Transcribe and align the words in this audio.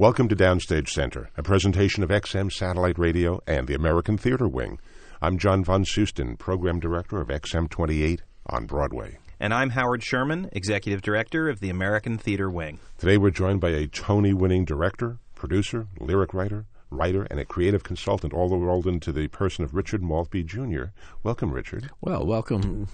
Welcome 0.00 0.28
to 0.28 0.34
Downstage 0.34 0.88
Center, 0.88 1.28
a 1.36 1.42
presentation 1.42 2.02
of 2.02 2.08
XM 2.08 2.50
Satellite 2.50 2.98
Radio 2.98 3.42
and 3.46 3.66
the 3.66 3.74
American 3.74 4.16
Theater 4.16 4.48
Wing. 4.48 4.78
I'm 5.20 5.36
John 5.36 5.62
von 5.62 5.84
Soosten, 5.84 6.38
Program 6.38 6.80
Director 6.80 7.20
of 7.20 7.28
XM 7.28 7.68
28 7.68 8.22
on 8.46 8.64
Broadway. 8.64 9.18
And 9.38 9.52
I'm 9.52 9.68
Howard 9.68 10.02
Sherman, 10.02 10.48
Executive 10.52 11.02
Director 11.02 11.50
of 11.50 11.60
the 11.60 11.68
American 11.68 12.16
Theater 12.16 12.48
Wing. 12.48 12.78
Today 12.96 13.18
we're 13.18 13.28
joined 13.28 13.60
by 13.60 13.72
a 13.72 13.88
Tony 13.88 14.32
winning 14.32 14.64
director, 14.64 15.18
producer, 15.34 15.86
lyric 15.98 16.32
writer, 16.32 16.64
writer, 16.88 17.26
and 17.30 17.38
a 17.38 17.44
creative 17.44 17.82
consultant, 17.82 18.32
all 18.32 18.58
rolled 18.58 18.86
into 18.86 19.12
the 19.12 19.28
person 19.28 19.64
of 19.64 19.74
Richard 19.74 20.02
Maltby 20.02 20.44
Jr. 20.44 20.84
Welcome, 21.22 21.52
Richard. 21.52 21.90
Well, 22.00 22.24
welcome 22.24 22.88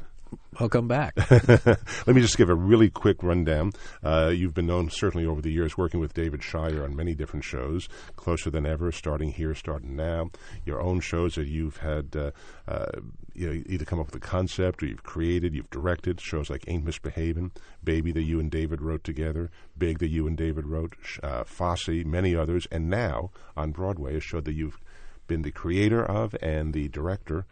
Welcome 0.58 0.88
back. 0.88 1.14
Let 1.30 2.06
me 2.06 2.22
just 2.22 2.38
give 2.38 2.48
a 2.48 2.54
really 2.54 2.88
quick 2.88 3.22
rundown. 3.22 3.72
Uh, 4.02 4.32
you've 4.34 4.54
been 4.54 4.66
known 4.66 4.88
certainly 4.88 5.26
over 5.26 5.42
the 5.42 5.52
years 5.52 5.76
working 5.76 6.00
with 6.00 6.14
David 6.14 6.42
Shire 6.42 6.82
on 6.82 6.96
many 6.96 7.14
different 7.14 7.44
shows, 7.44 7.88
Closer 8.16 8.48
Than 8.48 8.64
Ever, 8.64 8.90
Starting 8.90 9.32
Here, 9.32 9.54
Starting 9.54 9.94
Now, 9.94 10.30
your 10.64 10.80
own 10.80 11.00
shows 11.00 11.34
that 11.34 11.46
you've 11.46 11.76
had 11.76 12.16
uh, 12.16 12.30
uh, 12.66 12.86
you 13.34 13.46
know, 13.48 13.62
either 13.66 13.84
come 13.84 14.00
up 14.00 14.06
with 14.06 14.16
a 14.16 14.20
concept 14.20 14.82
or 14.82 14.86
you've 14.86 15.02
created, 15.02 15.54
you've 15.54 15.70
directed, 15.70 16.20
shows 16.20 16.48
like 16.48 16.64
Ain't 16.66 16.86
Misbehavin', 16.86 17.50
Baby 17.84 18.10
that 18.12 18.22
you 18.22 18.40
and 18.40 18.50
David 18.50 18.80
wrote 18.80 19.04
together, 19.04 19.50
Big 19.76 19.98
that 19.98 20.08
you 20.08 20.26
and 20.26 20.36
David 20.36 20.66
wrote, 20.66 20.96
uh, 21.22 21.44
Fosse, 21.44 22.04
many 22.04 22.34
others, 22.34 22.66
and 22.72 22.88
now 22.88 23.30
on 23.56 23.72
Broadway 23.72 24.16
a 24.16 24.20
show 24.20 24.40
that 24.40 24.54
you've 24.54 24.80
been 25.26 25.42
the 25.42 25.52
creator 25.52 26.02
of 26.02 26.34
and 26.40 26.72
the 26.72 26.88
director, 26.88 27.44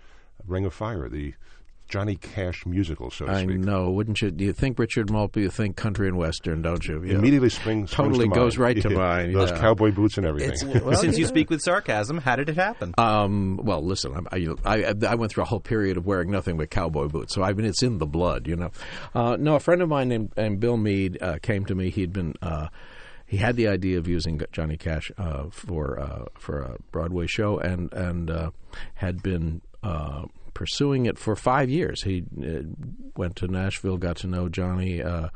Ring 0.47 0.65
of 0.65 0.73
Fire, 0.73 1.09
the 1.09 1.35
Johnny 1.95 2.17
Cash 2.17 2.67
musical, 2.67 3.09
so 3.09 3.27
to 3.27 3.31
I 3.33 3.45
speak. 3.45 3.59
know, 3.59 3.89
wouldn't 3.93 4.21
you? 4.21 4.33
Do 4.33 4.45
you 4.45 4.53
think 4.53 4.81
Richard 4.81 5.11
Maltby? 5.11 5.43
You 5.43 5.49
think 5.49 5.77
country 5.77 6.09
and 6.09 6.17
western, 6.19 6.61
don't 6.61 6.85
you? 6.85 7.05
Yeah. 7.05 7.15
Immediately 7.15 7.51
springs 7.51 7.93
totally 7.93 8.25
springs 8.25 8.35
goes 8.35 8.55
to 8.55 8.61
right 8.63 8.83
to 8.83 8.91
Yeah. 8.91 8.97
mind. 8.99 9.33
Those 9.37 9.51
yeah. 9.53 9.61
cowboy 9.61 9.93
boots 9.93 10.19
and 10.19 10.27
everything. 10.27 10.83
Well, 10.85 10.99
Since 10.99 11.19
you 11.19 11.27
speak 11.27 11.51
with 11.51 11.63
sarcasm, 11.63 12.19
how 12.19 12.35
did 12.35 12.49
it 12.49 12.57
happen? 12.57 12.95
Um, 12.99 13.61
well, 13.63 13.81
listen, 13.81 14.13
I'm, 14.13 14.27
I, 14.33 14.49
I 14.65 14.93
I 15.07 15.15
went 15.15 15.31
through 15.31 15.45
a 15.45 15.47
whole 15.47 15.61
period 15.61 15.97
of 15.97 16.05
wearing 16.05 16.33
nothing 16.33 16.57
but 16.57 16.69
cowboy 16.71 17.07
boots, 17.07 17.33
so 17.33 17.45
I 17.45 17.53
mean 17.53 17.65
it's 17.65 17.83
in 17.85 17.99
the 17.99 18.07
blood, 18.07 18.49
you 18.49 18.57
know. 18.57 18.71
Uh, 19.15 19.37
no, 19.39 19.55
a 19.55 19.61
friend 19.61 19.81
of 19.83 19.89
mine 19.89 20.09
named, 20.09 20.33
named 20.37 20.59
Bill 20.59 20.77
Meade 20.77 21.23
uh, 21.23 21.39
came 21.43 21.65
to 21.67 21.77
me. 21.77 21.91
He'd 21.91 22.13
been 22.13 22.35
uh, 22.43 22.69
he 23.25 23.37
had 23.37 23.55
the 23.55 23.69
idea 23.69 23.99
of 23.99 24.09
using 24.09 24.41
Johnny 24.51 24.77
Cash 24.77 25.13
uh, 25.17 25.45
for 25.51 26.01
uh, 26.01 26.25
for 26.41 26.59
a 26.61 26.77
Broadway 26.91 27.29
show, 27.29 27.59
and 27.59 27.93
and 27.93 28.31
uh, 28.31 28.51
had 28.95 29.23
been. 29.23 29.61
Pursuing 30.55 31.07
it 31.07 31.19
for 31.19 31.35
five 31.35 31.69
years, 31.69 32.03
he 32.05 32.25
uh, 32.43 32.63
went 33.17 33.37
to 33.37 33.49
Nashville, 33.49 33.97
got 33.97 34.17
to 34.19 34.29
know 34.29 34.49
Johnny. 34.49 35.03
Uh, 35.03 35.29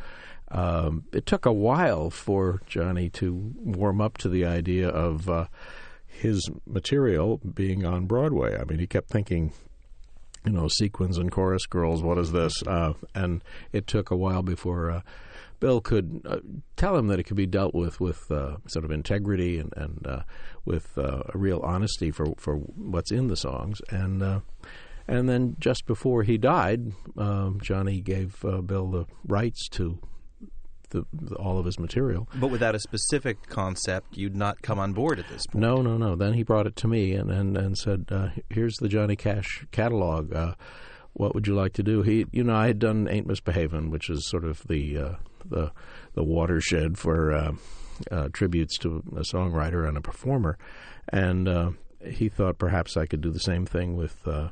um, 0.50 1.05
it 1.12 1.27
took 1.27 1.44
a 1.44 1.52
while 1.52 2.08
for 2.11 2.62
Johnny 2.66 3.11
to 3.11 3.52
warm 3.56 4.00
up 4.00 4.16
to 4.19 4.28
the 4.28 4.44
idea 4.44 4.89
of 4.89 5.28
uh, 5.28 5.46
his 6.06 6.48
material 6.66 7.39
being 7.39 7.84
on 7.84 8.06
Broadway. 8.06 8.56
I 8.58 8.64
mean, 8.64 8.78
he 8.78 8.86
kept 8.86 9.11
thinking, 9.11 9.52
you 10.44 10.52
know, 10.52 10.69
sequins 10.69 11.19
and 11.19 11.30
chorus 11.30 11.66
girls. 11.66 12.02
What 12.02 12.16
is 12.19 12.33
this? 12.33 12.62
Uh, 12.66 12.94
and 13.14 13.42
it 13.72 13.86
took 13.86 14.11
a 14.11 14.16
while 14.16 14.42
before 14.42 14.91
uh, 14.91 15.00
Bill 15.61 15.80
could 15.80 16.22
uh, 16.24 16.39
tell 16.77 16.96
him 16.96 17.08
that 17.08 17.19
it 17.19 17.24
could 17.24 17.36
be 17.36 17.46
dealt 17.46 17.74
with 17.74 18.00
with 18.00 18.28
sort 18.28 18.84
of 18.84 18.92
integrity 18.92 19.58
and 19.58 19.74
and 19.77 20.22
with 20.64 20.96
a 20.96 21.33
real 21.34 21.61
honesty 21.64 22.12
for 22.12 22.34
for 22.36 22.55
what's 22.56 23.11
in 23.11 23.27
the 23.27 23.36
songs. 23.36 23.80
And 23.91 24.22
and 25.09 25.28
then 25.28 25.56
just 25.59 25.87
before 25.87 26.23
he 26.23 26.39
died, 26.39 26.92
um, 27.17 27.59
Johnny 27.62 28.01
gave 28.01 28.45
uh, 28.45 28.61
Bill 28.61 28.91
the 28.91 29.06
rights 29.27 29.69
to. 29.70 29.98
The, 30.91 31.05
the, 31.12 31.34
all 31.34 31.59
of 31.59 31.67
his 31.67 31.78
material, 31.78 32.31
But 32.37 32.51
without 32.51 32.75
a 32.75 32.78
specific 32.78 33.47
concept, 33.48 34.17
you'd 34.17 34.34
not 34.34 34.62
come 34.62 34.79
on 34.79 34.95
board 34.95 35.19
at 35.19 35.29
this 35.29 35.47
point. 35.47 35.61
no, 35.61 35.83
no, 35.83 35.98
no. 35.98 36.17
Then 36.17 36.33
he 36.33 36.42
brought 36.42 36.67
it 36.67 36.77
to 36.77 36.89
me 36.89 37.12
and 37.12 37.31
and, 37.31 37.59
and 37.59 37.77
said, 37.77 38.06
uh, 38.11 38.29
"Here's 38.48 38.75
the 38.77 38.89
Johnny 38.89 39.14
Cash 39.14 39.67
catalog. 39.70 40.33
Uh, 40.33 40.55
what 41.12 41.34
would 41.34 41.47
you 41.47 41.55
like 41.55 41.75
to 41.75 41.83
do?" 41.83 42.01
He, 42.01 42.25
you 42.33 42.42
know, 42.42 42.55
I 42.57 42.69
had 42.69 42.79
done 42.79 43.07
"Ain't 43.07 43.27
Misbehavin'," 43.27 43.90
which 43.90 44.08
is 44.08 44.27
sort 44.27 44.46
of 44.46 44.63
the 44.67 44.96
uh, 44.96 45.13
the 45.45 45.73
the 46.14 46.25
watershed 46.25 46.96
for 46.96 47.33
uh, 47.35 47.52
uh, 48.11 48.29
tributes 48.33 48.79
to 48.79 49.02
a 49.14 49.20
songwriter 49.30 49.86
and 49.86 49.98
a 49.98 50.01
performer, 50.01 50.57
and 51.11 51.46
uh, 51.48 51.70
he 52.02 52.30
thought 52.30 52.57
perhaps 52.57 52.96
I 52.96 53.05
could 53.05 53.20
do 53.20 53.30
the 53.30 53.40
same 53.40 53.67
thing 53.67 53.95
with 53.95 54.27
uh, 54.27 54.48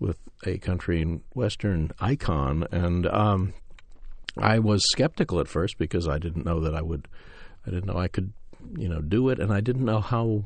with 0.00 0.18
a 0.44 0.58
country 0.58 1.00
and 1.00 1.20
western 1.34 1.92
icon, 2.00 2.66
and 2.72 3.06
um, 3.06 3.52
I 4.36 4.58
was 4.58 4.82
skeptical 4.90 5.38
at 5.38 5.48
first 5.48 5.78
because 5.78 6.08
I 6.08 6.18
didn't 6.18 6.44
know 6.44 6.60
that 6.60 6.74
I 6.74 6.82
would, 6.82 7.06
I 7.66 7.70
didn't 7.70 7.86
know 7.86 7.98
I 7.98 8.08
could, 8.08 8.32
you 8.76 8.88
know, 8.88 9.00
do 9.00 9.28
it, 9.28 9.38
and 9.38 9.52
I 9.52 9.60
didn't 9.60 9.84
know 9.84 10.00
how 10.00 10.44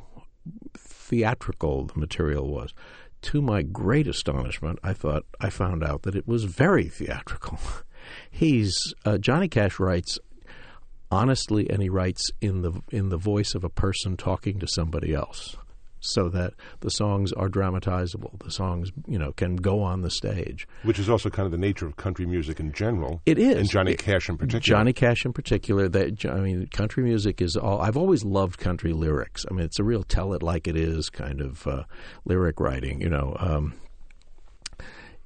theatrical 0.76 1.86
the 1.86 1.98
material 1.98 2.48
was. 2.48 2.74
To 3.22 3.40
my 3.40 3.62
great 3.62 4.06
astonishment, 4.06 4.78
I 4.82 4.92
thought 4.92 5.24
I 5.40 5.48
found 5.48 5.82
out 5.82 6.02
that 6.02 6.14
it 6.14 6.28
was 6.28 6.44
very 6.44 6.88
theatrical. 6.88 7.58
He's 8.30 8.76
uh, 9.06 9.16
Johnny 9.16 9.48
Cash 9.48 9.78
writes 9.78 10.18
honestly, 11.10 11.70
and 11.70 11.80
he 11.80 11.88
writes 11.88 12.30
in 12.40 12.62
the 12.62 12.72
in 12.90 13.08
the 13.08 13.16
voice 13.16 13.54
of 13.54 13.64
a 13.64 13.70
person 13.70 14.16
talking 14.16 14.58
to 14.58 14.66
somebody 14.66 15.14
else, 15.14 15.56
so 16.12 16.28
that 16.28 16.54
the 16.80 16.90
songs 16.90 17.32
are 17.32 17.48
dramatizable. 17.48 18.38
The 18.44 18.50
songs, 18.50 18.90
you 19.06 19.18
know, 19.18 19.32
can 19.32 19.56
go 19.56 19.80
on 19.82 20.02
the 20.02 20.10
stage. 20.10 20.66
Which 20.82 20.98
is 20.98 21.08
also 21.08 21.30
kind 21.30 21.46
of 21.46 21.52
the 21.52 21.58
nature 21.58 21.86
of 21.86 21.96
country 21.96 22.26
music 22.26 22.60
in 22.60 22.72
general. 22.72 23.22
It 23.26 23.38
is. 23.38 23.56
And 23.56 23.70
Johnny 23.70 23.92
It- 23.92 23.98
Cash 23.98 24.28
in 24.28 24.36
particular. 24.36 24.60
Johnny 24.60 24.92
Cash 24.92 25.24
in 25.24 25.32
particular. 25.32 25.88
That 25.88 26.24
I 26.26 26.40
mean, 26.40 26.66
country 26.68 27.02
music 27.04 27.40
is 27.40 27.56
all. 27.56 27.80
I've 27.80 27.96
always 27.96 28.24
loved 28.24 28.58
country 28.58 28.92
lyrics. 28.92 29.44
I 29.50 29.54
mean, 29.54 29.64
it's 29.64 29.78
a 29.78 29.84
real 29.84 30.02
tell 30.02 30.32
it 30.34 30.42
like 30.42 30.68
it 30.68 30.76
is 30.76 31.08
kind 31.10 31.40
of 31.40 31.66
uh, 31.66 31.84
lyric 32.24 32.60
writing. 32.60 33.00
You 33.00 33.08
know, 33.10 33.36
um, 33.38 33.74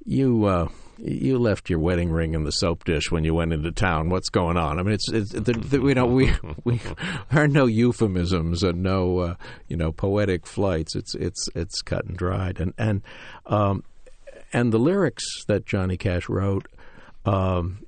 you 0.05 0.45
uh, 0.45 0.67
you 1.01 1.37
left 1.37 1.69
your 1.69 1.79
wedding 1.79 2.11
ring 2.11 2.33
in 2.33 2.43
the 2.43 2.51
soap 2.51 2.83
dish 2.83 3.11
when 3.11 3.23
you 3.23 3.33
went 3.33 3.53
into 3.53 3.71
town. 3.71 4.09
What's 4.09 4.29
going 4.29 4.57
on? 4.57 4.79
I 4.79 4.83
mean, 4.83 4.93
it's, 4.93 5.09
it's 5.11 5.31
the, 5.31 5.53
the, 5.53 5.81
you 5.81 5.95
know 5.95 6.05
we 6.05 6.33
we 6.63 6.79
there 7.31 7.43
are 7.43 7.47
no 7.47 7.65
euphemisms 7.65 8.63
and 8.63 8.83
no 8.83 9.19
uh, 9.19 9.35
you 9.67 9.77
know 9.77 9.91
poetic 9.91 10.45
flights. 10.45 10.95
It's 10.95 11.15
it's 11.15 11.47
it's 11.55 11.81
cut 11.81 12.05
and 12.05 12.17
dried 12.17 12.59
and 12.59 12.73
and 12.77 13.01
um, 13.45 13.83
and 14.51 14.71
the 14.71 14.79
lyrics 14.79 15.23
that 15.47 15.65
Johnny 15.65 15.97
Cash 15.97 16.29
wrote. 16.29 16.67
Um, 17.25 17.85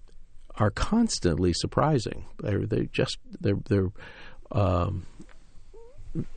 are 0.58 0.70
constantly 0.70 1.54
surprising. 1.54 2.26
They're 2.40 2.66
they 2.66 2.88
just 2.92 3.18
they're 3.40 3.58
they're 3.68 3.90
um, 4.52 5.08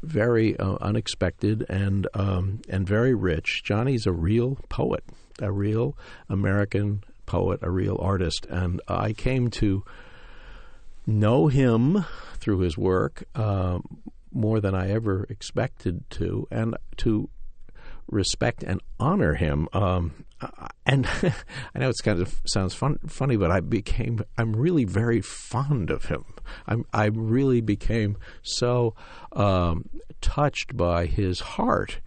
very 0.02 0.56
uh, 0.58 0.76
unexpected 0.80 1.66
and 1.68 2.06
um, 2.14 2.62
and 2.68 2.86
very 2.86 3.14
rich. 3.14 3.62
Johnny's 3.64 4.06
a 4.06 4.12
real 4.12 4.58
poet, 4.68 5.04
a 5.40 5.52
real 5.52 5.96
American 6.28 7.02
poet, 7.26 7.60
a 7.62 7.70
real 7.70 7.98
artist, 8.00 8.46
and 8.46 8.80
I 8.88 9.12
came 9.12 9.50
to 9.50 9.84
know 11.06 11.48
him 11.48 12.04
through 12.36 12.60
his 12.60 12.78
work 12.78 13.24
um, 13.34 14.02
more 14.32 14.60
than 14.60 14.74
I 14.74 14.90
ever 14.90 15.26
expected 15.28 16.08
to, 16.10 16.46
and 16.50 16.76
to 16.98 17.28
respect 18.08 18.62
and 18.62 18.80
honor 19.00 19.34
him. 19.34 19.68
Um, 19.72 20.24
uh, 20.40 20.68
and 20.86 21.06
I 21.74 21.78
know 21.78 21.88
it's 21.88 22.00
kind 22.00 22.20
of 22.20 22.40
sounds 22.46 22.74
fun, 22.74 22.98
funny, 23.06 23.36
but 23.36 23.50
I 23.50 23.60
became 23.60 24.22
I'm 24.36 24.54
really 24.54 24.84
very 24.84 25.20
fond 25.20 25.90
of 25.90 26.06
him. 26.06 26.24
I'm 26.66 26.84
I 26.92 27.06
really 27.06 27.60
became 27.60 28.16
so 28.42 28.94
um, 29.32 29.88
touched 30.20 30.76
by 30.76 31.06
his 31.06 31.40
heart 31.40 32.00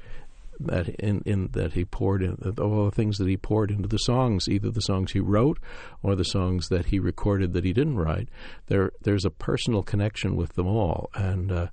that 0.60 0.90
in, 0.90 1.22
in 1.26 1.50
that 1.54 1.74
he 1.74 1.86
poured 1.86 2.22
in 2.22 2.38
all 2.60 2.86
the 2.86 2.92
things 2.92 3.18
that 3.18 3.28
he 3.28 3.38
poured 3.38 3.72
into 3.72 3.88
the 3.88 4.00
songs, 4.00 4.48
either 4.48 4.70
the 4.70 4.82
songs 4.82 5.12
he 5.12 5.20
wrote 5.20 5.60
or 6.02 6.16
the 6.16 6.26
songs 6.26 6.70
that 6.70 6.88
he 6.88 7.00
recorded 7.00 7.54
that 7.54 7.64
he 7.64 7.74
didn't 7.74 7.98
write. 7.98 8.30
There 8.68 8.92
there's 9.02 9.26
a 9.26 9.30
personal 9.30 9.84
connection 9.84 10.36
with 10.36 10.54
them 10.54 10.68
all, 10.68 11.10
and 11.14 11.52
uh, 11.52 11.68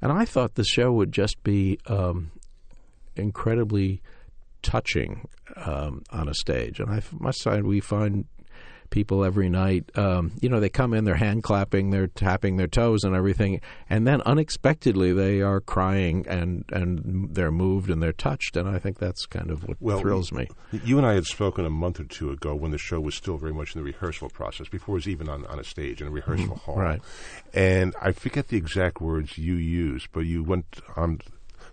and 0.00 0.12
I 0.12 0.24
thought 0.24 0.54
the 0.54 0.64
show 0.64 0.92
would 0.92 1.12
just 1.12 1.42
be 1.42 1.78
um, 1.86 2.30
incredibly 3.14 4.02
touching 4.62 5.28
um, 5.56 6.02
on 6.10 6.28
a 6.28 6.34
stage. 6.34 6.80
And 6.80 6.90
I 6.90 7.02
must 7.18 7.40
say, 7.42 7.60
we 7.62 7.80
find 7.80 8.26
people 8.90 9.24
every 9.24 9.48
night. 9.48 9.90
Um, 9.96 10.32
you 10.40 10.48
know, 10.48 10.60
they 10.60 10.68
come 10.68 10.94
in, 10.94 11.04
they're 11.04 11.14
hand 11.14 11.42
clapping, 11.42 11.90
they're 11.90 12.06
tapping 12.06 12.56
their 12.56 12.66
toes 12.66 13.04
and 13.04 13.14
everything, 13.14 13.60
and 13.88 14.06
then 14.06 14.22
unexpectedly 14.22 15.12
they 15.12 15.42
are 15.42 15.60
crying 15.60 16.26
and 16.28 16.64
and 16.72 17.34
they're 17.34 17.52
moved 17.52 17.90
and 17.90 18.02
they're 18.02 18.12
touched. 18.12 18.56
And 18.56 18.68
I 18.68 18.78
think 18.78 18.98
that's 18.98 19.26
kind 19.26 19.50
of 19.50 19.66
what 19.66 19.76
Well, 19.80 20.00
thrills 20.00 20.32
me. 20.32 20.48
You 20.84 20.98
and 20.98 21.06
I 21.06 21.14
had 21.14 21.26
spoken 21.26 21.64
a 21.66 21.70
month 21.70 22.00
or 22.00 22.04
two 22.04 22.30
ago 22.30 22.54
when 22.54 22.70
the 22.70 22.78
show 22.78 23.00
was 23.00 23.14
still 23.14 23.36
very 23.36 23.52
much 23.52 23.74
in 23.74 23.80
the 23.80 23.84
rehearsal 23.84 24.28
process, 24.30 24.68
before 24.68 24.94
it 24.94 24.98
was 24.98 25.08
even 25.08 25.28
on, 25.28 25.46
on 25.46 25.58
a 25.58 25.64
stage 25.64 26.00
in 26.00 26.08
a 26.08 26.10
rehearsal 26.10 26.56
hall. 26.56 26.76
Mm-hmm. 26.76 26.84
right. 26.84 27.02
And 27.54 27.94
I 28.00 28.12
forget 28.12 28.48
the 28.48 28.56
exact 28.56 29.00
words 29.00 29.38
you 29.38 29.54
used, 29.54 30.08
but 30.12 30.20
you 30.20 30.42
went 30.42 30.80
on 30.96 31.20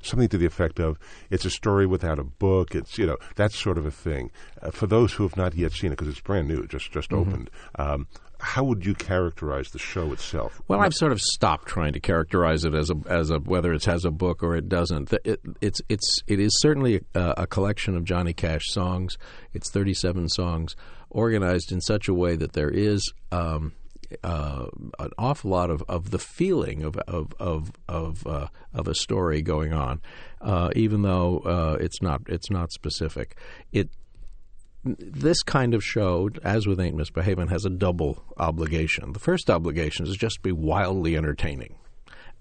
something 0.03 0.29
to 0.29 0.37
the 0.37 0.45
effect 0.45 0.79
of 0.79 0.97
it's 1.29 1.45
a 1.45 1.49
story 1.49 1.85
without 1.85 2.19
a 2.19 2.23
book. 2.23 2.75
It's 2.75 2.97
you 2.97 3.05
know 3.05 3.17
that 3.35 3.51
sort 3.51 3.77
of 3.77 3.85
a 3.85 3.91
thing. 3.91 4.31
Uh, 4.61 4.71
for 4.71 4.87
those 4.87 5.13
who 5.13 5.23
have 5.23 5.37
not 5.37 5.55
yet 5.55 5.71
seen 5.71 5.91
it, 5.91 5.97
because 5.97 6.07
it's 6.09 6.21
brand 6.21 6.47
new, 6.47 6.65
just 6.67 6.91
just 6.91 7.09
Mm-hmm. 7.09 7.29
opened. 7.29 7.49
Um, 7.75 8.07
how 8.39 8.63
would 8.65 8.85
you 8.85 8.93
characterize 8.93 9.69
the 9.69 9.79
show 9.79 10.11
itself? 10.11 10.61
Well, 10.67 10.81
I've 10.81 10.93
sort 10.93 11.13
of 11.13 11.21
stopped 11.21 11.65
trying 11.67 11.93
to 11.93 12.01
characterize 12.01 12.65
it 12.65 12.73
as 12.73 12.89
a 12.89 12.95
as 13.07 13.29
a 13.29 13.37
whether 13.39 13.71
it 13.71 13.85
has 13.85 14.03
a 14.03 14.11
book 14.11 14.43
or 14.43 14.55
it 14.57 14.67
doesn't. 14.67 15.13
It, 15.23 15.39
it's 15.61 15.81
it's 15.87 16.21
it 16.27 16.39
is 16.41 16.51
certainly 16.59 17.01
a, 17.15 17.33
a 17.37 17.47
collection 17.47 17.95
of 17.95 18.03
Johnny 18.03 18.33
Cash 18.33 18.63
songs. 18.67 19.17
It's 19.53 19.69
37 19.71 20.27
songs 20.29 20.75
organized 21.09 21.71
in 21.71 21.79
such 21.79 22.07
a 22.09 22.13
way 22.13 22.35
that 22.35 22.51
there 22.53 22.69
is. 22.69 23.13
Um, 23.31 23.73
uh, 24.23 24.65
an 24.99 25.11
awful 25.17 25.51
lot 25.51 25.69
of, 25.69 25.83
of 25.87 26.11
the 26.11 26.19
feeling 26.19 26.83
of 26.83 26.97
of 27.07 27.33
of 27.39 27.71
of, 27.87 28.25
uh, 28.27 28.47
of 28.73 28.87
a 28.87 28.95
story 28.95 29.41
going 29.41 29.73
on, 29.73 30.01
uh, 30.41 30.69
even 30.75 31.01
though 31.01 31.39
uh, 31.39 31.77
it's 31.79 32.01
not 32.01 32.21
it's 32.27 32.49
not 32.49 32.71
specific. 32.71 33.37
It 33.71 33.89
this 34.83 35.43
kind 35.43 35.73
of 35.73 35.83
show, 35.83 36.29
as 36.43 36.67
with 36.67 36.79
Ain't 36.79 36.97
Misbehavin', 36.97 37.49
has 37.49 37.65
a 37.65 37.69
double 37.69 38.23
obligation. 38.37 39.13
The 39.13 39.19
first 39.19 39.49
obligation 39.49 40.05
is 40.05 40.17
just 40.17 40.35
to 40.35 40.41
be 40.41 40.51
wildly 40.51 41.15
entertaining. 41.15 41.75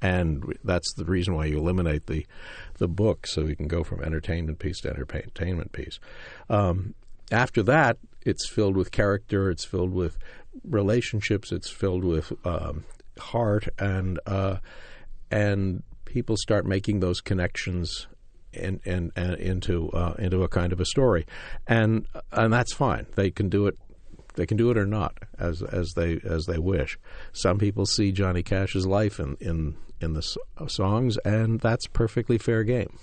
And 0.01 0.59
that's 0.65 0.93
the 0.95 1.05
reason 1.05 1.37
why 1.37 1.45
you 1.45 1.59
eliminate 1.59 2.07
the 2.07 2.27
the 2.79 2.89
book, 2.89 3.27
so 3.29 3.43
you 3.43 3.55
can 3.55 3.69
go 3.69 3.85
from 3.85 4.03
entertainment 4.03 4.59
piece 4.59 4.81
to 4.81 4.91
entertainment 4.91 5.71
piece. 5.71 6.01
Um, 6.51 6.95
after 7.31 7.63
that, 7.63 7.99
it's 8.23 8.49
filled 8.49 8.77
with 8.77 8.91
character, 8.91 9.49
it's 9.49 9.65
filled 9.65 9.93
with 9.93 10.19
relationships, 10.65 11.53
it's 11.53 11.71
filled 11.71 12.05
with 12.05 12.33
um, 12.45 12.85
heart, 13.19 13.69
and 13.79 14.19
uh, 14.27 14.57
and 15.31 15.83
people 16.05 16.37
start 16.37 16.67
making 16.67 17.01
those 17.01 17.21
connections 17.21 18.07
and, 18.55 18.81
and, 18.85 19.13
and 19.17 19.35
into 19.37 19.91
uh, 19.91 20.15
into 20.19 20.43
a 20.43 20.49
kind 20.49 20.73
of 20.73 20.81
a 20.81 20.85
story, 20.85 21.27
and 21.67 22.07
and 22.33 22.53
that's 22.53 22.73
fine. 22.73 23.07
They 23.15 23.31
can 23.31 23.49
do 23.49 23.67
it. 23.67 23.77
They 24.35 24.47
can 24.47 24.57
do 24.57 24.71
it 24.71 24.79
or 24.79 24.87
not, 24.87 25.19
as 25.39 25.63
as 25.63 25.93
they 25.95 26.21
as 26.25 26.45
they 26.47 26.59
wish. 26.59 26.99
Some 27.33 27.59
people 27.59 27.87
see 27.87 28.13
Johnny 28.13 28.43
Cash's 28.43 28.87
life 28.87 29.19
in 29.19 29.37
in 29.41 29.77
in 30.01 30.15
the 30.15 30.23
songs, 30.69 31.17
and 31.19 31.61
that's 31.61 31.87
perfectly 31.87 32.39
fair 32.39 32.65
game. 32.65 32.99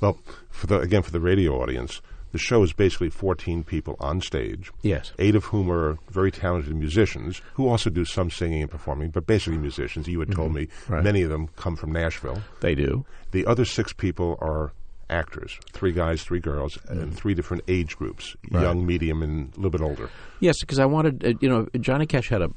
Well, 0.00 0.18
for 0.50 0.66
the 0.66 0.80
again 0.80 1.02
for 1.02 1.12
the 1.12 1.20
radio 1.20 1.60
audience, 1.60 2.00
the 2.32 2.38
show 2.38 2.62
is 2.62 2.72
basically 2.72 3.10
14 3.10 3.64
people 3.64 3.96
on 4.00 4.20
stage. 4.20 4.70
Yes. 4.82 5.12
Eight 5.18 5.34
of 5.34 5.44
whom 5.44 5.70
are 5.70 5.98
very 6.10 6.30
talented 6.30 6.74
musicians 6.74 7.42
who 7.54 7.68
also 7.68 7.90
do 7.90 8.04
some 8.04 8.30
singing 8.30 8.62
and 8.62 8.70
performing, 8.70 9.10
but 9.10 9.26
basically 9.26 9.58
musicians. 9.58 10.06
You 10.06 10.20
had 10.20 10.32
told 10.32 10.48
mm-hmm. 10.48 10.56
me 10.56 10.68
right. 10.88 11.04
many 11.04 11.22
of 11.22 11.30
them 11.30 11.48
come 11.56 11.76
from 11.76 11.92
Nashville. 11.92 12.42
They 12.60 12.74
do. 12.74 13.04
The 13.32 13.46
other 13.46 13.64
six 13.64 13.92
people 13.92 14.38
are 14.40 14.72
actors 15.10 15.58
three 15.72 15.92
guys, 15.92 16.22
three 16.22 16.40
girls, 16.40 16.78
mm. 16.86 17.02
and 17.02 17.14
three 17.14 17.34
different 17.34 17.64
age 17.68 17.96
groups 17.96 18.36
right. 18.50 18.62
young, 18.62 18.86
medium, 18.86 19.22
and 19.22 19.52
a 19.52 19.56
little 19.56 19.70
bit 19.70 19.80
older. 19.80 20.08
Yes, 20.38 20.60
because 20.60 20.78
I 20.78 20.86
wanted, 20.86 21.24
uh, 21.24 21.32
you 21.40 21.48
know, 21.48 21.66
Johnny 21.80 22.06
Cash 22.06 22.28
had 22.28 22.42
a 22.42 22.50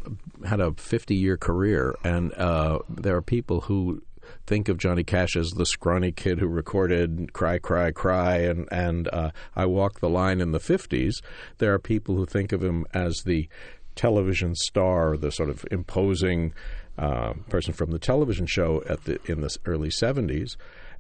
had 0.45 0.61
a 0.61 0.71
50 0.73 1.15
year 1.15 1.35
career, 1.35 1.95
and 2.03 2.33
uh, 2.35 2.79
there 2.89 3.15
are 3.15 3.21
people 3.21 3.61
who 3.61 4.01
think 4.45 4.69
of 4.69 4.77
Johnny 4.77 5.03
Cash 5.03 5.35
as 5.35 5.49
the 5.51 5.65
scrawny 5.65 6.11
kid 6.11 6.39
who 6.39 6.47
recorded 6.47 7.33
"Cry, 7.33 7.59
Cry, 7.59 7.91
Cry" 7.91 8.37
and 8.37 8.67
and 8.71 9.07
uh, 9.11 9.31
"I 9.55 9.65
Walk 9.65 9.99
the 9.99 10.09
Line" 10.09 10.41
in 10.41 10.51
the 10.51 10.59
50s. 10.59 11.15
There 11.57 11.73
are 11.73 11.79
people 11.79 12.15
who 12.15 12.25
think 12.25 12.51
of 12.51 12.63
him 12.63 12.85
as 12.93 13.23
the 13.25 13.47
television 13.95 14.55
star, 14.55 15.17
the 15.17 15.31
sort 15.31 15.49
of 15.49 15.65
imposing 15.71 16.53
uh, 16.97 17.33
person 17.49 17.73
from 17.73 17.91
the 17.91 17.99
television 17.99 18.45
show 18.45 18.83
at 18.87 19.03
the 19.05 19.19
in 19.25 19.41
the 19.41 19.55
early 19.65 19.89
70s. 19.89 20.55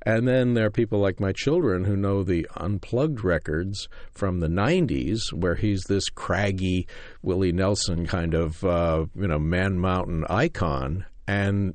And 0.05 0.27
then 0.27 0.53
there 0.53 0.65
are 0.65 0.71
people 0.71 0.99
like 0.99 1.19
my 1.19 1.31
children 1.31 1.85
who 1.85 1.95
know 1.95 2.23
the 2.23 2.47
unplugged 2.57 3.23
records 3.23 3.87
from 4.11 4.39
the 4.41 4.47
90s, 4.47 5.31
where 5.31 5.55
he's 5.55 5.83
this 5.83 6.09
craggy 6.09 6.87
Willie 7.21 7.53
Nelson 7.53 8.05
kind 8.05 8.33
of, 8.33 8.63
uh, 8.65 9.05
you 9.15 9.27
know, 9.27 9.39
man 9.39 9.79
mountain 9.79 10.25
icon. 10.29 11.05
And 11.25 11.73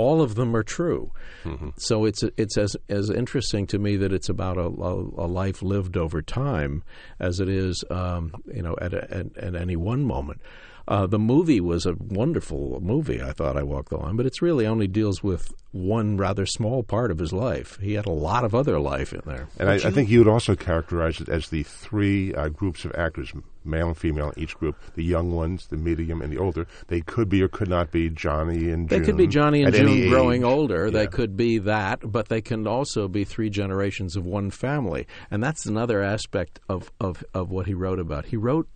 all 0.00 0.22
of 0.22 0.34
them 0.34 0.56
are 0.56 0.62
true. 0.62 1.12
Mm-hmm. 1.44 1.70
So 1.76 2.04
it's 2.04 2.22
it's 2.36 2.56
as 2.56 2.76
as 2.88 3.10
interesting 3.10 3.66
to 3.68 3.78
me 3.78 3.96
that 3.96 4.12
it's 4.12 4.28
about 4.28 4.56
a, 4.56 4.66
a, 4.66 5.26
a 5.26 5.28
life 5.28 5.62
lived 5.62 5.96
over 5.96 6.22
time 6.22 6.82
as 7.18 7.40
it 7.40 7.48
is, 7.48 7.84
um, 7.90 8.32
you 8.52 8.62
know, 8.62 8.76
at, 8.80 8.94
a, 8.94 9.02
at, 9.14 9.36
at 9.36 9.54
any 9.54 9.76
one 9.76 10.02
moment. 10.04 10.40
Uh, 10.90 11.06
the 11.06 11.20
movie 11.20 11.60
was 11.60 11.86
a 11.86 11.94
wonderful 11.94 12.80
movie. 12.82 13.22
I 13.22 13.32
thought 13.32 13.56
I 13.56 13.62
walked 13.62 13.90
the 13.90 13.96
line, 13.96 14.16
but 14.16 14.26
it's 14.26 14.42
really 14.42 14.66
only 14.66 14.88
deals 14.88 15.22
with 15.22 15.54
one 15.72 16.16
rather 16.16 16.46
small 16.46 16.82
part 16.82 17.12
of 17.12 17.18
his 17.18 17.32
life. 17.32 17.78
He 17.80 17.94
had 17.94 18.06
a 18.06 18.10
lot 18.10 18.42
of 18.44 18.56
other 18.56 18.80
life 18.80 19.12
in 19.12 19.22
there. 19.24 19.46
And 19.56 19.70
I, 19.70 19.74
I, 19.74 19.90
think 19.92 20.08
you 20.08 20.18
would 20.18 20.26
also 20.26 20.56
characterize 20.56 21.20
it 21.20 21.28
as 21.28 21.48
the 21.48 21.62
three 21.62 22.34
uh, 22.34 22.48
groups 22.48 22.84
of 22.84 22.92
actors, 22.96 23.32
male 23.64 23.86
and 23.86 23.96
female 23.96 24.30
in 24.30 24.42
each 24.42 24.56
group, 24.56 24.76
the 24.96 25.04
young 25.04 25.30
ones, 25.30 25.68
the 25.68 25.76
medium, 25.76 26.22
and 26.22 26.32
the 26.32 26.38
older. 26.38 26.66
They 26.88 27.02
could 27.02 27.28
be 27.28 27.40
or 27.40 27.46
could 27.46 27.68
not 27.68 27.92
be 27.92 28.10
Johnny 28.10 28.70
and 28.70 28.88
They 28.88 28.96
June 28.96 29.06
could 29.06 29.16
be 29.16 29.28
Johnny 29.28 29.62
and 29.62 29.72
June 29.72 30.08
growing 30.08 30.42
age. 30.42 30.48
older. 30.48 30.86
Yeah. 30.86 30.92
They 30.92 31.06
could 31.06 31.36
be 31.36 31.58
that, 31.58 32.00
but 32.02 32.28
they 32.28 32.40
can 32.40 32.66
also 32.66 33.06
be 33.06 33.22
three 33.22 33.48
generations 33.48 34.16
of 34.16 34.26
one 34.26 34.50
family. 34.50 35.06
And 35.30 35.40
that's 35.40 35.66
another 35.66 36.02
aspect 36.02 36.58
of, 36.68 36.90
of, 36.98 37.22
of 37.32 37.52
what 37.52 37.66
he 37.66 37.74
wrote 37.74 38.00
about. 38.00 38.24
He 38.24 38.36
wrote 38.36 38.68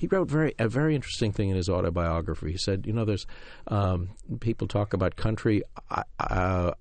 he 0.00 0.06
wrote 0.06 0.30
very 0.30 0.54
a 0.58 0.66
very 0.66 0.94
interesting 0.94 1.30
thing 1.30 1.50
in 1.50 1.56
his 1.56 1.68
autobiography. 1.68 2.52
He 2.52 2.56
said, 2.56 2.86
you 2.86 2.94
know, 2.94 3.04
there's 3.04 3.26
um, 3.66 4.12
people 4.40 4.66
talk 4.66 4.94
about 4.94 5.16
country. 5.16 5.62
Uh, 6.18 6.72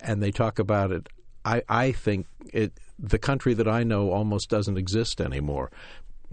and 0.00 0.20
they 0.20 0.32
talk 0.32 0.58
about 0.58 0.90
it. 0.90 1.08
I, 1.44 1.62
I 1.68 1.92
think 1.92 2.26
it 2.52 2.72
the 2.98 3.20
country 3.20 3.54
that 3.54 3.68
I 3.68 3.84
know 3.84 4.10
almost 4.10 4.50
doesn't 4.50 4.78
exist 4.78 5.20
anymore. 5.20 5.70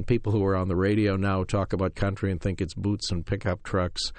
People 0.07 0.31
who 0.31 0.43
are 0.43 0.55
on 0.55 0.69
the 0.69 0.75
radio 0.75 1.15
now 1.15 1.43
talk 1.43 1.71
about 1.71 1.93
country 1.93 2.31
and 2.31 2.41
think 2.41 2.61
it's 2.61 2.73
boots 2.73 3.11
and 3.11 3.23
pickup 3.23 3.61
trucks. 3.61 4.11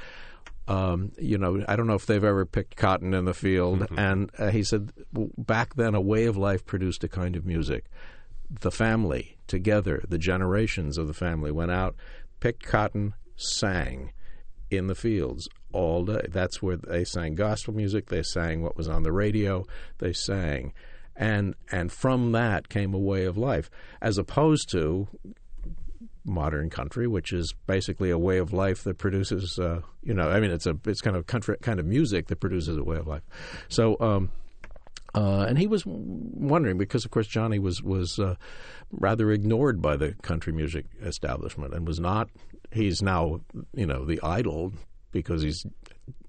Um, 0.68 1.10
you 1.18 1.36
know, 1.36 1.64
I 1.66 1.74
don't 1.74 1.88
know 1.88 1.94
if 1.94 2.06
they've 2.06 2.22
ever 2.22 2.46
picked 2.46 2.76
cotton 2.76 3.12
in 3.12 3.24
the 3.24 3.34
field. 3.34 3.80
Mm-hmm. 3.80 3.98
And 3.98 4.30
uh, 4.38 4.50
he 4.50 4.62
said 4.62 4.92
back 5.36 5.74
then, 5.74 5.96
a 5.96 6.00
way 6.00 6.26
of 6.26 6.36
life 6.36 6.64
produced 6.64 7.02
a 7.02 7.08
kind 7.08 7.34
of 7.34 7.44
music. 7.44 7.86
The 8.60 8.70
family 8.70 9.36
together, 9.46 10.02
the 10.08 10.18
generations 10.18 10.98
of 10.98 11.06
the 11.06 11.14
family 11.14 11.50
went 11.50 11.70
out, 11.70 11.96
picked 12.40 12.64
cotton, 12.64 13.14
sang 13.36 14.12
in 14.70 14.86
the 14.86 14.94
fields 14.94 15.48
all 15.72 16.04
day. 16.04 16.26
That's 16.28 16.62
where 16.62 16.76
they 16.76 17.04
sang 17.04 17.34
gospel 17.34 17.74
music. 17.74 18.06
They 18.06 18.22
sang 18.22 18.62
what 18.62 18.76
was 18.76 18.88
on 18.88 19.02
the 19.02 19.12
radio. 19.12 19.66
They 19.98 20.12
sang, 20.12 20.72
and 21.16 21.54
and 21.70 21.92
from 21.92 22.32
that 22.32 22.68
came 22.68 22.94
a 22.94 22.98
way 22.98 23.24
of 23.24 23.36
life, 23.36 23.70
as 24.00 24.18
opposed 24.18 24.70
to 24.70 25.08
modern 26.24 26.70
country, 26.70 27.06
which 27.06 27.32
is 27.32 27.54
basically 27.66 28.10
a 28.10 28.18
way 28.18 28.38
of 28.38 28.52
life 28.52 28.82
that 28.84 28.96
produces, 28.96 29.58
uh, 29.58 29.80
you 30.02 30.14
know, 30.14 30.30
I 30.30 30.40
mean, 30.40 30.50
it's 30.50 30.66
a 30.66 30.78
it's 30.86 31.00
kind 31.00 31.16
of 31.16 31.26
country 31.26 31.56
kind 31.60 31.78
of 31.78 31.86
music 31.86 32.28
that 32.28 32.40
produces 32.40 32.76
a 32.76 32.84
way 32.84 32.96
of 32.96 33.06
life. 33.06 33.22
So. 33.68 33.96
Um, 34.00 34.30
uh, 35.14 35.46
and 35.48 35.58
he 35.58 35.66
was 35.66 35.84
wondering 35.86 36.78
because, 36.78 37.04
of 37.04 37.10
course, 37.10 37.26
Johnny 37.26 37.58
was 37.58 37.82
was 37.82 38.18
uh, 38.18 38.34
rather 38.90 39.30
ignored 39.30 39.80
by 39.80 39.96
the 39.96 40.14
country 40.22 40.52
music 40.52 40.86
establishment 41.02 41.74
and 41.74 41.86
was 41.86 42.00
not. 42.00 42.28
He's 42.72 43.02
now, 43.02 43.40
you 43.72 43.86
know, 43.86 44.04
the 44.04 44.20
idol 44.22 44.72
because 45.12 45.42
he's 45.42 45.64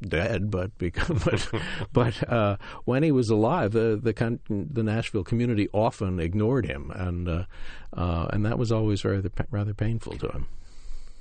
dead, 0.01 0.51
but 0.51 0.77
because, 0.77 1.24
but 1.25 1.62
but 1.91 2.31
uh, 2.31 2.57
when 2.86 3.01
he 3.01 3.12
was 3.12 3.29
alive, 3.29 3.71
the 3.71 4.00
the 4.01 4.39
the 4.50 4.83
Nashville 4.83 5.24
community 5.24 5.67
often 5.74 6.19
ignored 6.19 6.67
him, 6.67 6.91
and 6.91 7.27
uh, 7.27 7.45
uh, 7.93 8.27
and 8.31 8.45
that 8.45 8.60
was 8.60 8.71
always 8.71 9.03
rather 9.03 9.31
rather 9.50 9.74
painful 9.74 10.17
to 10.19 10.27
him. 10.27 10.48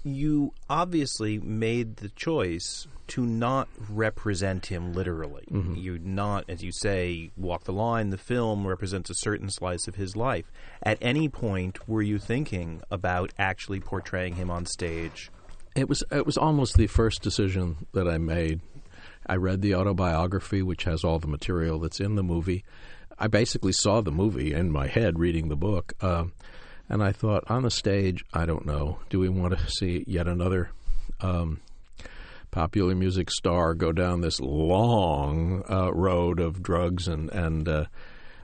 You 0.05 0.53
obviously 0.69 1.39
made 1.39 1.97
the 1.97 2.11
choice 2.11 2.87
to 3.07 3.25
not 3.25 3.69
represent 3.91 4.67
him 4.67 4.93
literally. 4.93 5.45
Mm-hmm. 5.51 5.75
You 5.75 5.99
not, 5.99 6.45
as 6.49 6.63
you 6.63 6.73
say, 6.73 7.31
walk 7.37 7.65
the 7.65 7.73
line. 7.73 8.11
The 8.11 8.19
film 8.19 8.67
represents 8.67 9.11
a 9.11 9.15
certain 9.15 9.51
slice 9.51 9.89
of 9.89 9.97
his 9.97 10.17
life. 10.17 10.51
At 10.83 10.99
any 11.01 11.29
point, 11.29 11.89
were 11.89 12.03
you 12.03 12.19
thinking 12.19 12.83
about 12.91 13.33
actually 13.39 13.81
portraying 13.81 14.37
him 14.37 14.51
on 14.51 14.67
stage? 14.67 15.31
It 15.75 15.89
was 15.89 16.05
it 16.11 16.25
was 16.25 16.39
almost 16.39 16.77
the 16.77 16.87
first 16.87 17.23
decision 17.23 17.87
that 17.93 18.09
I 18.09 18.19
made. 18.19 18.61
I 19.27 19.37
read 19.37 19.63
the 19.63 19.75
autobiography, 19.75 20.63
which 20.63 20.85
has 20.85 21.03
all 21.03 21.19
the 21.19 21.27
material 21.27 21.79
that's 21.79 22.01
in 22.01 22.15
the 22.15 22.23
movie. 22.23 22.65
I 23.19 23.27
basically 23.27 23.73
saw 23.73 24.01
the 24.01 24.11
movie 24.11 24.53
in 24.53 24.71
my 24.71 24.87
head 24.87 25.19
reading 25.19 25.49
the 25.49 25.57
book, 25.57 25.93
uh, 26.01 26.25
and 26.89 27.03
I 27.03 27.13
thought, 27.13 27.45
on 27.51 27.63
the 27.63 27.71
stage, 27.71 28.25
I 28.33 28.47
don't 28.47 28.67
know. 28.67 28.99
Do 29.11 29.19
we 29.19 29.29
want 29.29 29.59
to 29.59 29.71
see 29.71 30.05
yet 30.07 30.29
another 30.29 30.71
um, 31.21 31.61
popular 32.51 32.95
music 32.95 33.31
star 33.31 33.75
go 33.75 33.93
down 33.93 34.21
this 34.21 34.41
long 34.41 35.65
uh, 35.71 35.93
road 35.93 36.41
of 36.41 36.63
drugs 36.63 37.09
and 37.09 37.31
and 37.31 37.69
uh, 37.69 37.85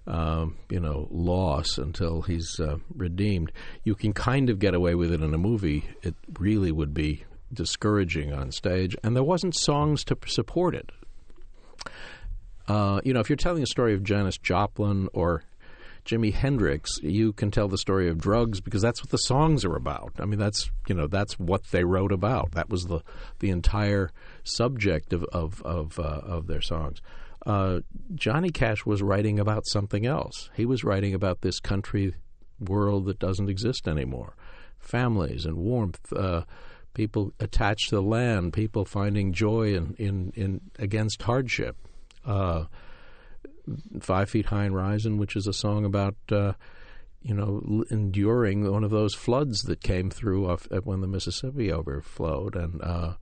um, 0.07 0.57
you 0.69 0.81
know, 0.81 1.07
loss 1.11 1.79
until 1.79 2.23
he's 2.23 2.59
uh, 2.59 2.79
redeemed. 2.97 3.53
You 3.85 3.95
can 3.95 4.13
kind 4.13 4.51
of 4.51 4.59
get 4.59 4.75
away 4.75 4.95
with 4.95 5.13
it 5.13 5.23
in 5.23 5.33
a 5.35 5.39
movie. 5.39 5.85
It 6.03 6.15
really 6.39 6.73
would 6.73 6.93
be 6.93 7.25
discouraging 7.53 8.33
on 8.33 8.51
stage, 8.53 8.97
and 9.03 9.15
there 9.15 9.23
wasn't 9.23 9.57
songs 9.57 10.05
to 10.05 10.19
support 10.27 10.75
it. 10.75 10.91
Uh, 12.67 13.01
you 13.05 13.13
know, 13.13 13.21
if 13.21 13.29
you're 13.29 13.37
telling 13.37 13.63
a 13.63 13.67
story 13.67 13.95
of 13.95 14.03
Janis 14.03 14.39
Joplin 14.39 15.09
or 15.13 15.43
Jimi 16.05 16.33
Hendrix, 16.33 16.99
you 17.03 17.33
can 17.33 17.51
tell 17.51 17.69
the 17.69 17.79
story 17.79 18.09
of 18.09 18.19
drugs 18.19 18.61
because 18.61 18.83
that's 18.83 19.03
what 19.03 19.11
the 19.11 19.19
songs 19.19 19.65
are 19.65 19.77
about. 19.77 20.13
I 20.19 20.25
mean, 20.25 20.39
that's 20.39 20.71
you 20.89 20.95
know 20.95 21.07
that's 21.07 21.39
what 21.39 21.65
they 21.71 21.85
wrote 21.85 22.13
about. 22.13 22.53
That 22.53 22.69
was 22.69 22.85
the 22.85 23.01
the 23.39 23.51
entire 23.51 24.11
subject 24.45 25.13
of 25.13 25.25
of 25.33 25.63
of, 25.63 25.99
uh, 25.99 26.21
of 26.25 26.47
their 26.47 26.61
songs. 26.61 27.01
Uh, 27.47 27.81
Johnny 28.15 28.51
Cash 28.51 28.85
was 28.85 29.03
writing 29.03 29.39
about 29.39 29.67
something 29.67 30.07
else. 30.07 30.51
He 30.55 30.67
was 30.67 30.85
writing 30.85 31.15
about 31.15 31.41
this 31.41 31.59
country 31.59 32.15
world 32.59 33.07
that 33.07 33.19
doesn't 33.19 33.49
exist 33.49 33.89
anymore, 33.89 34.35
families 34.79 35.47
and 35.47 35.57
warmth. 35.57 36.13
Uh, 36.13 36.43
people 36.93 37.33
attached 37.41 37.89
to 37.91 37.97
the 37.97 38.03
land, 38.03 38.53
people 38.53 38.85
finding 38.85 39.33
joy 39.33 39.75
in, 39.75 39.95
in, 39.99 40.33
in 40.35 40.61
against 40.79 41.23
hardship. 41.23 41.77
Uh, 42.25 42.65
Five 44.01 44.31
Feet 44.31 44.47
High 44.47 44.65
and 44.65 44.75
Rising, 44.75 45.19
which 45.19 45.37
is 45.37 45.47
a 45.47 45.53
song 45.53 45.85
about 45.85 46.17
uh, 46.31 46.53
you 47.23 47.35
know 47.35 47.85
enduring 47.91 48.71
one 48.71 48.85
of 48.85 48.91
those 48.91 49.15
floods 49.15 49.63
that 49.63 49.83
came 49.83 50.11
through 50.11 50.49
off, 50.49 50.67
when 50.85 51.01
the 51.01 51.07
Mississippi 51.07 51.73
overflowed, 51.73 52.57
and 52.57 52.81
uh, 52.83 53.15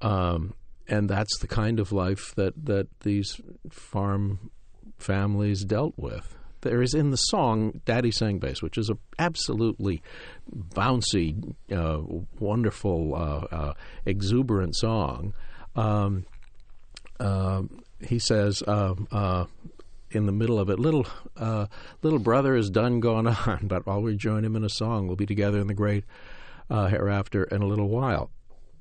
um, 0.00 0.54
and 0.88 1.08
that's 1.08 1.38
the 1.38 1.46
kind 1.46 1.78
of 1.78 1.92
life 1.92 2.34
that 2.36 2.64
that 2.64 2.88
these 3.00 3.40
farm 3.70 4.50
families 4.98 5.64
dealt 5.64 5.94
with. 5.96 6.36
There 6.62 6.80
is 6.80 6.94
in 6.94 7.10
the 7.10 7.16
song 7.16 7.80
"Daddy 7.84 8.10
Sang 8.10 8.38
Bass," 8.38 8.62
which 8.62 8.78
is 8.78 8.90
a 8.90 8.96
absolutely 9.18 10.02
bouncy, 10.50 11.54
uh, 11.72 12.00
wonderful, 12.38 13.14
uh, 13.14 13.54
uh, 13.54 13.74
exuberant 14.06 14.76
song. 14.76 15.34
Um, 15.74 16.26
um 17.20 17.82
he 18.04 18.18
says 18.18 18.62
um, 18.66 19.08
uh, 19.10 19.46
in 20.10 20.26
the 20.26 20.32
middle 20.32 20.58
of 20.58 20.70
it, 20.70 20.78
little 20.78 21.06
uh, 21.36 21.66
little 22.02 22.18
brother 22.18 22.54
is 22.54 22.70
done 22.70 23.00
gone 23.00 23.26
on, 23.46 23.66
but 23.66 23.82
I'll 23.86 24.02
rejoin 24.02 24.44
him 24.44 24.56
in 24.56 24.64
a 24.64 24.70
song. 24.70 25.06
We'll 25.06 25.16
be 25.16 25.26
together 25.26 25.58
in 25.58 25.66
the 25.66 25.74
great 25.74 26.04
uh, 26.70 26.88
hereafter 26.88 27.44
in 27.44 27.62
a 27.62 27.66
little 27.66 27.88
while. 27.88 28.30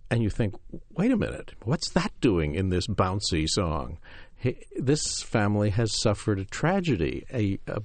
And 0.10 0.22
you 0.22 0.30
think, 0.30 0.56
wait 0.92 1.12
a 1.12 1.18
minute, 1.18 1.54
what's 1.64 1.90
that 1.92 2.12
doing 2.20 2.54
in 2.54 2.70
this 2.70 2.86
bouncy 2.86 3.48
song? 3.48 3.98
He, 4.36 4.58
this 4.76 5.22
family 5.22 5.70
has 5.70 6.02
suffered 6.02 6.40
a 6.40 6.46
tragedy. 6.46 7.26
A, 7.34 7.60
a, 7.68 7.82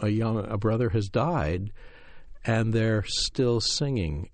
a 0.00 0.08
young 0.08 0.38
a 0.38 0.56
brother 0.56 0.88
has 0.90 1.08
died, 1.08 1.72
and 2.46 2.72
they're 2.72 3.04
still 3.06 3.60
singing. 3.60 4.30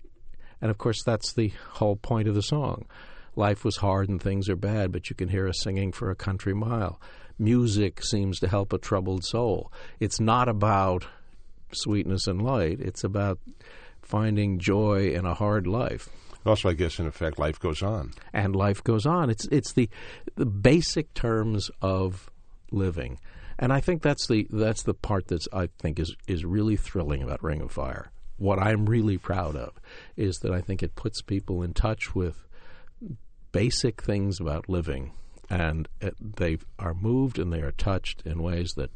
And 0.61 0.71
of 0.71 0.79
course, 0.79 1.03
that's 1.03 1.33
the 1.33 1.53
whole 1.71 1.97
point 1.97 2.29
of 2.29 2.37
the 2.37 2.43
song 2.43 2.87
life 3.37 3.65
was 3.65 3.79
hard 3.79 4.09
and 4.09 4.21
things 4.21 4.49
are 4.49 4.57
bad, 4.57 4.93
but 4.93 5.11
you 5.11 5.17
can 5.17 5.29
hear 5.29 5.49
us 5.49 5.61
singing 5.61 5.93
for 5.93 6.11
a 6.11 6.17
country 6.17 6.55
mile. 6.55 7.01
Music 7.39 8.03
seems 8.03 8.39
to 8.41 8.49
help 8.49 8.73
a 8.73 8.79
troubled 8.79 9.25
soul. 9.25 9.73
It's 10.01 10.21
not 10.21 10.49
about 10.49 11.07
sweetness 11.73 12.27
and 12.27 12.43
light, 12.43 12.81
it's 12.81 13.05
about 13.05 13.39
finding 14.03 14.59
joy 14.59 15.11
in 15.13 15.25
a 15.25 15.35
hard 15.35 15.67
life. 15.67 16.09
Also, 16.45 16.69
I 16.69 16.73
guess 16.73 16.99
in 16.99 17.07
effect, 17.07 17.39
life 17.39 17.59
goes 17.61 17.83
on, 17.83 18.13
and 18.33 18.57
life 18.57 18.83
goes 18.83 19.07
on. 19.07 19.31
It's 19.31 19.47
it's 19.47 19.73
the 19.73 19.89
the 20.35 20.47
basic 20.47 21.15
terms 21.15 21.71
of 21.81 22.31
living, 22.73 23.19
and 23.59 23.73
I 23.73 23.81
think 23.81 24.03
that's 24.03 24.27
the 24.27 24.49
that's 24.51 24.83
the 24.83 24.95
part 24.95 25.29
that's 25.29 25.47
I 25.53 25.69
think 25.79 26.01
is 26.01 26.17
is 26.27 26.45
really 26.45 26.77
thrilling 26.77 27.23
about 27.23 27.45
Ring 27.45 27.61
of 27.61 27.71
Fire. 27.71 28.11
What 28.39 28.59
I'm 28.59 28.87
really 28.87 29.19
proud 29.19 29.55
of 29.55 29.81
is 30.17 30.39
that 30.39 30.51
I 30.51 30.61
think 30.61 30.83
it 30.83 30.97
puts 30.97 31.23
people 31.23 31.63
in 31.63 31.75
touch 31.75 32.13
with 32.13 32.45
basic 33.53 34.03
things 34.03 34.41
about 34.41 34.69
living, 34.69 35.13
and 35.49 35.89
it, 36.01 36.15
they 36.37 36.59
are 36.79 36.95
moved 36.95 37.39
and 37.39 37.53
they 37.53 37.61
are 37.61 37.73
touched 37.73 38.23
in 38.25 38.43
ways 38.43 38.73
that 38.77 38.91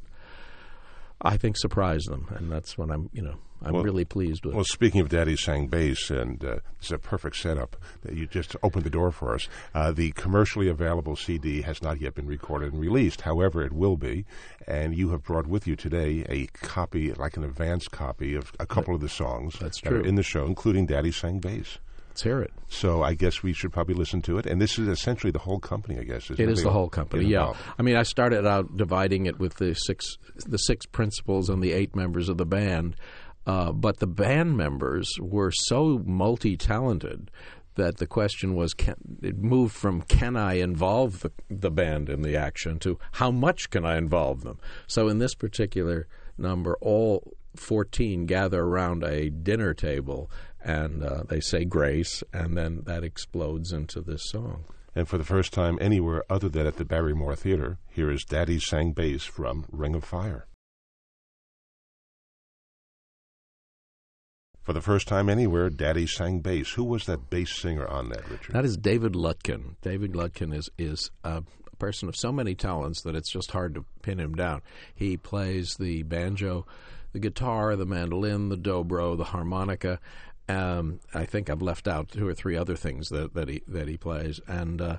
I 1.20 1.36
think 1.36 1.56
surprise 1.56 2.04
them, 2.04 2.26
and 2.36 2.50
that's 2.50 2.76
what 2.76 2.90
I'm, 2.90 3.08
you 3.12 3.22
know, 3.22 3.36
I'm 3.62 3.72
well, 3.72 3.82
really 3.82 4.04
pleased 4.04 4.44
with. 4.44 4.54
Well, 4.54 4.64
speaking 4.64 5.00
of 5.00 5.08
Daddy 5.08 5.34
Sang 5.34 5.66
Bass, 5.66 6.10
and 6.10 6.44
uh, 6.44 6.58
it's 6.78 6.90
a 6.90 6.98
perfect 6.98 7.36
setup 7.36 7.76
that 8.02 8.14
you 8.14 8.26
just 8.26 8.54
opened 8.62 8.84
the 8.84 8.90
door 8.90 9.10
for 9.10 9.34
us. 9.34 9.48
Uh, 9.75 9.92
the 9.92 10.12
commercially 10.12 10.68
available 10.68 11.16
CD 11.16 11.62
has 11.62 11.82
not 11.82 12.00
yet 12.00 12.14
been 12.14 12.26
recorded 12.26 12.72
and 12.72 12.82
released. 12.82 13.22
However, 13.22 13.62
it 13.62 13.72
will 13.72 13.96
be, 13.96 14.26
and 14.66 14.94
you 14.94 15.10
have 15.10 15.22
brought 15.22 15.46
with 15.46 15.66
you 15.66 15.75
today 15.75 16.26
a 16.28 16.46
copy, 16.48 17.12
like 17.14 17.38
an 17.38 17.44
advance 17.44 17.88
copy 17.88 18.34
of 18.34 18.52
a 18.60 18.66
couple 18.66 18.94
of 18.94 19.00
the 19.00 19.08
songs 19.08 19.58
That's 19.58 19.80
that 19.80 19.88
true. 19.88 20.00
are 20.00 20.04
in 20.04 20.16
the 20.16 20.22
show, 20.22 20.44
including 20.44 20.84
Daddy 20.84 21.12
Sang 21.12 21.38
Bass. 21.38 21.78
Let's 22.16 22.23
hear 22.23 22.40
it. 22.40 22.54
So 22.68 23.02
I 23.02 23.12
guess 23.12 23.42
we 23.42 23.52
should 23.52 23.75
probably 23.75 23.94
listen 23.94 24.23
to 24.23 24.38
it. 24.38 24.46
And 24.46 24.58
this 24.58 24.78
is 24.78 24.88
essentially 24.88 25.30
the 25.30 25.38
whole 25.38 25.61
company, 25.61 25.99
I 25.99 26.04
guess. 26.04 26.30
It 26.30 26.40
is 26.40 26.62
the 26.62 26.70
whole 26.70 26.88
company. 26.88 27.26
Yeah. 27.26 27.52
I 27.78 27.82
mean, 27.82 27.94
I 27.94 28.04
started 28.04 28.46
out 28.46 28.75
dividing 28.75 29.26
it 29.26 29.38
with 29.38 29.56
the 29.56 29.75
six 29.75 30.16
the 30.46 30.56
six 30.56 30.87
principals 30.87 31.50
and 31.50 31.62
the 31.62 31.73
eight 31.73 31.94
members 31.94 32.30
of 32.30 32.38
the 32.38 32.46
band. 32.46 32.96
Uh, 33.46 33.70
but 33.70 33.99
the 33.99 34.06
band 34.06 34.56
members 34.56 35.12
were 35.20 35.52
so 35.52 36.02
multi 36.06 36.56
talented 36.56 37.30
that 37.75 37.99
the 37.99 38.06
question 38.06 38.54
was 38.54 38.73
can, 38.73 38.94
it 39.23 39.37
moved 39.37 39.76
from 39.76 40.00
can 40.00 40.38
I 40.38 40.54
involve 40.54 41.20
the, 41.20 41.32
the 41.50 41.70
band 41.70 42.08
in 42.08 42.23
the 42.23 42.35
action 42.35 42.78
to 42.78 42.99
how 43.12 43.30
much 43.30 43.68
can 43.68 43.85
I 43.85 43.99
involve 43.99 44.40
them. 44.40 44.58
So 44.87 45.08
in 45.08 45.18
this 45.18 45.35
particular 45.35 46.08
number, 46.38 46.78
all 46.80 47.35
14 47.56 48.25
gather 48.26 48.62
around 48.62 49.04
a 49.04 49.28
dinner 49.28 49.75
table 49.75 50.30
and 50.66 51.04
uh, 51.04 51.23
they 51.28 51.38
say 51.38 51.64
grace, 51.64 52.25
and 52.32 52.58
then 52.58 52.82
that 52.87 53.04
explodes 53.04 53.73
into 53.73 54.00
this 54.00 54.28
song. 54.28 54.64
And 54.96 55.08
for 55.08 55.16
the 55.16 55.25
first 55.25 55.52
time 55.52 55.78
anywhere 55.80 56.25
other 56.28 56.49
than 56.49 56.66
at 56.66 56.76
the 56.76 56.85
Barrymore 56.85 57.37
Theater, 57.37 57.78
here 57.88 58.11
is 58.11 58.25
Daddy 58.25 58.58
Sang 58.58 58.92
Bass 58.92 59.25
from 59.25 59.66
Ring 59.70 59.94
of 59.94 60.04
Fire. 60.04 60.46
For 64.62 64.73
the 64.73 64.80
first 64.80 65.06
time 65.06 65.28
anywhere, 65.28 65.70
Daddy 65.70 66.08
sang 66.08 66.40
bass. 66.40 66.73
Who 66.73 66.82
was 66.82 67.06
that 67.06 67.30
bass 67.30 67.54
singer 67.54 67.87
on 67.87 68.08
that, 68.08 68.28
Richard? 68.28 68.52
That 68.52 68.64
is 68.64 68.76
David 68.76 69.12
Lutken. 69.12 69.76
David 69.80 70.14
Lutken 70.14 70.52
is 70.52 70.68
is 70.76 71.12
a 71.23 71.44
person 71.78 72.08
of 72.08 72.16
so 72.16 72.32
many 72.32 72.56
talents 72.56 73.02
that 73.02 73.14
it's 73.14 73.30
just 73.30 73.52
hard 73.52 73.76
to 73.76 73.85
pin 74.02 74.18
him 74.18 74.35
down. 74.35 74.62
He 74.92 75.16
plays 75.16 75.76
the 75.78 76.02
banjo, 76.02 76.66
the 77.12 77.20
guitar, 77.20 77.76
the 77.76 77.87
mandolin, 77.87 78.49
the 78.49 78.56
dobro, 78.56 79.16
the 79.16 79.25
harmonica, 79.25 80.00
um, 80.48 81.00
I 81.14 81.24
think 81.24 81.50
I've 81.50 81.62
left 81.62 81.88
out 81.88 82.10
two 82.10 82.26
or 82.26 82.34
three 82.34 82.56
other 82.56 82.76
things 82.76 83.08
that, 83.08 83.34
that 83.34 83.48
he 83.48 83.62
that 83.68 83.88
he 83.88 83.96
plays, 83.96 84.40
and 84.46 84.80
uh, 84.80 84.98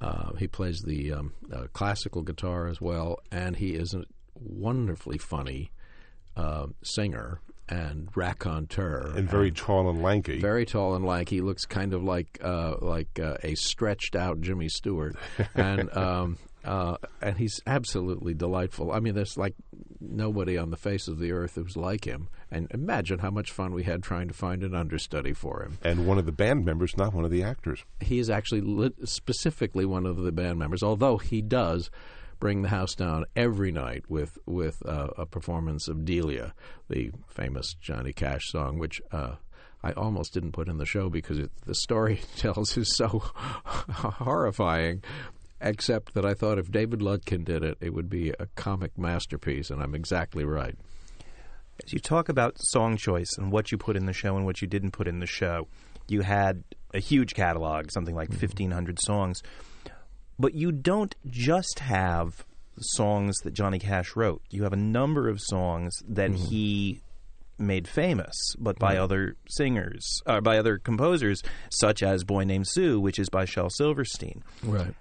uh, 0.00 0.34
he 0.34 0.46
plays 0.46 0.82
the 0.82 1.12
um, 1.12 1.32
uh, 1.52 1.66
classical 1.72 2.22
guitar 2.22 2.66
as 2.66 2.80
well, 2.80 3.18
and 3.30 3.56
he 3.56 3.70
is 3.70 3.94
a 3.94 4.04
wonderfully 4.34 5.18
funny 5.18 5.70
uh, 6.36 6.66
singer 6.82 7.40
and 7.68 8.08
raconteur, 8.14 9.12
and 9.16 9.28
very 9.28 9.48
and 9.48 9.56
tall 9.56 9.90
and 9.90 10.02
lanky. 10.02 10.40
Very 10.40 10.64
tall 10.64 10.94
and 10.94 11.04
lanky. 11.04 11.36
He 11.36 11.42
looks 11.42 11.64
kind 11.64 11.92
of 11.92 12.02
like 12.02 12.38
uh, 12.42 12.76
like 12.80 13.18
uh, 13.18 13.36
a 13.42 13.54
stretched 13.54 14.14
out 14.14 14.40
Jimmy 14.40 14.68
Stewart, 14.68 15.16
and 15.54 15.94
um, 15.96 16.38
uh, 16.64 16.96
and 17.20 17.36
he's 17.36 17.60
absolutely 17.66 18.34
delightful. 18.34 18.92
I 18.92 19.00
mean, 19.00 19.14
there's 19.14 19.36
like 19.36 19.54
nobody 20.00 20.56
on 20.56 20.70
the 20.70 20.76
face 20.76 21.08
of 21.08 21.18
the 21.18 21.32
earth 21.32 21.54
who's 21.54 21.76
like 21.76 22.04
him. 22.04 22.28
And 22.50 22.68
imagine 22.70 23.18
how 23.18 23.30
much 23.30 23.50
fun 23.50 23.72
we 23.72 23.82
had 23.82 24.02
trying 24.02 24.28
to 24.28 24.34
find 24.34 24.62
an 24.62 24.74
understudy 24.74 25.32
for 25.32 25.62
him. 25.62 25.78
And 25.82 26.06
one 26.06 26.18
of 26.18 26.26
the 26.26 26.32
band 26.32 26.64
members, 26.64 26.96
not 26.96 27.12
one 27.12 27.24
of 27.24 27.30
the 27.30 27.42
actors. 27.42 27.84
He 28.00 28.18
is 28.18 28.30
actually 28.30 28.60
lit- 28.60 29.08
specifically 29.08 29.84
one 29.84 30.06
of 30.06 30.18
the 30.18 30.32
band 30.32 30.58
members, 30.58 30.82
although 30.82 31.18
he 31.18 31.42
does 31.42 31.90
bring 32.38 32.62
the 32.62 32.68
house 32.68 32.94
down 32.94 33.24
every 33.34 33.72
night 33.72 34.04
with 34.08 34.38
with 34.46 34.84
uh, 34.86 35.08
a 35.16 35.26
performance 35.26 35.88
of 35.88 36.04
Delia, 36.04 36.54
the 36.88 37.10
famous 37.28 37.74
Johnny 37.80 38.12
Cash 38.12 38.50
song, 38.50 38.78
which. 38.78 39.00
Uh, 39.10 39.36
I 39.82 39.92
almost 39.92 40.32
didn't 40.32 40.50
put 40.52 40.68
in 40.68 40.78
the 40.78 40.86
show 40.86 41.08
because 41.08 41.38
it, 41.38 41.52
the 41.64 41.74
story 41.74 42.20
tells 42.36 42.76
is 42.76 42.96
so 42.96 43.22
horrifying 43.68 45.04
except 45.60 46.14
that 46.14 46.24
I 46.24 46.34
thought 46.34 46.58
if 46.58 46.70
David 46.70 47.00
Lutken 47.00 47.44
did 47.44 47.62
it, 47.62 47.78
it 47.80 47.94
would 47.94 48.10
be 48.10 48.30
a 48.30 48.46
comic 48.56 48.98
masterpiece, 48.98 49.70
and 49.70 49.82
I'm 49.82 49.94
exactly 49.94 50.44
right. 50.44 50.76
As 51.84 51.92
you 51.92 51.98
talk 51.98 52.28
about 52.28 52.56
song 52.58 52.96
choice 52.96 53.30
and 53.38 53.52
what 53.52 53.70
you 53.70 53.78
put 53.78 53.96
in 53.96 54.06
the 54.06 54.12
show 54.12 54.36
and 54.36 54.44
what 54.44 54.60
you 54.60 54.68
didn't 54.68 54.92
put 54.92 55.08
in 55.08 55.20
the 55.20 55.26
show, 55.26 55.68
you 56.08 56.22
had 56.22 56.64
a 56.94 56.98
huge 56.98 57.34
catalog, 57.34 57.90
something 57.90 58.14
like 58.14 58.30
mm-hmm. 58.30 58.46
1,500 58.46 59.00
songs. 59.00 59.42
But 60.38 60.54
you 60.54 60.72
don't 60.72 61.14
just 61.28 61.80
have 61.80 62.44
songs 62.78 63.36
that 63.44 63.54
Johnny 63.54 63.78
Cash 63.78 64.16
wrote. 64.16 64.42
You 64.50 64.64
have 64.64 64.72
a 64.72 64.76
number 64.76 65.28
of 65.28 65.40
songs 65.40 66.02
that 66.08 66.30
mm-hmm. 66.30 66.44
he 66.46 67.00
made 67.58 67.88
famous, 67.88 68.34
but 68.58 68.78
by 68.78 68.98
other 68.98 69.36
singers, 69.48 70.20
uh, 70.26 70.40
by 70.40 70.58
other 70.58 70.76
composers, 70.76 71.42
such 71.70 72.02
as 72.02 72.22
Boy 72.22 72.44
Named 72.44 72.66
Sue, 72.68 73.00
which 73.00 73.18
is 73.18 73.30
by 73.30 73.46
Shel 73.46 73.70
Silverstein. 73.70 74.42
Right 74.62 74.94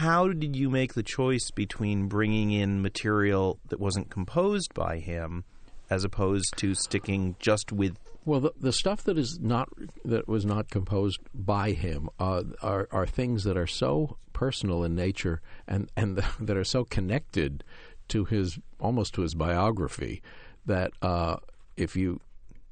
how 0.00 0.28
did 0.28 0.56
you 0.56 0.70
make 0.70 0.94
the 0.94 1.02
choice 1.02 1.50
between 1.50 2.06
bringing 2.06 2.52
in 2.52 2.80
material 2.80 3.58
that 3.68 3.80
wasn't 3.80 4.08
composed 4.08 4.72
by 4.72 4.98
him 4.98 5.44
as 5.90 6.04
opposed 6.04 6.56
to 6.56 6.74
sticking 6.74 7.36
just 7.38 7.72
with 7.72 7.98
well, 8.24 8.40
the, 8.40 8.52
the 8.60 8.72
stuff 8.72 9.02
that 9.04 9.18
is 9.18 9.38
not 9.40 9.68
that 10.04 10.28
was 10.28 10.44
not 10.44 10.70
composed 10.70 11.20
by 11.34 11.72
him 11.72 12.08
uh, 12.18 12.44
are 12.62 12.86
are 12.92 13.06
things 13.06 13.44
that 13.44 13.56
are 13.56 13.66
so 13.66 14.16
personal 14.32 14.84
in 14.84 14.94
nature 14.94 15.40
and 15.66 15.90
and 15.96 16.16
the, 16.16 16.24
that 16.40 16.56
are 16.56 16.64
so 16.64 16.84
connected 16.84 17.64
to 18.08 18.24
his 18.24 18.58
almost 18.78 19.14
to 19.14 19.22
his 19.22 19.34
biography 19.34 20.22
that 20.66 20.92
uh, 21.02 21.36
if 21.76 21.96
you 21.96 22.20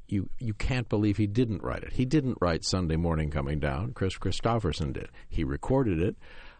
you 0.06 0.28
you 0.38 0.54
can't 0.54 0.88
believe 0.88 1.16
he 1.16 1.26
didn't 1.26 1.62
write 1.62 1.82
it. 1.82 1.92
He 1.92 2.04
didn't 2.04 2.38
write 2.40 2.64
Sunday 2.64 2.96
Morning 2.96 3.30
Coming 3.30 3.58
Down. 3.58 3.92
Kris 3.92 4.18
Kristofferson 4.18 4.92
did. 4.92 5.08
He 5.28 5.44
recorded 5.44 6.00
it 6.00 6.16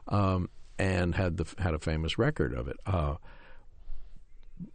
um, 0.08 0.48
and 0.78 1.14
had 1.14 1.36
the 1.36 1.46
had 1.58 1.74
a 1.74 1.78
famous 1.78 2.18
record 2.18 2.54
of 2.54 2.68
it. 2.68 2.76
Uh, 2.86 3.16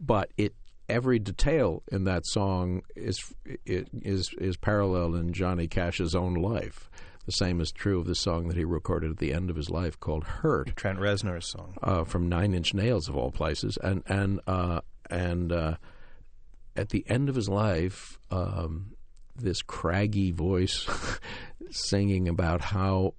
but 0.00 0.30
it 0.36 0.54
every 0.88 1.18
detail 1.18 1.82
in 1.90 2.04
that 2.04 2.26
song 2.26 2.82
is 2.96 3.32
is 3.66 4.30
is 4.38 4.56
parallel 4.56 5.14
in 5.14 5.32
Johnny 5.32 5.66
Cash's 5.66 6.14
own 6.14 6.34
life. 6.34 6.90
The 7.26 7.32
same 7.32 7.60
is 7.60 7.72
true 7.72 8.00
of 8.00 8.06
the 8.06 8.14
song 8.14 8.48
that 8.48 8.56
he 8.56 8.64
recorded 8.64 9.12
at 9.12 9.16
the 9.16 9.32
end 9.32 9.48
of 9.48 9.56
his 9.56 9.70
life 9.70 9.98
called 9.98 10.24
"Hurt," 10.24 10.76
Trent 10.76 10.98
Reznor's 10.98 11.50
song. 11.50 11.76
Uh, 11.82 12.04
from 12.04 12.28
Nine 12.28 12.52
Inch 12.52 12.74
Nails 12.74 13.08
of 13.08 13.16
all 13.16 13.30
places, 13.30 13.78
and 13.82 14.02
and 14.06 14.40
uh, 14.46 14.80
and 15.10 15.50
uh, 15.50 15.76
at 16.76 16.90
the 16.90 17.04
end 17.08 17.28
of 17.28 17.34
his 17.34 17.48
life, 17.48 18.18
um, 18.30 18.92
this 19.34 19.62
craggy 19.62 20.32
voice 20.32 20.86
singing 21.70 22.28
about 22.28 22.60
how 22.60 23.14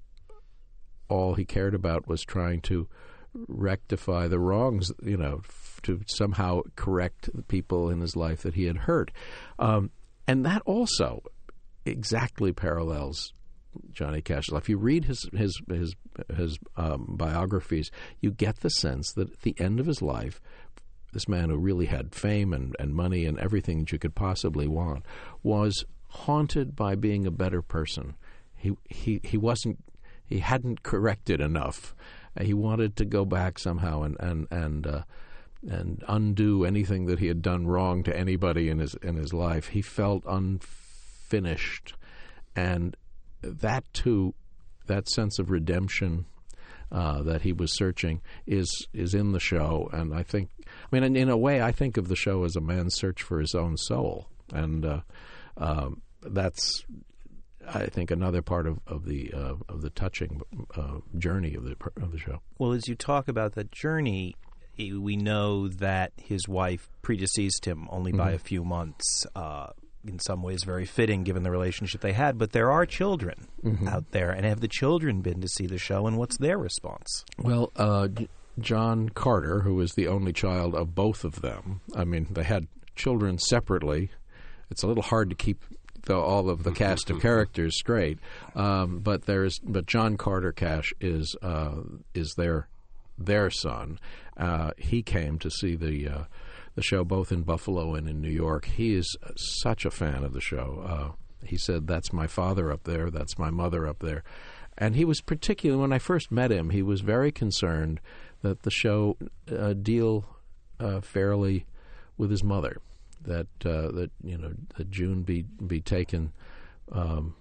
all 1.10 1.34
he 1.34 1.46
cared 1.46 1.74
about 1.74 2.08
was 2.08 2.24
trying 2.24 2.62
to 2.62 2.88
rectify 3.48 4.28
the 4.28 4.40
wrongs, 4.40 4.92
you 5.04 5.18
know, 5.18 5.42
to 5.86 6.02
somehow 6.08 6.62
correct 6.76 7.30
the 7.34 7.44
people 7.44 7.90
in 7.90 8.02
his 8.02 8.16
life 8.16 8.42
that 8.44 8.54
he 8.54 8.66
had 8.66 8.78
hurt. 8.78 9.12
Um, 9.60 9.92
and 10.28 10.46
that 10.46 10.62
also 10.66 11.24
exactly 11.86 12.52
parallels 12.52 13.34
Johnny 13.92 14.22
Cash's 14.22 14.52
life. 14.52 14.70
You 14.70 14.78
read 14.78 15.06
his 15.06 15.28
his 15.34 15.60
his 15.70 15.96
his 16.36 16.58
um, 16.78 17.16
biographies, 17.18 17.92
you 18.22 18.32
get 18.32 18.62
the 18.62 18.70
sense 18.70 19.12
that 19.14 19.32
at 19.32 19.42
the 19.42 19.56
end 19.60 19.80
of 19.80 19.86
his 19.86 20.02
life, 20.02 20.42
this 21.14 21.28
man 21.28 21.50
who 21.50 21.58
really 21.58 21.86
had 21.86 22.16
fame 22.16 22.54
and, 22.54 22.76
and 22.80 22.94
money 22.94 23.26
and 23.26 23.40
everything 23.40 23.80
that 23.80 23.92
you 23.92 24.00
could 24.00 24.16
possibly 24.16 24.68
want 24.68 25.06
was 25.44 25.86
haunted 26.10 26.76
by 26.76 26.96
being 26.96 27.26
a 27.26 27.32
better 27.32 27.62
person. 27.62 28.16
He 28.56 28.74
he 28.90 29.20
he 29.24 29.38
wasn't 29.38 29.84
he 30.26 30.40
hadn't 30.40 30.84
corrected 30.84 31.42
enough. 31.42 31.96
He 32.40 32.54
wanted 32.54 32.96
to 32.98 33.06
go 33.06 33.26
back 33.26 33.60
somehow 33.60 34.04
and 34.04 34.18
and 34.20 34.48
and 34.52 34.88
uh, 34.88 35.04
and 35.68 36.04
undo 36.08 36.64
anything 36.64 37.06
that 37.06 37.20
he 37.20 37.28
had 37.28 37.42
done 37.42 37.68
wrong 37.68 38.04
to 38.04 38.16
anybody 38.16 38.70
in 38.70 38.80
his 38.80 38.96
in 38.96 39.16
his 39.16 39.34
life. 39.34 39.70
He 39.70 39.82
felt 39.82 40.24
unfinished, 40.28 41.94
and 42.56 42.96
that 43.42 43.84
too, 43.94 44.34
that 44.88 45.10
sense 45.10 45.40
of 45.40 45.50
redemption 45.50 46.26
uh, 46.92 47.22
that 47.24 47.42
he 47.42 47.52
was 47.52 47.76
searching 47.76 48.22
is 48.46 48.88
is 48.94 49.14
in 49.14 49.32
the 49.32 49.40
show. 49.40 49.90
And 49.92 50.14
I 50.14 50.24
think, 50.24 50.50
I 50.66 50.88
mean, 50.92 51.04
in, 51.04 51.16
in, 51.16 51.30
a 51.30 51.38
way, 51.38 51.62
I 51.62 51.72
think 51.72 51.98
of 51.98 52.08
the 52.08 52.16
show 52.16 52.44
as 52.44 52.56
a 52.56 52.62
man's 52.62 52.96
search 52.96 53.22
for 53.22 53.40
his 53.40 53.56
own 53.56 53.78
soul, 53.78 54.28
and 54.54 54.86
uh, 54.86 55.02
um, 55.58 56.02
that's. 56.22 56.86
I 57.68 57.88
think 57.88 58.12
another 58.12 58.44
part 58.44 58.68
of, 58.68 58.80
of 58.86 59.06
the 59.06 59.34
uh, 59.34 59.56
of 59.68 59.82
the 59.82 59.90
touching 59.90 60.42
uh, 60.76 61.00
journey 61.18 61.56
of 61.56 61.64
the 61.64 61.76
of 62.00 62.12
the 62.12 62.20
show. 62.20 62.40
Well, 62.60 62.74
as 62.74 62.88
you 62.88 62.94
talk 62.94 63.28
about 63.28 63.54
that 63.54 63.72
journey, 63.72 64.36
we 64.78 65.16
know 65.16 65.68
that 65.68 66.14
his 66.18 66.48
wife 66.48 66.90
predeceased 67.02 67.66
him 67.66 67.88
only 67.90 68.12
mm-hmm. 68.12 68.20
by 68.20 68.32
a 68.32 68.40
few 68.40 68.64
months. 68.64 69.26
Uh, 69.36 69.68
in 70.08 70.20
some 70.20 70.44
ways, 70.44 70.64
very 70.64 70.86
fitting 70.86 71.24
given 71.24 71.42
the 71.42 71.50
relationship 71.50 72.02
they 72.02 72.14
had. 72.14 72.38
But 72.38 72.52
there 72.52 72.72
are 72.72 72.86
children 72.86 73.48
mm-hmm. 73.64 73.88
out 73.88 74.12
there, 74.12 74.30
and 74.30 74.46
have 74.46 74.60
the 74.60 74.68
children 74.68 75.22
been 75.22 75.42
to 75.42 75.48
see 75.48 75.66
the 75.66 75.80
show, 75.80 76.06
and 76.06 76.18
what's 76.18 76.38
their 76.38 76.60
response? 76.60 77.26
Well, 77.40 77.72
uh, 77.76 78.10
John 78.60 79.10
Carter, 79.10 79.62
who 79.62 79.76
was 79.76 79.94
the 79.94 80.08
only 80.08 80.32
child 80.32 80.76
of 80.76 80.96
both 80.96 81.24
of 81.24 81.42
them, 81.42 81.82
I 81.96 82.06
mean, 82.06 82.28
they 82.32 82.44
had 82.44 82.68
children 82.96 83.40
separately. 83.40 84.12
It's 84.70 84.84
a 84.84 84.88
little 84.88 85.04
hard 85.04 85.30
to 85.30 85.36
keep 85.36 85.64
the, 86.04 86.16
all 86.16 86.50
of 86.50 86.64
the 86.64 86.72
cast 86.84 87.10
of 87.10 87.22
characters 87.22 87.76
straight, 87.78 88.20
um, 88.56 89.00
but 89.00 89.26
there's 89.26 89.60
but 89.60 89.86
John 89.86 90.18
Carter 90.18 90.52
Cash 90.52 90.94
is 91.02 91.36
uh, 91.42 91.82
is 92.14 92.34
their 92.38 92.68
their 93.18 93.50
son. 93.50 94.00
Uh, 94.38 94.72
he 94.78 95.02
came 95.02 95.40
to 95.40 95.50
see 95.50 95.76
the 95.76 96.08
uh, 96.08 96.24
the 96.76 96.82
show 96.82 97.04
both 97.04 97.32
in 97.32 97.44
Buffalo 97.44 97.96
and 97.96 98.08
in 98.08 98.22
New 98.22 98.30
York. 98.30 98.66
He 98.66 98.94
is 98.94 99.16
such 99.36 99.86
a 99.86 99.92
fan 99.92 100.24
of 100.24 100.34
the 100.34 100.42
show. 100.42 100.84
Uh, 100.86 101.46
he 101.46 101.58
said, 101.58 101.88
"That's 101.88 102.12
my 102.12 102.28
father 102.28 102.72
up 102.72 102.84
there. 102.84 103.10
That's 103.10 103.38
my 103.38 103.50
mother 103.50 103.88
up 103.88 104.00
there." 104.00 104.24
And 104.78 104.96
he 104.96 105.06
was 105.06 105.22
particularly 105.22 105.82
when 105.82 105.94
I 105.94 106.00
first 106.00 106.32
met 106.32 106.52
him, 106.52 106.72
he 106.72 106.82
was 106.82 107.00
very 107.00 107.32
concerned 107.32 108.02
that 108.42 108.64
the 108.64 108.72
show 108.72 109.16
uh, 109.50 109.74
deal 109.74 110.26
uh, 110.80 111.00
fairly 111.00 111.66
with 112.18 112.30
his 112.30 112.44
mother, 112.44 112.82
that 113.22 113.48
uh, 113.64 113.92
that 113.92 114.12
you 114.22 114.38
know 114.38 114.52
that 114.78 114.92
June 114.92 115.24
be 115.24 115.44
be 115.66 115.80
taken 115.80 116.34
um, 116.92 117.36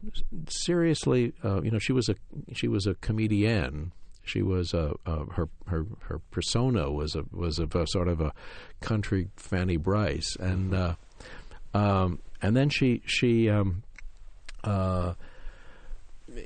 seriously. 0.48 1.32
You 1.42 1.70
know, 1.72 1.80
she 1.80 1.92
was 1.92 2.08
a 2.08 2.14
she 2.52 2.68
was 2.68 2.86
a 2.86 2.94
comedienne 2.94 3.90
she 4.24 4.42
was 4.42 4.74
a, 4.74 4.94
a, 5.06 5.24
her 5.32 5.48
her 5.66 5.86
her 6.00 6.18
persona 6.30 6.90
was 6.90 7.14
a 7.14 7.24
was 7.30 7.58
a, 7.58 7.66
a, 7.78 7.86
sort 7.86 8.08
of 8.08 8.20
a 8.20 8.32
country 8.80 9.28
Fanny 9.36 9.76
Brice, 9.76 10.36
and 10.36 10.74
uh, 10.74 10.94
um, 11.72 12.20
and 12.42 12.56
then 12.56 12.68
she 12.68 13.02
she 13.06 13.48
um, 13.48 13.82
uh, 14.64 15.14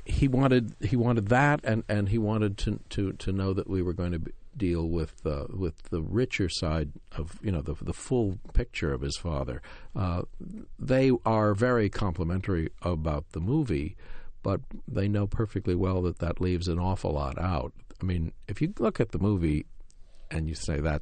he 0.05 0.27
wanted 0.27 0.75
he 0.81 0.95
wanted 0.95 1.27
that, 1.29 1.61
and, 1.63 1.83
and 1.87 2.09
he 2.09 2.17
wanted 2.17 2.57
to, 2.59 2.79
to 2.89 3.13
to 3.13 3.31
know 3.31 3.53
that 3.53 3.69
we 3.69 3.81
were 3.81 3.93
going 3.93 4.11
to 4.11 4.21
deal 4.55 4.87
with 4.87 5.25
uh, 5.25 5.45
with 5.49 5.83
the 5.89 6.01
richer 6.01 6.49
side 6.49 6.91
of 7.17 7.39
you 7.41 7.51
know 7.51 7.61
the 7.61 7.75
the 7.81 7.93
full 7.93 8.37
picture 8.53 8.93
of 8.93 9.01
his 9.01 9.17
father. 9.17 9.61
Uh, 9.95 10.23
they 10.77 11.11
are 11.25 11.53
very 11.53 11.89
complimentary 11.89 12.69
about 12.81 13.31
the 13.31 13.39
movie 13.39 13.95
but 14.43 14.61
they 14.87 15.07
know 15.07 15.27
perfectly 15.27 15.75
well 15.75 16.01
that 16.03 16.19
that 16.19 16.41
leaves 16.41 16.67
an 16.67 16.79
awful 16.79 17.11
lot 17.11 17.37
out. 17.39 17.73
I 18.01 18.05
mean, 18.05 18.31
if 18.47 18.61
you 18.61 18.73
look 18.79 18.99
at 18.99 19.11
the 19.11 19.19
movie 19.19 19.65
and 20.31 20.47
you 20.47 20.55
say 20.55 20.79
that 20.79 21.01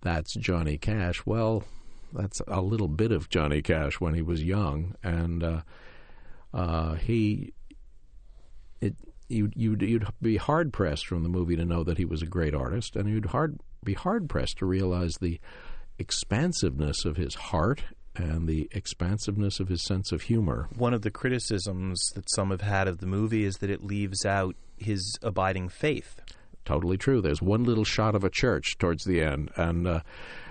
that's 0.00 0.34
Johnny 0.34 0.78
Cash, 0.78 1.26
well, 1.26 1.64
that's 2.12 2.40
a 2.46 2.60
little 2.60 2.88
bit 2.88 3.12
of 3.12 3.28
Johnny 3.28 3.60
Cash 3.60 4.00
when 4.00 4.14
he 4.14 4.22
was 4.22 4.42
young, 4.42 4.94
and 5.02 5.42
uh, 5.42 5.62
uh, 6.52 6.94
he 6.94 7.52
it 8.80 8.94
you'd, 9.28 9.52
you'd 9.56 9.82
you'd 9.82 10.06
be 10.22 10.36
hard 10.36 10.72
pressed 10.72 11.06
from 11.06 11.22
the 11.22 11.28
movie 11.28 11.56
to 11.56 11.64
know 11.64 11.82
that 11.82 11.98
he 11.98 12.04
was 12.04 12.22
a 12.22 12.26
great 12.26 12.54
artist, 12.54 12.96
and 12.96 13.08
you'd 13.08 13.26
hard 13.26 13.58
be 13.82 13.94
hard 13.94 14.28
pressed 14.28 14.58
to 14.58 14.66
realize 14.66 15.14
the 15.20 15.40
expansiveness 15.98 17.04
of 17.04 17.16
his 17.16 17.34
heart 17.34 17.82
and 18.16 18.48
the 18.48 18.68
expansiveness 18.72 19.60
of 19.60 19.68
his 19.68 19.84
sense 19.84 20.12
of 20.12 20.22
humor. 20.22 20.68
One 20.76 20.94
of 20.94 21.02
the 21.02 21.10
criticisms 21.10 22.12
that 22.14 22.30
some 22.30 22.50
have 22.50 22.60
had 22.60 22.88
of 22.88 22.98
the 22.98 23.06
movie 23.06 23.44
is 23.44 23.58
that 23.58 23.70
it 23.70 23.82
leaves 23.82 24.24
out 24.24 24.56
his 24.76 25.18
abiding 25.22 25.68
faith. 25.68 26.20
Totally 26.64 26.96
true. 26.96 27.20
There's 27.20 27.42
one 27.42 27.64
little 27.64 27.84
shot 27.84 28.14
of 28.14 28.24
a 28.24 28.30
church 28.30 28.78
towards 28.78 29.04
the 29.04 29.20
end, 29.20 29.50
and 29.56 29.86
uh, 29.86 30.00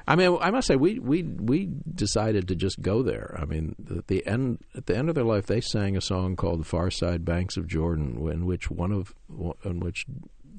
I 0.07 0.15
mean, 0.15 0.37
I 0.41 0.51
must 0.51 0.67
say, 0.67 0.75
we 0.75 0.99
we 0.99 1.23
we 1.23 1.71
decided 1.95 2.47
to 2.49 2.55
just 2.55 2.81
go 2.81 3.01
there. 3.01 3.35
I 3.39 3.45
mean, 3.45 3.75
at 3.97 4.07
the 4.07 4.25
end 4.27 4.59
at 4.75 4.85
the 4.85 4.95
end 4.95 5.09
of 5.09 5.15
their 5.15 5.23
life, 5.23 5.47
they 5.47 5.59
sang 5.59 5.97
a 5.97 6.01
song 6.01 6.35
called 6.35 6.59
"The 6.59 6.65
Far 6.65 6.91
Side 6.91 7.25
Banks 7.25 7.57
of 7.57 7.65
Jordan," 7.67 8.29
in 8.29 8.45
which 8.45 8.69
one 8.69 8.91
of 8.91 9.15
in 9.63 9.79
which 9.79 10.05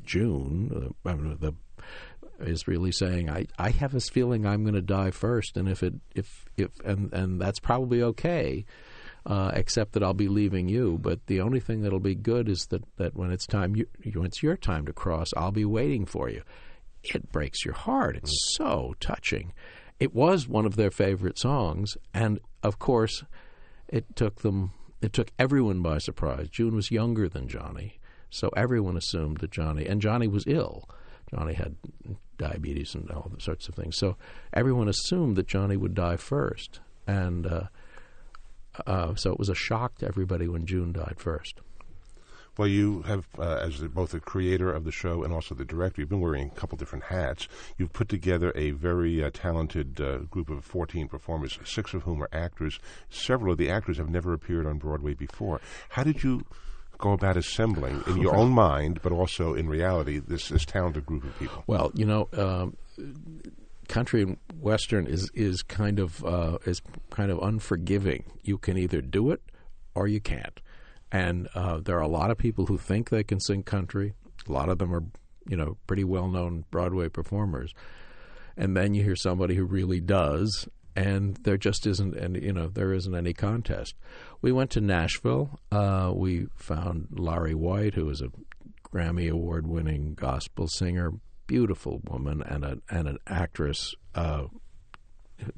June, 0.05 0.93
uh, 1.05 1.15
the 1.39 1.55
is 2.41 2.67
really 2.67 2.93
saying, 2.93 3.31
I, 3.31 3.47
I 3.59 3.71
have 3.71 3.93
this 3.93 4.09
feeling 4.09 4.47
I'm 4.47 4.63
going 4.63 4.75
to 4.75 4.83
die 4.83 5.11
first, 5.11 5.57
and 5.57 5.69
if 5.69 5.83
it 5.83 5.95
if 6.15 6.47
if 6.57 6.71
and 6.85 7.13
and 7.13 7.41
that's 7.41 7.61
probably 7.61 8.03
okay, 8.03 8.65
uh, 9.27 9.53
except 9.55 9.93
that 9.93 10.03
I'll 10.03 10.15
be 10.15 10.29
leaving 10.29 10.69
you. 10.69 10.99
But 11.01 11.27
the 11.27 11.41
only 11.41 11.61
thing 11.61 11.83
that'll 11.83 12.01
be 12.01 12.15
good 12.15 12.49
is 12.49 12.67
that 12.71 12.85
that 12.97 13.15
when 13.15 13.31
it's 13.31 13.47
time 13.47 13.77
you 13.77 13.87
when 14.13 14.27
it's 14.27 14.43
your 14.43 14.57
time 14.57 14.87
to 14.87 14.93
cross, 14.93 15.29
I'll 15.37 15.53
be 15.53 15.65
waiting 15.65 16.07
for 16.07 16.29
you. 16.29 16.43
It 17.03 17.31
breaks 17.31 17.65
your 17.65 17.75
heart. 17.75 18.17
It's 18.17 18.31
mm. 18.31 18.57
so 18.57 18.95
touching. 19.01 19.53
It 20.01 20.15
was 20.15 20.49
one 20.49 20.67
of 20.67 20.77
their 20.77 20.91
favorite 20.91 21.39
songs, 21.39 21.97
and 22.13 22.41
of 22.63 22.79
course, 22.79 23.25
it 23.89 24.17
took 24.17 24.43
them. 24.43 24.73
It 25.01 25.13
took 25.13 25.31
everyone 25.39 25.83
by 25.83 25.99
surprise. 25.99 26.49
June 26.49 26.75
was 26.75 26.91
younger 26.91 27.29
than 27.29 27.49
Johnny, 27.49 28.01
so 28.31 28.51
everyone 28.57 28.97
assumed 28.97 29.39
that 29.39 29.51
Johnny 29.51 29.87
and 29.87 30.01
Johnny 30.01 30.27
was 30.27 30.45
ill. 30.47 30.89
Johnny 31.31 31.55
had 31.55 31.77
diabetes 32.39 32.95
and 32.95 33.11
all 33.11 33.31
sorts 33.39 33.69
of 33.69 33.75
things. 33.75 33.97
So 33.97 34.17
everyone 34.53 34.89
assumed 34.89 35.37
that 35.37 35.47
Johnny 35.47 35.77
would 35.77 35.95
die 35.95 36.17
first, 36.17 36.81
and 37.07 37.47
uh, 37.47 37.63
uh, 38.87 39.15
so 39.15 39.33
it 39.33 39.39
was 39.39 39.49
a 39.49 39.55
shock 39.55 39.99
to 39.99 40.07
everybody 40.07 40.49
when 40.49 40.67
June 40.67 40.93
died 40.93 41.17
first. 41.19 41.61
Well, 42.57 42.69
you 42.69 43.03
have, 43.03 43.27
uh, 43.37 43.57
as 43.57 43.81
both 43.81 44.13
the 44.13 44.21
creator 44.21 44.73
of 44.73 44.85
the 44.85 44.93
show 44.93 45.25
and 45.25 45.33
also 45.33 45.57
the 45.57 45.65
director, 45.65 46.01
you've 46.01 46.09
been 46.09 46.21
wearing 46.21 46.47
a 46.47 46.61
couple 46.61 46.79
different 46.79 47.07
hats. 47.07 47.49
You've 47.79 47.93
put 47.93 48.09
together 48.09 48.53
a 48.55 48.71
very 48.71 49.25
uh, 49.25 49.31
talented 49.35 50.01
uh, 50.01 50.19
group 50.19 50.49
of 50.51 50.65
14 50.65 51.09
performers, 51.09 51.59
six 51.65 51.95
of 51.95 52.05
whom 52.05 52.23
are 52.23 52.29
actors. 52.33 52.79
Several 53.11 53.53
of 53.53 53.59
the 53.59 53.69
actors 53.71 53.97
have 53.99 54.09
never 54.09 54.33
appeared 54.33 54.67
on 54.67 54.79
Broadway 54.79 55.15
before. 55.15 55.61
How 55.91 56.05
did 56.05 56.23
you 56.23 56.45
go 56.99 57.13
about 57.13 57.37
assembling 57.37 58.03
in 58.07 58.19
your 58.19 58.35
own 58.35 58.51
mind, 58.51 59.01
but 59.03 59.13
also 59.13 59.55
in 59.55 59.69
reality, 59.69 60.19
this 60.19 60.49
this 60.49 60.65
talented 60.65 61.07
group 61.07 61.25
of 61.25 61.39
people? 61.39 61.65
Well, 61.67 61.91
you 61.95 62.05
know, 62.05 62.29
um, 62.37 62.77
country 63.89 64.23
and 64.23 64.37
western 64.61 65.07
is 65.07 65.31
is 65.35 65.63
kind 65.63 65.99
of 65.99 66.25
uh, 66.25 66.59
is 66.67 66.81
kind 67.11 67.31
of 67.31 67.39
unforgiving. 67.43 68.25
You 68.43 68.59
can 68.59 68.77
either 68.79 69.01
do 69.01 69.31
it 69.31 69.43
or 69.95 70.09
you 70.09 70.21
can't. 70.21 70.61
And 71.13 71.49
uh, 71.55 71.79
there 71.79 71.97
are 71.97 72.03
a 72.03 72.09
lot 72.09 72.31
of 72.31 72.39
people 72.39 72.67
who 72.67 72.77
think 72.77 73.11
they 73.11 73.23
can 73.23 73.39
sing 73.41 73.63
country. 73.63 74.15
A 74.49 74.53
lot 74.53 74.69
of 74.69 74.79
them 74.79 74.93
are, 74.93 75.05
you 75.49 75.57
know, 75.57 75.77
pretty 75.87 76.05
well 76.05 76.29
known 76.29 76.65
Broadway 76.71 77.09
performers. 77.09 77.73
And 78.57 78.77
then 78.77 78.95
you 78.95 79.03
hear 79.03 79.17
somebody 79.17 79.55
who 79.55 79.65
really 79.65 80.01
does, 80.01 80.69
and 80.97 81.37
there 81.43 81.57
just 81.57 81.87
isn't 81.87 82.17
any, 82.17 82.45
you 82.45 82.53
know, 82.53 82.69
there 82.69 82.93
isn't 82.93 83.15
any 83.15 83.33
contest. 83.33 83.95
We 84.41 84.53
went 84.53 84.71
to 84.73 84.81
Nashville. 84.81 85.59
Uh, 85.73 86.13
we 86.15 86.47
found 86.57 87.09
Lari 87.13 87.55
White, 87.55 87.95
who 87.95 88.09
is 88.11 88.21
a 88.21 88.31
Grammy 88.89 89.31
Award 89.31 89.67
winning 89.67 90.15
gospel 90.15 90.69
singer, 90.69 91.13
beautiful 91.47 92.01
woman, 92.05 92.43
and, 92.43 92.65
a, 92.65 92.79
and 92.89 93.09
an 93.09 93.19
actress, 93.27 93.95
uh, 94.15 94.45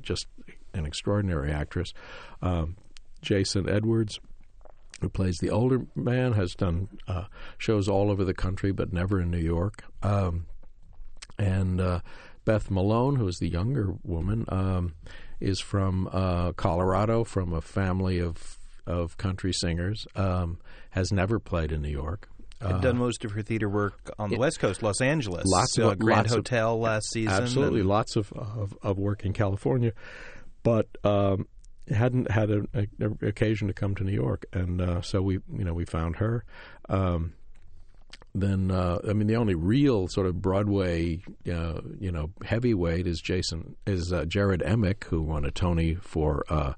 just 0.00 0.26
an 0.72 0.86
extraordinary 0.86 1.52
actress. 1.52 1.92
Um, 2.40 2.76
Jason 3.20 3.68
Edwards 3.68 4.20
who 5.00 5.08
plays 5.08 5.36
the 5.38 5.50
older 5.50 5.86
man, 5.94 6.32
has 6.32 6.54
done 6.54 6.88
uh, 7.06 7.24
shows 7.58 7.88
all 7.88 8.10
over 8.10 8.24
the 8.24 8.34
country, 8.34 8.72
but 8.72 8.92
never 8.92 9.20
in 9.20 9.30
New 9.30 9.38
York. 9.38 9.84
Um, 10.02 10.46
and 11.38 11.80
uh, 11.80 12.00
Beth 12.46 12.70
Malone, 12.70 13.16
who 13.16 13.28
is 13.28 13.36
the 13.38 13.48
younger 13.48 13.94
woman, 14.02 14.46
um, 14.48 14.94
is 15.40 15.60
from 15.60 16.08
uh, 16.10 16.52
Colorado, 16.52 17.24
from 17.24 17.52
a 17.52 17.60
family 17.60 18.18
of 18.18 18.56
of 18.86 19.18
country 19.18 19.52
singers. 19.52 20.06
Um, 20.14 20.58
has 20.90 21.12
never 21.12 21.38
played 21.38 21.72
in 21.72 21.82
New 21.82 21.90
York. 21.90 22.30
Had 22.62 22.80
done 22.80 22.96
most 22.96 23.22
of 23.26 23.32
her 23.32 23.42
theater 23.42 23.68
work 23.68 24.10
on 24.18 24.30
the 24.30 24.36
it- 24.36 24.38
West 24.38 24.60
Coast, 24.60 24.82
Los 24.82 25.02
Angeles. 25.02 25.44
Lots 25.44 25.78
uh, 25.78 25.90
of- 25.90 25.98
Grand 25.98 26.20
lots 26.20 26.32
of- 26.32 26.38
Hotel 26.38 26.80
last 26.80 27.10
season. 27.10 27.42
Absolutely, 27.42 27.80
and- 27.80 27.88
lots 27.88 28.16
of, 28.16 28.32
of 28.32 28.74
of 28.82 28.96
work 28.96 29.26
in 29.26 29.34
California, 29.34 29.92
but 30.62 30.86
um, 31.04 31.46
hadn't 31.90 32.30
had 32.30 32.48
an 32.50 32.88
occasion 33.22 33.68
to 33.68 33.74
come 33.74 33.94
to 33.96 34.04
New 34.04 34.14
York, 34.14 34.46
and 34.52 34.80
uh, 34.80 35.02
so 35.02 35.20
we 35.20 35.34
you 35.52 35.64
know 35.64 35.74
we 35.74 35.84
found 35.84 36.16
her. 36.16 36.44
Um, 36.88 37.34
then 38.42 38.70
uh, 38.70 38.98
I 39.08 39.12
mean 39.12 39.26
the 39.26 39.36
only 39.36 39.54
real 39.54 40.08
sort 40.08 40.26
of 40.26 40.40
Broadway 40.40 41.22
uh, 41.50 41.80
you 41.98 42.12
know 42.12 42.30
heavyweight 42.44 43.06
is 43.06 43.20
Jason 43.20 43.76
is 43.86 44.12
uh, 44.12 44.24
Jarrod 44.24 44.62
Emick 44.64 45.04
who 45.04 45.22
won 45.22 45.44
a 45.44 45.50
Tony 45.50 45.94
for. 45.94 46.44
Uh, 46.48 46.74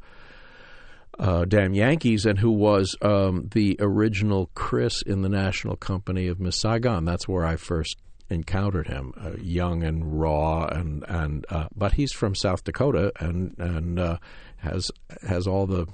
uh, 1.21 1.45
Damn 1.45 1.75
Yankees, 1.75 2.27
and 2.27 2.39
who 2.39 2.53
was 2.53 2.95
um, 3.03 3.49
the 3.51 3.77
original 3.81 4.51
Chris 4.55 5.03
in 5.03 5.23
the 5.23 5.29
National 5.29 5.75
Company 5.75 6.29
of 6.29 6.39
Miss 6.39 6.61
Saigon. 6.61 7.05
That's 7.05 7.27
where 7.27 7.45
I 7.45 7.57
first 7.57 7.97
encountered 8.31 8.87
him, 8.87 9.13
uh, 9.21 9.33
young 9.37 9.83
and 9.83 10.21
raw, 10.21 10.67
and 10.67 11.05
and 11.09 11.45
but 11.75 11.95
he's 11.95 12.13
from 12.13 12.37
South 12.37 12.63
Dakota 12.63 13.11
and 13.19 13.57
and 13.59 14.19
has 14.59 14.93
has 15.27 15.49
all 15.49 15.67
the 15.67 15.89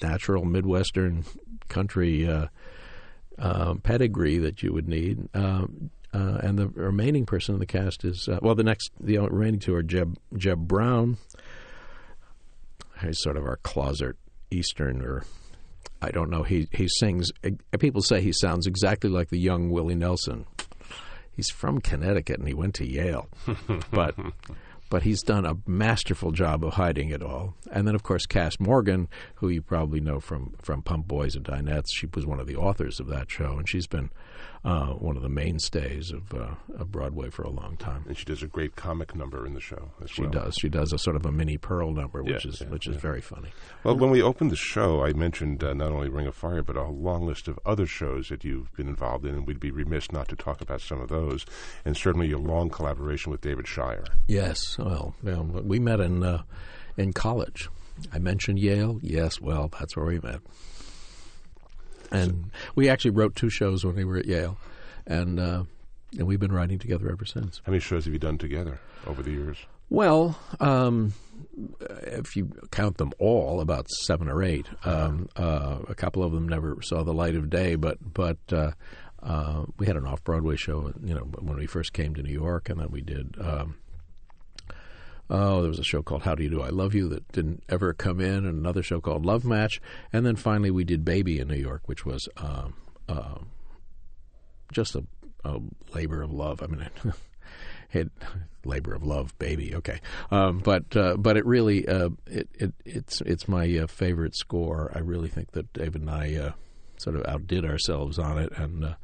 natural 0.00 0.46
Midwestern 0.46 1.26
country 1.68 2.26
uh, 3.38 3.42
uh, 3.42 3.74
pedigree 3.82 4.38
that 4.38 4.62
you 4.62 4.72
would 4.72 4.88
need. 4.88 5.28
Um, 5.34 5.90
uh, 6.12 6.38
and 6.42 6.58
the 6.58 6.68
remaining 6.68 7.26
person 7.26 7.54
in 7.54 7.58
the 7.58 7.66
cast 7.66 8.04
is 8.04 8.28
uh, 8.28 8.38
well, 8.40 8.54
the 8.54 8.62
next 8.62 8.90
the 9.00 9.18
remaining 9.18 9.58
two 9.60 9.74
are 9.74 9.82
Jeb 9.82 10.16
Jeb 10.36 10.68
Brown. 10.68 11.18
He's 13.00 13.20
sort 13.20 13.36
of 13.36 13.44
our 13.44 13.56
closet 13.56 14.16
Eastern 14.50 15.02
or 15.02 15.24
I 16.00 16.10
don't 16.10 16.30
know. 16.30 16.42
He 16.42 16.68
he 16.70 16.86
sings. 16.88 17.30
People 17.78 18.02
say 18.02 18.20
he 18.20 18.32
sounds 18.32 18.66
exactly 18.66 19.10
like 19.10 19.30
the 19.30 19.38
young 19.38 19.70
Willie 19.70 19.94
Nelson. 19.94 20.46
He's 21.32 21.50
from 21.50 21.80
Connecticut 21.80 22.38
and 22.38 22.46
he 22.46 22.54
went 22.54 22.74
to 22.76 22.86
Yale, 22.86 23.28
but 23.90 24.14
but 24.90 25.02
he's 25.02 25.22
done 25.22 25.44
a 25.46 25.56
masterful 25.66 26.30
job 26.32 26.64
of 26.64 26.74
hiding 26.74 27.10
it 27.10 27.22
all. 27.22 27.54
And 27.72 27.86
then 27.86 27.94
of 27.94 28.02
course 28.02 28.26
Cass 28.26 28.58
Morgan, 28.60 29.08
who 29.36 29.48
you 29.48 29.62
probably 29.62 30.00
know 30.00 30.20
from 30.20 30.54
from 30.62 30.82
Pump 30.82 31.06
Boys 31.08 31.34
and 31.36 31.44
Dinettes, 31.44 31.88
she 31.94 32.06
was 32.14 32.26
one 32.26 32.40
of 32.40 32.46
the 32.46 32.56
authors 32.56 33.00
of 33.00 33.06
that 33.08 33.30
show, 33.30 33.56
and 33.58 33.68
she's 33.68 33.86
been 33.86 34.10
uh, 34.64 34.92
one 34.94 35.14
of 35.14 35.22
the 35.22 35.28
mainstays 35.28 36.10
of, 36.10 36.32
uh, 36.32 36.54
of 36.78 36.90
Broadway 36.90 37.28
for 37.28 37.42
a 37.42 37.50
long 37.50 37.76
time. 37.76 38.02
And 38.08 38.16
she 38.16 38.24
does 38.24 38.42
a 38.42 38.46
great 38.46 38.76
comic 38.76 39.14
number 39.14 39.44
in 39.46 39.52
the 39.52 39.60
show 39.60 39.90
as 40.02 40.08
She 40.10 40.22
well. 40.22 40.30
does. 40.30 40.54
She 40.58 40.70
does 40.70 40.90
a 40.94 40.96
sort 40.98 41.16
of 41.16 41.26
a 41.26 41.30
Minnie 41.32 41.58
Pearl 41.58 41.92
number, 41.92 42.22
which 42.22 42.46
Yeah, 42.46 42.50
is 42.50 42.60
yeah, 42.62 42.68
which 42.68 42.86
is 42.86 42.94
yeah. 42.94 43.00
very 43.00 43.20
funny. 43.20 43.50
Well, 43.82 43.96
when 43.98 44.08
we 44.10 44.22
opened 44.22 44.50
the 44.50 44.56
show, 44.56 45.04
I 45.04 45.12
mentioned 45.12 45.62
uh, 45.62 45.74
not 45.74 45.92
only 45.92 46.08
Ring 46.08 46.26
of 46.26 46.34
Fire, 46.34 46.62
but 46.62 46.76
a 46.76 46.84
long 46.88 47.26
list 47.26 47.46
of 47.46 47.58
other 47.66 47.84
shows 47.84 48.28
that 48.30 48.42
you've 48.42 48.72
been 48.74 48.88
involved 48.88 49.26
in, 49.26 49.34
and 49.34 49.46
we'd 49.46 49.60
be 49.60 49.70
remiss 49.70 50.10
not 50.10 50.28
to 50.28 50.36
talk 50.36 50.62
about 50.62 50.80
some 50.80 50.98
of 51.00 51.10
those, 51.10 51.44
and 51.84 51.94
certainly 51.94 52.28
your 52.28 52.38
long 52.38 52.70
collaboration 52.70 53.30
with 53.32 53.42
David 53.42 53.68
Shire. 53.68 54.04
Yes. 54.28 54.73
Well, 54.78 55.14
we 55.22 55.78
met 55.78 56.00
in 56.00 56.22
uh, 56.22 56.42
in 56.96 57.12
college. 57.12 57.68
I 58.12 58.18
mentioned 58.18 58.58
Yale. 58.58 58.98
Yes. 59.02 59.40
Well, 59.40 59.70
that's 59.78 59.96
where 59.96 60.06
we 60.06 60.18
met. 60.20 60.40
And 62.10 62.50
we 62.74 62.88
actually 62.88 63.12
wrote 63.12 63.34
two 63.34 63.50
shows 63.50 63.84
when 63.84 63.96
we 63.96 64.04
were 64.04 64.18
at 64.18 64.26
Yale, 64.26 64.56
and 65.06 65.40
uh, 65.40 65.64
and 66.16 66.26
we've 66.26 66.40
been 66.40 66.52
writing 66.52 66.78
together 66.78 67.10
ever 67.10 67.24
since. 67.24 67.60
How 67.64 67.72
many 67.72 67.80
shows 67.80 68.04
have 68.04 68.12
you 68.12 68.20
done 68.20 68.38
together 68.38 68.78
over 69.06 69.22
the 69.22 69.32
years? 69.32 69.58
Well, 69.90 70.38
um, 70.60 71.12
if 72.02 72.36
you 72.36 72.50
count 72.70 72.96
them 72.96 73.12
all, 73.18 73.60
about 73.60 73.90
seven 73.90 74.28
or 74.28 74.42
eight. 74.42 74.66
Um, 74.84 75.28
uh, 75.36 75.78
a 75.88 75.94
couple 75.94 76.22
of 76.22 76.32
them 76.32 76.48
never 76.48 76.78
saw 76.82 77.02
the 77.02 77.12
light 77.12 77.36
of 77.36 77.50
day, 77.50 77.74
but 77.74 77.98
but 78.14 78.38
uh, 78.52 78.72
uh, 79.22 79.64
we 79.78 79.86
had 79.86 79.96
an 79.96 80.06
off 80.06 80.22
Broadway 80.24 80.56
show, 80.56 80.92
you 81.04 81.14
know, 81.14 81.22
when 81.22 81.56
we 81.56 81.66
first 81.66 81.92
came 81.92 82.14
to 82.14 82.22
New 82.22 82.32
York, 82.32 82.68
and 82.68 82.80
then 82.80 82.90
we 82.90 83.00
did. 83.00 83.36
Um, 83.40 83.76
Oh, 85.30 85.60
there 85.62 85.70
was 85.70 85.78
a 85.78 85.84
show 85.84 86.02
called 86.02 86.22
How 86.22 86.34
Do 86.34 86.42
You 86.42 86.50
Do 86.50 86.62
I 86.62 86.68
Love 86.68 86.94
You 86.94 87.08
that 87.08 87.30
didn't 87.32 87.62
ever 87.68 87.94
come 87.94 88.20
in, 88.20 88.44
and 88.44 88.58
another 88.58 88.82
show 88.82 89.00
called 89.00 89.24
Love 89.24 89.44
Match, 89.44 89.80
and 90.12 90.26
then 90.26 90.36
finally 90.36 90.70
we 90.70 90.84
did 90.84 91.04
Baby 91.04 91.38
in 91.40 91.48
New 91.48 91.56
York, 91.56 91.82
which 91.86 92.04
was 92.04 92.28
uh, 92.36 92.68
just 94.74 94.94
a, 94.94 95.04
a 95.44 95.60
labor 95.94 96.20
of 96.20 96.32
love. 96.32 96.62
I 96.62 96.66
mean, 96.66 96.90
it 97.92 98.10
labor 98.64 98.94
of 98.94 99.02
love, 99.02 99.38
baby. 99.38 99.74
Okay, 99.74 100.00
um, 100.30 100.58
but 100.58 100.94
uh, 100.96 101.16
but 101.16 101.36
it 101.36 101.46
really 101.46 101.88
uh, 101.88 102.10
it, 102.26 102.48
it 102.54 102.74
it's 102.84 103.20
it's 103.22 103.48
my 103.48 103.78
uh, 103.78 103.86
favorite 103.86 104.36
score. 104.36 104.92
I 104.94 104.98
really 104.98 105.28
think 105.28 105.52
that 105.52 105.72
David 105.72 106.02
and 106.02 106.10
I 106.10 106.34
uh, 106.34 106.52
sort 106.98 107.16
of 107.16 107.24
outdid 107.26 107.64
ourselves 107.64 108.18
on 108.18 108.38
it, 108.38 108.52
and 108.56 108.84
uh, 108.84 108.94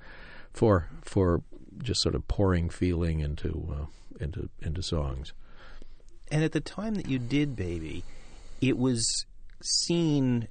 for 0.53 0.89
for 1.03 1.43
just 1.83 2.03
sort 2.03 2.15
of 2.15 2.29
pouring 2.29 2.69
feeling 2.69 3.21
into 3.21 3.89
into 4.21 4.51
into 4.61 4.83
songs. 4.83 5.33
And 6.31 6.45
at 6.45 6.53
the 6.53 6.61
time 6.61 6.95
that 6.95 7.09
you 7.09 7.19
did 7.19 7.57
Baby, 7.57 8.05
it 8.61 8.79
was 8.79 9.27
seen 9.62 10.49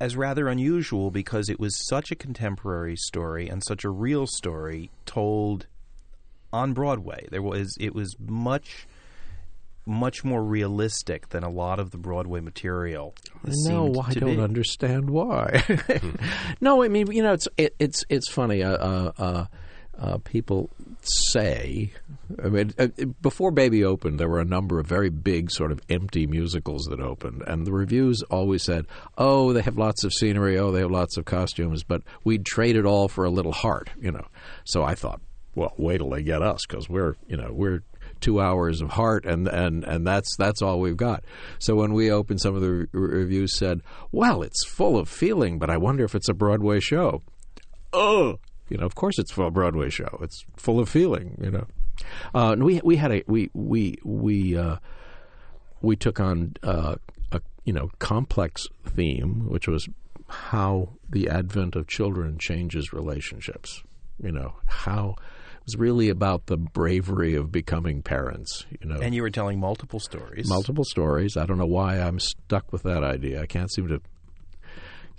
as 0.00 0.16
rather 0.16 0.48
unusual 0.48 1.10
because 1.10 1.48
it 1.48 1.58
was 1.58 1.86
such 1.88 2.10
a 2.10 2.14
contemporary 2.14 2.96
story 2.96 3.48
and 3.48 3.62
such 3.64 3.84
a 3.84 3.90
real 3.90 4.26
story 4.26 4.90
told 5.06 5.66
on 6.52 6.72
Broadway. 6.72 7.26
There 7.30 7.42
was 7.42 7.76
it 7.80 7.94
was 7.94 8.16
much 8.18 8.86
much 9.86 10.22
more 10.22 10.44
realistic 10.44 11.30
than 11.30 11.42
a 11.42 11.48
lot 11.48 11.80
of 11.80 11.90
the 11.90 11.96
Broadway 11.96 12.40
material. 12.40 13.14
No, 13.42 14.02
I 14.06 14.12
don't 14.12 14.36
be. 14.36 14.42
understand 14.42 15.08
why. 15.08 15.64
no, 16.60 16.82
I 16.82 16.88
mean, 16.88 17.10
you 17.10 17.22
know, 17.22 17.32
it's 17.32 17.48
it, 17.56 17.74
it's 17.78 18.04
it's 18.08 18.28
funny. 18.30 18.62
Uh, 18.62 18.72
uh, 18.72 19.12
uh, 19.18 19.44
uh, 19.98 20.18
people 20.18 20.70
say, 21.02 21.92
I 22.42 22.48
mean, 22.48 22.72
uh, 22.78 22.88
before 23.20 23.50
Baby 23.50 23.84
opened, 23.84 24.20
there 24.20 24.28
were 24.28 24.40
a 24.40 24.44
number 24.44 24.78
of 24.78 24.86
very 24.86 25.10
big, 25.10 25.50
sort 25.50 25.72
of 25.72 25.80
empty 25.88 26.26
musicals 26.26 26.84
that 26.90 27.00
opened, 27.00 27.42
and 27.46 27.66
the 27.66 27.72
reviews 27.72 28.22
always 28.30 28.62
said, 28.62 28.86
"Oh, 29.16 29.52
they 29.52 29.62
have 29.62 29.78
lots 29.78 30.04
of 30.04 30.12
scenery. 30.12 30.58
Oh, 30.58 30.70
they 30.70 30.80
have 30.80 30.90
lots 30.90 31.16
of 31.16 31.24
costumes, 31.24 31.82
but 31.82 32.02
we'd 32.24 32.46
trade 32.46 32.76
it 32.76 32.86
all 32.86 33.08
for 33.08 33.24
a 33.24 33.30
little 33.30 33.52
heart." 33.52 33.90
You 34.00 34.12
know, 34.12 34.26
so 34.64 34.82
I 34.82 34.94
thought, 34.94 35.20
well, 35.54 35.74
wait 35.76 35.98
till 35.98 36.10
they 36.10 36.22
get 36.22 36.42
us 36.42 36.64
because 36.68 36.88
we're, 36.88 37.16
you 37.26 37.36
know, 37.36 37.50
we're 37.52 37.82
two 38.20 38.40
hours 38.40 38.80
of 38.80 38.90
heart, 38.90 39.24
and 39.26 39.48
and 39.48 39.84
and 39.84 40.06
that's 40.06 40.36
that's 40.36 40.62
all 40.62 40.80
we've 40.80 40.96
got. 40.96 41.24
So 41.58 41.74
when 41.74 41.92
we 41.92 42.10
opened, 42.10 42.40
some 42.40 42.54
of 42.54 42.60
the 42.60 42.70
re- 42.70 42.86
reviews 42.92 43.56
said, 43.56 43.80
"Well, 44.12 44.42
it's 44.42 44.64
full 44.64 44.96
of 44.96 45.08
feeling, 45.08 45.58
but 45.58 45.70
I 45.70 45.76
wonder 45.76 46.04
if 46.04 46.14
it's 46.14 46.28
a 46.28 46.34
Broadway 46.34 46.80
show." 46.80 47.22
Oh, 47.92 48.38
you 48.68 48.76
know, 48.78 48.86
of 48.86 48.94
course 48.94 49.18
it's 49.18 49.36
a 49.36 49.50
Broadway 49.50 49.90
show. 49.90 50.18
It's 50.22 50.44
full 50.56 50.78
of 50.80 50.88
feeling. 50.88 51.38
You 51.42 51.50
know, 51.50 51.66
uh, 52.34 52.52
and 52.52 52.64
we 52.64 52.80
we 52.84 52.96
had 52.96 53.12
a 53.12 53.22
we 53.26 53.50
we 53.54 53.96
we 54.04 54.56
uh, 54.56 54.76
we 55.80 55.96
took 55.96 56.20
on 56.20 56.54
uh, 56.62 56.96
a 57.32 57.40
you 57.64 57.72
know 57.72 57.90
complex 57.98 58.66
theme, 58.84 59.48
which 59.48 59.68
was 59.68 59.88
how 60.28 60.90
the 61.08 61.28
advent 61.28 61.74
of 61.76 61.86
children 61.86 62.38
changes 62.38 62.92
relationships. 62.92 63.82
You 64.22 64.32
know 64.32 64.54
how 64.66 65.14
it 65.18 65.64
was 65.64 65.76
really 65.76 66.08
about 66.08 66.46
the 66.46 66.56
bravery 66.56 67.34
of 67.34 67.52
becoming 67.52 68.02
parents. 68.02 68.66
You 68.80 68.88
know, 68.88 69.00
And 69.00 69.14
you 69.14 69.22
were 69.22 69.30
telling 69.30 69.60
multiple 69.60 70.00
stories. 70.00 70.48
multiple 70.48 70.84
stories. 70.84 71.36
I 71.36 71.46
don't 71.46 71.58
know 71.58 71.66
why 71.66 71.96
I'm 71.98 72.18
stuck 72.18 72.72
with 72.72 72.82
that 72.84 73.04
idea. 73.04 73.42
I 73.42 73.46
can't 73.46 73.70
seem 73.72 73.88
to 73.88 74.00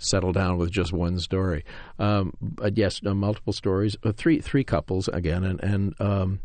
settle 0.00 0.32
down 0.32 0.56
with 0.56 0.70
just 0.70 0.92
one 0.92 1.18
story. 1.20 1.64
Um, 1.98 2.32
but 2.40 2.76
yes, 2.76 3.02
no, 3.02 3.14
multiple 3.14 3.52
stories. 3.52 3.96
Uh, 4.02 4.12
three 4.12 4.40
three 4.40 4.64
couples 4.64 5.08
again, 5.08 5.44
and 5.44 5.62
and 5.62 6.00
um, 6.00 6.40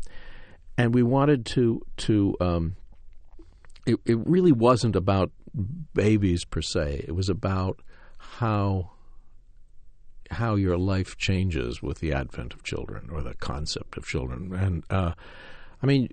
and 0.78 0.94
we 0.94 1.02
wanted 1.02 1.46
to 1.46 1.80
to 1.98 2.36
um, 2.40 2.76
it, 3.86 3.98
it 4.04 4.18
really 4.26 4.52
wasn't 4.52 4.94
about 4.94 5.32
babies 5.94 6.44
per 6.44 6.60
se. 6.60 7.04
It 7.08 7.12
was 7.12 7.28
about 7.28 7.80
how 8.18 8.90
how 10.30 10.56
your 10.56 10.76
life 10.76 11.16
changes 11.16 11.80
with 11.82 12.00
the 12.00 12.12
advent 12.12 12.52
of 12.52 12.62
children 12.62 13.08
or 13.10 13.22
the 13.22 13.34
concept 13.34 13.96
of 13.96 14.06
children. 14.06 14.52
And 14.54 14.84
uh, 14.90 15.12
I 15.82 15.86
mean, 15.86 16.08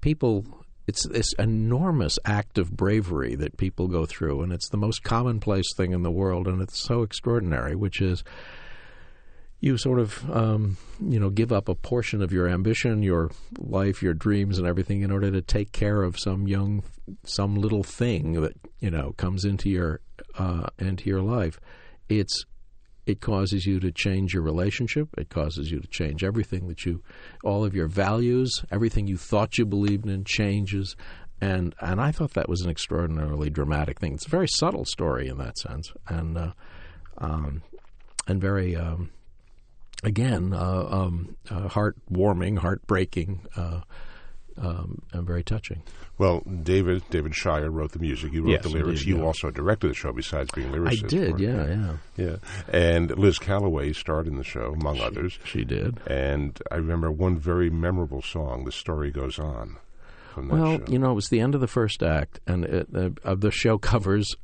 people. 0.00 0.44
It's 0.86 1.06
this 1.08 1.32
enormous 1.34 2.18
act 2.24 2.58
of 2.58 2.76
bravery 2.76 3.34
that 3.36 3.56
people 3.56 3.88
go 3.88 4.06
through, 4.06 4.42
and 4.42 4.52
it's 4.52 4.68
the 4.68 4.76
most 4.76 5.02
commonplace 5.02 5.66
thing 5.76 5.92
in 5.92 6.02
the 6.02 6.10
world, 6.10 6.46
and 6.46 6.62
it's 6.62 6.80
so 6.80 7.02
extraordinary, 7.02 7.74
which 7.74 8.00
is 8.00 8.22
you 9.60 9.76
sort 9.78 9.98
of 9.98 10.30
um, 10.30 10.76
you 11.00 11.18
know 11.18 11.30
give 11.30 11.52
up 11.52 11.68
a 11.68 11.74
portion 11.74 12.22
of 12.22 12.32
your 12.32 12.48
ambition, 12.48 13.02
your 13.02 13.30
life, 13.58 14.02
your 14.02 14.14
dreams, 14.14 14.58
and 14.58 14.66
everything 14.66 15.02
in 15.02 15.10
order 15.10 15.30
to 15.30 15.42
take 15.42 15.72
care 15.72 16.02
of 16.02 16.18
some 16.18 16.46
young, 16.46 16.82
some 17.24 17.56
little 17.56 17.82
thing 17.82 18.40
that 18.40 18.54
you 18.80 18.90
know 18.90 19.12
comes 19.16 19.44
into 19.44 19.68
your 19.68 20.00
uh, 20.38 20.68
into 20.78 21.08
your 21.08 21.22
life. 21.22 21.58
It's 22.08 22.44
it 23.06 23.20
causes 23.20 23.64
you 23.66 23.78
to 23.80 23.92
change 23.92 24.34
your 24.34 24.42
relationship. 24.42 25.08
It 25.16 25.30
causes 25.30 25.70
you 25.70 25.80
to 25.80 25.86
change 25.88 26.24
everything 26.24 26.66
that 26.68 26.84
you, 26.84 27.02
all 27.44 27.64
of 27.64 27.74
your 27.74 27.86
values, 27.86 28.64
everything 28.70 29.06
you 29.06 29.16
thought 29.16 29.58
you 29.58 29.64
believed 29.64 30.06
in 30.06 30.24
changes. 30.24 30.96
And 31.40 31.74
and 31.80 32.00
I 32.00 32.12
thought 32.12 32.34
that 32.34 32.48
was 32.48 32.62
an 32.62 32.70
extraordinarily 32.70 33.50
dramatic 33.50 34.00
thing. 34.00 34.14
It's 34.14 34.26
a 34.26 34.30
very 34.30 34.48
subtle 34.48 34.84
story 34.86 35.28
in 35.28 35.38
that 35.38 35.58
sense, 35.58 35.92
and 36.08 36.36
uh, 36.36 36.52
um, 37.18 37.62
and 38.26 38.40
very 38.40 38.74
um, 38.74 39.10
again, 40.02 40.52
uh, 40.52 40.86
um, 40.90 41.36
uh, 41.50 41.68
heartwarming, 41.68 42.58
heartbreaking, 42.58 43.46
uh, 43.56 43.80
um, 44.58 45.02
and 45.12 45.26
very 45.26 45.42
touching. 45.44 45.82
Well, 46.18 46.40
David 46.62 47.02
David 47.10 47.34
Shire 47.34 47.70
wrote 47.70 47.92
the 47.92 47.98
music. 47.98 48.32
You 48.32 48.42
wrote 48.42 48.50
Yes, 48.52 48.62
the 48.62 48.68
lyrics. 48.70 49.00
indeed, 49.02 49.06
you 49.06 49.18
yeah. 49.18 49.24
also 49.24 49.50
directed 49.50 49.88
the 49.88 49.94
show, 49.94 50.12
besides 50.12 50.50
being 50.54 50.70
lyricist. 50.72 51.04
I 51.04 51.08
did, 51.08 51.34
it. 51.34 51.38
yeah, 51.40 51.66
yeah. 51.68 51.96
yeah. 52.16 52.36
And 52.68 53.10
Liz 53.18 53.38
Callaway 53.38 53.92
starred 53.92 54.26
in 54.26 54.36
the 54.36 54.44
show, 54.44 54.72
among 54.72 55.00
others. 55.00 55.38
She 55.44 55.64
did. 55.64 55.98
And 56.06 56.58
I 56.70 56.76
remember 56.76 57.10
one 57.12 57.38
very 57.38 57.68
memorable 57.70 58.22
song. 58.22 58.64
The 58.64 58.72
story 58.72 59.10
goes 59.10 59.38
on. 59.38 59.76
From 60.32 60.48
that 60.48 60.54
Well, 60.54 60.78
show. 60.78 60.84
you 60.88 60.98
know, 60.98 61.10
it 61.12 61.14
was 61.14 61.28
the 61.28 61.40
end 61.40 61.54
of 61.54 61.60
the 61.60 61.66
first 61.66 62.02
act, 62.02 62.40
and 62.46 62.64
it, 62.64 62.88
uh, 62.94 63.10
uh, 63.24 63.34
the 63.34 63.50
show 63.50 63.78
covers, 63.78 64.34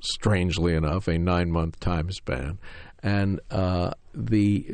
strangely 0.00 0.74
enough, 0.74 1.08
a 1.08 1.18
nine-month 1.18 1.78
time 1.80 2.10
span, 2.10 2.58
and 3.02 3.40
uh, 3.50 3.92
the 4.14 4.66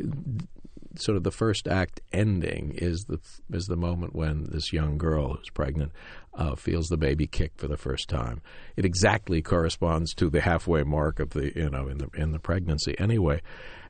sort 0.96 1.16
of 1.16 1.22
the 1.22 1.31
first 1.31 1.68
act 1.68 2.01
ending 2.12 2.72
is 2.77 3.05
the 3.09 3.18
is 3.53 3.66
the 3.66 3.77
moment 3.77 4.14
when 4.14 4.44
this 4.51 4.72
young 4.72 4.98
girl 4.98 5.35
who's 5.35 5.51
pregnant 5.51 5.92
uh, 6.35 6.55
feels 6.55 6.88
the 6.88 6.96
baby 6.96 7.27
kick 7.27 7.53
for 7.57 7.68
the 7.68 7.77
first 7.77 8.09
time. 8.09 8.40
It 8.77 8.85
exactly 8.85 9.42
corresponds 9.42 10.14
to 10.14 10.31
the 10.31 10.40
halfway 10.40 10.83
mark 10.83 11.20
of 11.20 11.31
the 11.31 11.53
you 11.55 11.70
know 11.70 11.88
in 11.88 11.98
the 11.98 12.09
in 12.14 12.33
the 12.33 12.38
pregnancy 12.38 12.94
anyway, 12.98 13.42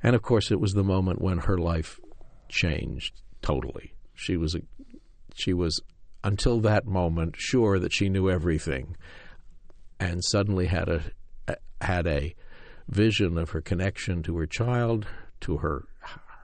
and 0.03 0.17
of 0.17 0.23
course 0.23 0.51
it 0.51 0.61
was 0.61 0.73
the 0.73 0.85
moment 0.85 1.21
when 1.21 1.39
her 1.39 1.59
life 1.59 2.01
changed 2.49 3.21
totally. 3.43 3.95
She 4.15 4.37
was 4.37 4.55
a, 4.55 4.61
she 5.35 5.53
was 5.53 5.81
until 6.25 6.61
that 6.61 6.87
moment 6.87 7.37
sure 7.39 7.79
that 7.79 7.93
she 7.93 8.09
knew 8.09 8.29
everything, 8.29 8.97
and 10.01 10.25
suddenly 10.25 10.67
had 10.67 10.89
a 10.89 11.03
had 11.81 12.07
a 12.07 12.35
vision 12.89 13.39
of 13.39 13.51
her 13.51 13.61
connection 13.61 14.23
to 14.23 14.37
her 14.37 14.47
child, 14.47 15.07
to 15.41 15.59
her 15.59 15.87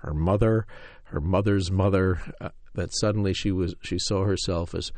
her 0.04 0.14
mother, 0.14 0.66
her 1.04 1.20
mother's 1.20 1.70
mother. 1.70 2.20
Uh, 2.40 2.50
that 2.74 2.94
suddenly 2.94 3.32
she 3.32 3.52
was 3.52 3.74
she 3.82 3.98
saw 3.98 4.24
herself 4.24 4.74
as 4.74 4.92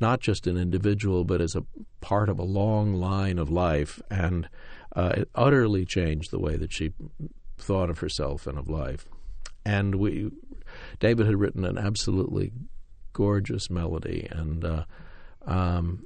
not 0.00 0.20
just 0.20 0.46
an 0.46 0.56
individual, 0.56 1.24
but 1.24 1.40
as 1.40 1.54
a 1.54 1.64
part 2.00 2.28
of 2.28 2.38
a 2.38 2.44
long 2.44 2.94
line 2.94 3.38
of 3.38 3.50
life, 3.50 4.00
and 4.10 4.48
uh, 4.94 5.12
it 5.16 5.28
utterly 5.34 5.84
changed 5.84 6.30
the 6.30 6.38
way 6.38 6.56
that 6.56 6.72
she 6.72 6.92
thought 7.58 7.90
of 7.90 8.00
herself 8.00 8.46
and 8.46 8.58
of 8.58 8.68
life. 8.68 9.06
And 9.64 9.96
we, 9.96 10.30
David 11.00 11.26
had 11.26 11.36
written 11.36 11.64
an 11.64 11.78
absolutely 11.78 12.52
gorgeous 13.12 13.70
melody, 13.70 14.28
and 14.30 14.64
uh, 14.64 14.84
um, 15.46 16.04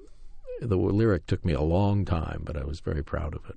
the 0.61 0.77
lyric 0.77 1.27
took 1.27 1.45
me 1.45 1.53
a 1.53 1.61
long 1.61 2.05
time, 2.05 2.43
but 2.45 2.57
I 2.57 2.65
was 2.65 2.81
very 2.81 3.03
proud 3.03 3.35
of 3.35 3.45
it. 3.51 3.57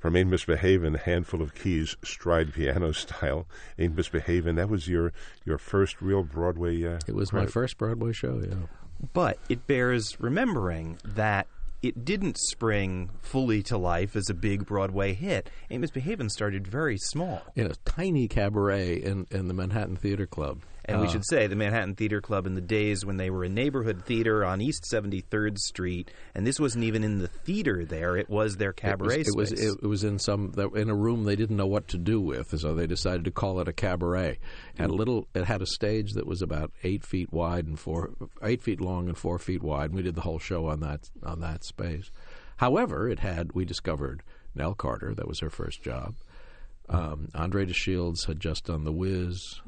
From 0.00 0.16
Ain't 0.16 0.30
Misbehavin', 0.30 0.94
a 0.94 0.98
Handful 0.98 1.42
of 1.42 1.54
Keys, 1.54 1.94
Stride 2.02 2.54
Piano 2.54 2.90
Style. 3.04 3.46
Ain't 3.78 3.94
Misbehavin', 3.94 4.56
that 4.56 4.70
was 4.70 4.88
your, 4.88 5.12
your 5.44 5.58
first 5.58 6.00
real 6.00 6.22
Broadway 6.22 6.82
uh, 6.84 6.98
It 7.06 7.14
was 7.14 7.32
my 7.34 7.44
first 7.46 7.76
Broadway 7.76 8.12
show. 8.12 8.40
Yeah, 8.42 8.54
But 9.12 9.38
it 9.50 9.66
bears 9.66 10.18
remembering 10.18 10.96
that 11.04 11.46
it 11.82 12.04
didn't 12.04 12.38
spring 12.38 13.10
fully 13.22 13.62
to 13.64 13.76
life 13.76 14.16
as 14.16 14.28
a 14.30 14.34
big 14.34 14.66
Broadway 14.66 15.12
hit. 15.12 15.50
Ain't 15.70 15.82
Misbehavin' 15.82 16.30
started 16.30 16.66
very 16.66 16.96
small. 16.98 17.42
in 17.54 17.66
a 17.66 17.74
tiny 17.84 18.26
cabaret 18.26 18.94
in 19.02 19.26
in 19.30 19.48
the 19.48 19.54
Manhattan 19.54 19.96
Theater 19.96 20.26
Club. 20.26 20.60
And 20.90 21.00
we 21.00 21.06
Uh, 21.06 21.10
should 21.10 21.24
say 21.26 21.46
the 21.46 21.56
Manhattan 21.56 21.94
Theater 21.94 22.20
Club 22.20 22.46
in 22.46 22.54
the 22.54 22.60
days 22.60 23.04
when 23.06 23.16
they 23.16 23.30
were 23.30 23.44
a 23.44 23.48
neighborhood 23.48 24.04
theater 24.04 24.44
on 24.44 24.60
East 24.60 24.84
73rd 24.92 25.56
Street, 25.58 26.10
and 26.34 26.46
this 26.46 26.58
wasn't 26.58 26.84
even 26.84 27.04
in 27.04 27.18
the 27.18 27.28
theater 27.28 27.84
there; 27.84 28.16
it 28.16 28.28
was 28.28 28.56
their 28.56 28.72
cabaret 28.72 29.20
It 29.20 29.26
was, 29.36 29.48
space. 29.50 29.60
it 29.60 29.66
was 29.66 29.76
it, 29.82 29.86
was 29.86 30.04
in 30.04 30.18
some 30.18 30.52
in 30.74 30.90
a 30.90 30.94
room 30.94 31.24
they 31.24 31.36
didn't 31.36 31.56
know 31.56 31.66
what 31.66 31.88
to 31.88 31.98
do 31.98 32.20
with, 32.20 32.58
so 32.58 32.74
they 32.74 32.86
decided 32.86 33.24
to 33.24 33.30
call 33.30 33.60
it 33.60 33.68
a 33.68 33.72
cabaret. 33.72 34.38
It 34.74 34.80
had 34.80 34.90
a 34.90 34.94
little. 34.94 35.28
It 35.34 35.44
had 35.44 35.62
a 35.62 35.66
stage 35.66 36.12
that 36.14 36.26
was 36.26 36.42
about 36.42 36.72
eight 36.82 37.04
feet 37.04 37.32
wide 37.32 37.66
and 37.66 37.78
four 37.78 38.10
eight 38.42 38.62
feet 38.62 38.80
long 38.80 39.08
and 39.08 39.16
four 39.16 39.38
feet 39.38 39.62
wide. 39.62 39.90
And 39.90 39.94
we 39.94 40.02
did 40.02 40.14
the 40.16 40.22
whole 40.22 40.38
show 40.38 40.66
on 40.66 40.80
that 40.80 41.08
on 41.22 41.40
that 41.40 41.64
space. 41.64 42.10
However, 42.56 43.08
it 43.08 43.20
had 43.20 43.52
we 43.52 43.64
discovered 43.64 44.22
Nell 44.54 44.74
Carter. 44.74 45.14
That 45.14 45.28
was 45.28 45.40
her 45.40 45.50
first 45.50 45.82
job. 45.82 46.14
Um, 46.88 47.28
Andre 47.34 47.64
DeShields 47.66 48.26
had 48.26 48.40
just 48.40 48.64
done 48.64 48.82
The 48.84 48.92
Wiz. 48.92 49.60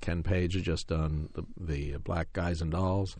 Ken 0.00 0.22
Page 0.22 0.54
had 0.54 0.62
just 0.64 0.88
done 0.88 1.28
the, 1.34 1.44
the 1.92 1.98
Black 1.98 2.32
Guys 2.32 2.60
and 2.62 2.70
Dolls, 2.72 3.16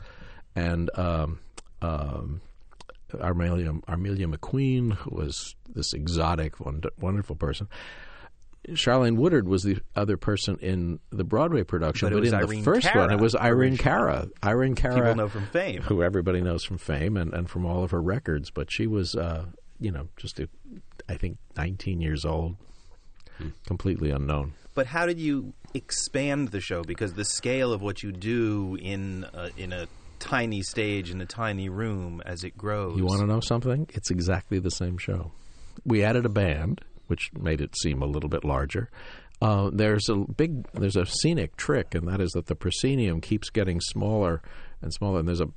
and 0.56 0.90
um, 0.98 1.40
um, 1.82 2.40
Armelia, 3.12 3.80
Armelia 3.88 4.26
McQueen, 4.34 4.96
was 5.10 5.54
this 5.68 5.92
exotic, 5.92 6.54
wonderful 6.98 7.36
person. 7.36 7.68
Charlaine 8.70 9.16
Woodard 9.16 9.48
was 9.48 9.62
the 9.62 9.78
other 9.96 10.16
person 10.16 10.58
in 10.60 10.98
the 11.10 11.24
Broadway 11.24 11.62
production, 11.62 12.10
But 12.10 12.20
was 12.20 12.32
in 12.32 12.38
Irene 12.38 12.58
the 12.58 12.64
first 12.64 12.86
Cara 12.86 13.06
one, 13.06 13.12
it 13.12 13.20
was 13.20 13.34
Irene. 13.34 13.76
Cara. 13.78 14.28
Irene 14.44 14.74
Cara, 14.74 14.94
People 14.96 15.14
know 15.14 15.28
from 15.28 15.46
Fame. 15.46 15.82
who 15.82 16.02
everybody 16.02 16.42
knows 16.42 16.64
from 16.64 16.76
Fame 16.76 17.16
and, 17.16 17.32
and 17.32 17.48
from 17.48 17.64
all 17.64 17.82
of 17.84 17.92
her 17.92 18.02
records. 18.02 18.50
But 18.50 18.70
she 18.70 18.86
was, 18.86 19.14
uh, 19.14 19.46
you 19.78 19.90
know, 19.90 20.08
just 20.16 20.38
a, 20.40 20.48
I 21.08 21.14
think, 21.14 21.38
19 21.56 22.00
years 22.02 22.26
old, 22.26 22.56
completely 23.66 24.10
unknown. 24.10 24.52
But 24.74 24.86
how 24.86 25.06
did 25.06 25.18
you 25.18 25.54
expand 25.74 26.48
the 26.48 26.60
show? 26.60 26.82
Because 26.82 27.14
the 27.14 27.24
scale 27.24 27.72
of 27.72 27.82
what 27.82 28.02
you 28.02 28.12
do 28.12 28.76
in 28.80 29.26
a, 29.32 29.50
in 29.56 29.72
a 29.72 29.86
tiny 30.18 30.62
stage 30.62 31.10
in 31.10 31.20
a 31.20 31.26
tiny 31.26 31.68
room 31.68 32.22
as 32.24 32.44
it 32.44 32.56
grows. 32.56 32.96
You 32.96 33.06
want 33.06 33.20
to 33.20 33.26
know 33.26 33.40
something? 33.40 33.88
It's 33.92 34.10
exactly 34.10 34.58
the 34.58 34.70
same 34.70 34.98
show. 34.98 35.32
We 35.84 36.02
added 36.02 36.26
a 36.26 36.30
band, 36.30 36.80
which 37.06 37.30
made 37.38 37.60
it 37.60 37.76
seem 37.76 38.02
a 38.02 38.06
little 38.06 38.28
bit 38.28 38.44
larger. 38.44 38.90
Uh, 39.40 39.70
there's 39.72 40.08
a 40.08 40.16
big, 40.16 40.68
there's 40.72 40.96
a 40.96 41.06
scenic 41.06 41.56
trick, 41.56 41.94
and 41.94 42.08
that 42.08 42.20
is 42.20 42.32
that 42.32 42.46
the 42.46 42.56
proscenium 42.56 43.20
keeps 43.20 43.50
getting 43.50 43.80
smaller 43.80 44.42
and 44.82 44.92
smaller, 44.92 45.20
and 45.20 45.28
there's 45.28 45.40
a 45.40 45.48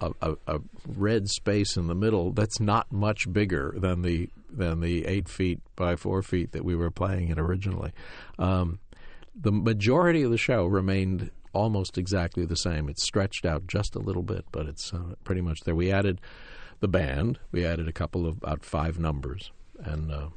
a, 0.00 0.10
a, 0.22 0.36
a 0.46 0.58
red 0.86 1.28
space 1.28 1.76
in 1.76 1.86
the 1.86 1.94
middle 1.94 2.32
that's 2.32 2.60
not 2.60 2.90
much 2.90 3.30
bigger 3.30 3.74
than 3.76 4.00
the 4.00 4.30
than 4.50 4.80
the 4.80 5.04
eight 5.04 5.28
feet 5.28 5.60
by 5.76 5.96
four 5.96 6.22
feet 6.22 6.52
that 6.52 6.64
we 6.64 6.74
were 6.74 6.90
playing 6.90 7.28
it 7.28 7.38
originally. 7.38 7.92
Um, 8.38 8.78
the 9.38 9.52
majority 9.52 10.22
of 10.22 10.30
the 10.30 10.38
show 10.38 10.64
remained 10.66 11.30
almost 11.52 11.98
exactly 11.98 12.44
the 12.44 12.56
same. 12.56 12.88
It's 12.88 13.02
stretched 13.02 13.44
out 13.44 13.66
just 13.66 13.94
a 13.94 13.98
little 13.98 14.22
bit, 14.22 14.44
but 14.52 14.66
it's 14.66 14.92
uh, 14.92 15.14
pretty 15.24 15.40
much 15.40 15.60
there. 15.60 15.74
We 15.74 15.90
added 15.90 16.20
the 16.80 16.88
band. 16.88 17.38
We 17.52 17.64
added 17.64 17.88
a 17.88 17.92
couple 17.92 18.26
of 18.26 18.38
about 18.38 18.64
five 18.64 18.98
numbers, 18.98 19.50
and 19.82 20.10
uh, 20.10 20.28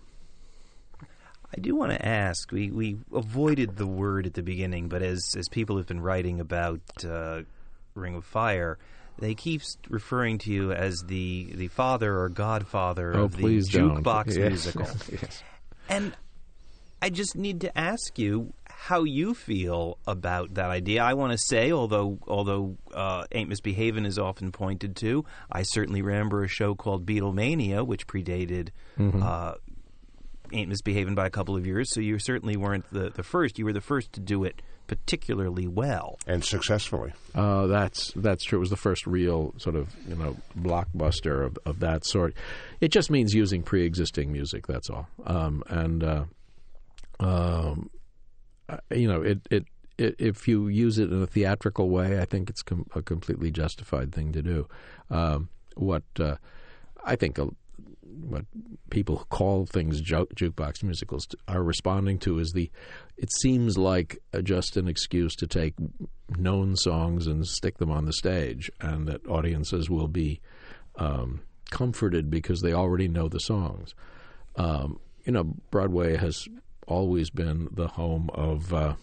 I 1.03 1.59
do 1.59 1.75
want 1.75 1.91
to 1.91 2.05
ask. 2.05 2.51
We 2.51 2.71
we 2.71 2.97
avoided 3.13 3.77
the 3.77 3.87
word 3.87 4.25
at 4.25 4.33
the 4.33 4.43
beginning, 4.43 4.87
but 4.87 5.01
as 5.01 5.35
as 5.37 5.47
people 5.49 5.77
have 5.77 5.87
been 5.87 6.01
writing 6.01 6.39
about 6.39 6.81
uh, 7.05 7.41
Ring 7.95 8.15
of 8.15 8.25
Fire, 8.25 8.77
they 9.17 9.35
keep 9.35 9.61
referring 9.89 10.37
to 10.39 10.51
you 10.51 10.71
as 10.71 11.03
the 11.07 11.51
the 11.53 11.67
father 11.67 12.17
or 12.19 12.29
godfather 12.29 13.15
oh, 13.15 13.25
of 13.25 13.35
the 13.35 13.61
don't. 13.61 14.03
jukebox 14.03 14.27
Yes. 14.37 14.37
musical. 14.37 14.87
yes. 15.11 15.43
And 15.89 16.15
I 17.01 17.09
just 17.09 17.35
need 17.35 17.61
to 17.61 17.77
ask 17.77 18.19
you 18.19 18.53
how 18.81 19.03
you 19.03 19.33
feel 19.33 19.97
about 20.07 20.53
that 20.53 20.69
idea. 20.69 21.03
I 21.03 21.13
want 21.13 21.33
to 21.33 21.37
say, 21.37 21.71
although 21.71 22.17
although 22.27 22.77
uh, 22.93 23.25
Ain't 23.33 23.49
Misbehavin' 23.49 24.05
is 24.05 24.17
often 24.17 24.51
pointed 24.53 24.95
to, 24.97 25.25
I 25.51 25.63
certainly 25.63 26.01
remember 26.01 26.43
a 26.43 26.47
show 26.47 26.75
called 26.75 27.05
Beatlemania, 27.05 27.85
which 27.85 28.07
predated 28.07 28.69
Mm-hmm. 28.97 29.21
uh, 29.21 29.53
Ain't 30.51 30.69
Misbehavin' 30.71 31.13
by 31.13 31.27
a 31.27 31.29
couple 31.29 31.55
of 31.55 31.67
years, 31.67 31.93
so 31.93 31.99
you 31.99 32.17
certainly 32.19 32.55
weren't 32.57 32.85
the, 32.91 33.09
the 33.11 33.21
first. 33.21 33.59
You 33.59 33.65
were 33.65 33.73
the 33.73 33.81
first 33.81 34.13
to 34.13 34.19
do 34.19 34.43
it 34.45 34.61
particularly 34.87 35.67
well. 35.67 36.17
And 36.25 36.43
successfully. 36.43 37.11
Uh, 37.35 37.67
that's 37.67 38.11
that's 38.15 38.43
true. 38.45 38.57
It 38.57 38.61
was 38.61 38.71
the 38.71 38.75
first 38.77 39.05
real 39.05 39.53
sort 39.57 39.75
of 39.75 39.93
you 40.07 40.15
know 40.15 40.37
blockbuster 40.57 41.45
of, 41.45 41.59
of 41.65 41.79
that 41.81 42.05
sort. 42.05 42.33
It 42.81 42.91
just 42.91 43.11
means 43.11 43.33
using 43.33 43.61
pre-existing 43.61 44.31
music. 44.31 44.65
That's 44.65 44.89
all. 44.89 45.07
Um, 45.27 45.63
and 45.67 46.03
uh, 46.03 46.23
um, 47.19 47.89
you 48.91 49.07
know, 49.07 49.21
it, 49.21 49.39
it 49.49 49.65
it 49.97 50.15
if 50.17 50.47
you 50.47 50.67
use 50.67 50.97
it 50.97 51.11
in 51.11 51.21
a 51.21 51.27
theatrical 51.27 51.89
way, 51.89 52.19
I 52.19 52.25
think 52.25 52.49
it's 52.49 52.61
com- 52.61 52.87
a 52.95 53.01
completely 53.01 53.51
justified 53.51 54.13
thing 54.13 54.31
to 54.33 54.41
do. 54.41 54.67
Um, 55.09 55.49
what 55.75 56.03
uh, 56.19 56.35
I 57.03 57.15
think 57.15 57.37
a, 57.37 57.47
what 58.21 58.45
people 58.89 59.25
call 59.29 59.65
things 59.65 60.01
ju- 60.01 60.27
jukebox 60.35 60.83
musicals 60.83 61.27
are 61.47 61.63
responding 61.63 62.17
to 62.19 62.39
is 62.39 62.51
the 62.51 62.69
it 63.17 63.31
seems 63.41 63.77
like 63.77 64.19
a, 64.33 64.41
just 64.41 64.77
an 64.77 64.87
excuse 64.87 65.35
to 65.35 65.47
take 65.47 65.75
known 66.37 66.75
songs 66.75 67.27
and 67.27 67.45
stick 67.45 67.77
them 67.77 67.91
on 67.91 68.05
the 68.05 68.13
stage, 68.13 68.71
and 68.79 69.07
that 69.07 69.25
audiences 69.27 69.89
will 69.89 70.07
be 70.07 70.39
um, 70.97 71.41
comforted 71.69 72.29
because 72.29 72.61
they 72.61 72.73
already 72.73 73.07
know 73.07 73.27
the 73.27 73.39
songs. 73.39 73.93
Um, 74.55 74.99
you 75.25 75.31
know, 75.31 75.43
Broadway 75.71 76.17
has 76.17 76.47
always 76.89 77.29
been 77.29 77.69
the 77.71 77.87
home 77.87 78.29
of 78.33 78.73
uh, 78.73 78.95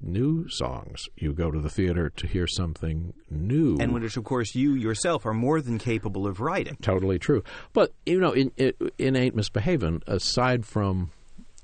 new 0.00 0.48
songs. 0.48 1.04
You 1.16 1.32
go 1.32 1.50
to 1.50 1.60
the 1.60 1.70
theater 1.70 2.10
to 2.10 2.26
hear 2.26 2.46
something 2.46 3.14
new. 3.30 3.78
And 3.78 3.94
which, 3.94 4.16
of 4.16 4.24
course, 4.24 4.54
you 4.54 4.74
yourself 4.74 5.24
are 5.24 5.34
more 5.34 5.60
than 5.60 5.78
capable 5.78 6.26
of 6.26 6.40
writing. 6.40 6.76
Totally 6.82 7.18
true. 7.18 7.42
But, 7.72 7.92
you 8.04 8.20
know, 8.20 8.32
in, 8.32 8.50
in 8.98 9.16
Ain't 9.16 9.36
Misbehavin', 9.36 10.02
aside 10.06 10.66
from 10.66 11.10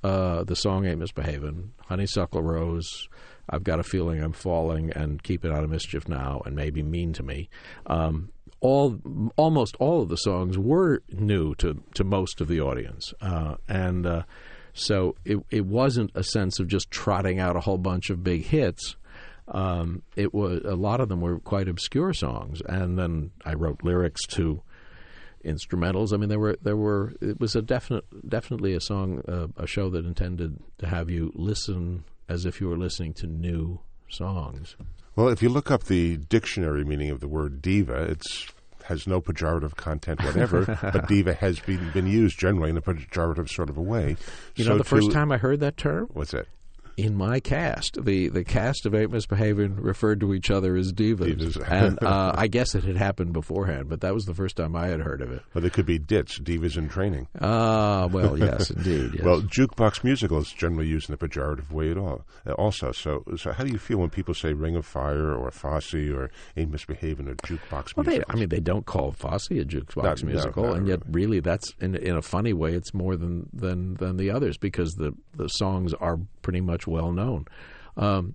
uh, 0.03 0.45
the 0.45 0.57
song 0.57 0.87
Ain't 0.87 1.01
Misbehavin', 1.01 1.71
Honeysuckle 1.87 2.43
Rose, 2.43 3.09
I've 3.49 3.65
Got 3.65 3.81
a 3.81 3.83
Feeling 3.83 4.23
I'm 4.23 4.33
Falling, 4.33 4.91
and 4.93 5.23
Keep 5.23 5.45
It 5.45 5.53
Out 5.53 5.65
of 5.65 5.71
Mischief 5.71 6.09
Now, 6.09 6.41
and 6.47 6.55
maybe 6.55 6.83
Mean 6.83 7.13
to 7.15 7.23
Me, 7.23 7.49
um, 7.87 8.31
all 8.61 8.99
almost 9.37 9.75
all 9.81 10.03
of 10.03 10.11
the 10.11 10.17
songs 10.17 10.59
were 10.59 11.03
new 11.11 11.55
to, 11.57 11.83
to 11.95 12.05
most 12.05 12.41
of 12.41 12.49
the 12.49 12.61
audience. 12.61 13.13
Uh, 13.21 13.57
and 13.69 14.07
uh, 14.07 14.23
so 14.81 15.15
it 15.25 15.39
it 15.51 15.67
wasn't 15.67 16.11
a 16.15 16.23
sense 16.23 16.59
of 16.59 16.69
just 16.69 16.91
trotting 16.91 17.39
out 17.39 17.57
a 17.57 17.61
whole 17.61 17.79
bunch 17.79 18.11
of 18.11 18.25
big 18.25 18.45
hits. 18.45 18.97
Um, 19.49 20.03
it 20.17 20.33
was 20.33 20.63
a 20.65 20.77
lot 20.77 21.01
of 21.01 21.09
them 21.09 21.21
were 21.21 21.39
quite 21.41 21.69
obscure 21.69 22.13
songs, 22.15 22.63
and 22.69 22.99
then 22.99 23.33
I 23.45 23.55
wrote 23.55 23.83
lyrics 23.83 24.27
to 24.29 24.63
instrumentals. 25.45 26.13
I 26.13 26.17
mean, 26.17 26.29
there 26.29 26.39
were 26.39 26.57
there 26.63 26.77
were 26.77 27.15
it 27.21 27.41
was 27.41 27.57
a 27.57 27.63
definite 27.63 28.05
definitely 28.29 28.75
a 28.75 28.81
song 28.81 29.23
uh, 29.29 29.49
a 29.57 29.67
show 29.67 29.91
that 29.91 30.07
intended 30.07 30.59
to 30.79 30.87
have 30.87 31.11
you 31.11 31.33
listen 31.35 32.05
as 32.29 32.47
if 32.47 32.61
you 32.61 32.69
were 32.69 32.79
listening 32.79 33.13
to 33.15 33.27
new 33.27 33.81
songs. 34.09 34.77
Well, 35.17 35.29
if 35.29 35.43
you 35.43 35.49
look 35.49 35.71
up 35.71 35.85
the 35.85 36.17
dictionary 36.17 36.85
meaning 36.85 37.11
of 37.11 37.21
the 37.21 37.29
word 37.29 37.61
diva, 37.61 38.05
it's 38.05 38.47
has 38.91 39.07
no 39.07 39.21
pejorative 39.21 39.77
content 39.77 40.21
whatever, 40.25 40.67
but 40.83 41.07
diva 41.07 41.33
has 41.35 41.61
been, 41.61 41.91
been 41.93 42.07
used 42.07 42.39
generally 42.39 42.71
in 42.71 42.77
a 42.77 42.83
pejorative 42.83 43.49
sort 43.49 43.71
of 43.71 43.79
a 43.79 43.83
way. 43.83 44.17
You 44.57 44.65
so 44.65 44.73
know, 44.73 44.79
the 44.79 44.85
first 44.85 45.13
time 45.13 45.31
I 45.31 45.39
heard 45.39 45.61
that 45.61 45.77
term, 45.77 46.09
what's 46.13 46.33
that? 46.33 46.47
In 46.97 47.15
my 47.17 47.41
cast, 47.41 48.05
the 48.05 48.29
the 48.29 48.45
cast 48.45 48.87
of 48.87 48.95
Ain't 48.95 49.11
Misbehaving 49.13 49.77
referred 49.77 50.21
to 50.21 50.35
each 50.35 50.51
other 50.51 50.77
as 50.77 50.93
divas, 50.93 51.37
Divas. 51.37 51.71
and 51.71 52.03
uh, 52.03 52.33
I 52.35 52.47
guess 52.47 52.75
it 52.75 52.85
had 52.85 52.97
happened 52.97 53.33
beforehand, 53.33 53.89
but 53.89 54.01
that 54.03 54.15
was 54.15 54.25
the 54.25 54.35
first 54.35 54.57
time 54.57 54.75
I 54.77 54.89
had 54.89 55.01
heard 55.01 55.21
of 55.23 55.31
it. 55.33 55.43
Well, 55.55 55.63
they 55.63 55.71
could 55.71 55.87
be 55.87 55.99
dits, 55.99 56.39
divas 56.39 56.77
in 56.77 56.89
training. 56.89 57.29
Ah, 57.41 58.07
well, 58.11 58.39
yes, 58.39 58.71
indeed. 58.71 59.13
Yes. 59.15 59.25
Well, 59.25 59.41
jukebox 59.43 60.05
musical 60.05 60.39
is 60.39 60.53
generally 60.53 60.87
used 60.89 61.09
in 61.09 61.15
a 61.15 61.19
pejorative 61.19 61.71
way 61.71 61.91
at 61.91 61.99
all. 61.99 62.25
Uh, 62.47 62.53
also, 62.53 62.93
so 62.93 63.25
so 63.37 63.53
how 63.53 63.65
do 63.65 63.71
you 63.71 63.79
feel 63.79 63.99
when 63.99 64.11
people 64.11 64.35
say 64.35 64.53
Ring 64.53 64.77
of 64.77 64.85
Fire 64.87 65.35
or 65.35 65.51
Fosse 65.51 65.95
or 65.95 66.31
Ain't 66.57 66.71
Misbehaving 66.71 67.29
or 67.29 67.35
jukebox 67.37 67.97
well, 67.97 68.05
musical? 68.05 68.25
I 68.29 68.35
mean, 68.37 68.49
they 68.49 68.61
don't 68.61 68.87
call 68.87 69.13
Fosse 69.13 69.51
a 69.51 69.65
jukebox 69.65 70.03
Not- 70.03 70.25
musical, 70.25 70.65
not 70.65 70.77
and 70.77 70.89
yet, 70.89 71.01
really. 71.07 71.21
really, 71.21 71.41
that's 71.41 71.75
in 71.81 71.95
in 71.95 72.17
a 72.17 72.23
funny 72.23 72.53
way, 72.53 72.75
it's 72.75 72.93
more 72.95 73.17
than 73.17 73.49
than 73.53 73.95
than 73.95 74.17
the 74.17 74.31
others 74.31 74.57
because 74.59 74.95
the 74.95 75.13
the 75.35 75.49
songs 75.49 75.95
are 75.95 76.19
pretty 76.43 76.61
much 76.61 76.87
well 76.87 77.13
known. 77.13 77.47
Um, 77.97 78.35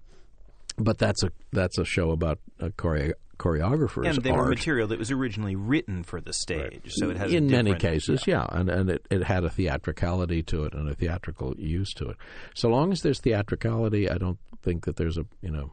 but 0.77 0.97
that's 0.97 1.23
a 1.23 1.31
that's 1.53 1.77
a 1.77 1.85
show 1.85 2.11
about 2.11 2.39
uh, 2.59 2.67
choreo- 2.77 3.13
choreographers. 3.39 4.07
And 4.07 4.17
they 4.23 4.31
were 4.31 4.37
material 4.49 4.87
that 4.89 4.99
was 4.99 5.09
originally 5.11 5.55
written 5.55 6.03
for 6.03 6.19
the 6.19 6.33
stage, 6.33 6.81
so 6.87 7.09
it 7.09 7.17
has 7.17 7.31
a 7.33 7.37
in 7.37 7.47
many 7.47 7.71
cases, 7.79 8.27
yeah, 8.27 8.45
and 8.49 8.69
and 8.69 8.89
it, 8.89 9.05
it 9.09 9.23
had 9.23 9.43
a 9.45 9.49
theatricality 9.49 10.43
to 10.43 10.65
it 10.65 10.73
and 10.73 10.89
a 10.89 10.93
theatrical 10.95 11.55
use 11.57 11.93
to 11.93 12.09
it. 12.09 12.17
So 12.55 12.67
long 12.69 12.91
as 12.91 13.01
there's 13.01 13.19
theatricality, 13.21 14.09
I 14.09 14.17
don't 14.17 14.39
think 14.63 14.85
that 14.85 14.97
there's 14.97 15.17
a 15.17 15.25
you 15.41 15.49
know 15.51 15.71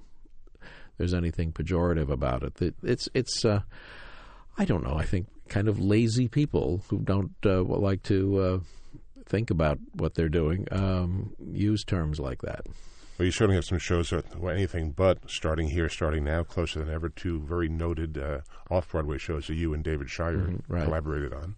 there's 0.99 1.15
anything 1.15 1.53
pejorative 1.53 2.09
about 2.11 2.43
it. 2.45 2.63
It- 2.63 2.75
It's 2.85 3.09
it's 3.15 3.45
uh, 3.45 3.63
I 4.57 4.65
don't 4.65 4.85
know. 4.85 4.95
I 4.95 5.05
think 5.05 5.27
kind 5.49 5.67
of 5.69 5.81
lazy 5.81 6.29
people 6.29 6.85
who 6.89 6.99
don't 7.01 7.33
uh, 7.45 7.63
like 7.63 8.03
to 8.05 8.39
uh, 8.39 8.59
think 9.27 9.51
about 9.51 9.79
what 9.95 10.15
they're 10.15 10.29
doing 10.29 10.67
um, 10.71 11.35
use 11.53 11.85
terms 11.85 12.21
like 12.21 12.43
that. 12.43 12.67
Well, 13.19 13.27
you 13.27 13.33
certainly 13.33 13.57
have 13.57 13.65
some 13.65 13.79
shows 13.79 14.11
that 14.11 14.39
were 14.39 14.51
anything 14.51 14.93
but 14.93 15.31
starting 15.31 15.69
here, 15.69 15.89
starting 15.89 16.25
now, 16.25 16.43
closer 16.43 16.81
than 16.81 16.93
ever. 16.93 17.09
Two 17.09 17.41
very 17.41 17.69
noted 17.69 18.17
uh, 18.19 18.41
off-Broadway 18.71 19.19
shows 19.19 19.47
that 19.47 19.55
you 19.55 19.75
and 19.75 19.85
David 19.85 20.09
Shire 20.11 20.37
Mm-hmm, 20.37 20.73
right. 20.73 20.85
collaborated 20.85 21.33
on. 21.33 21.55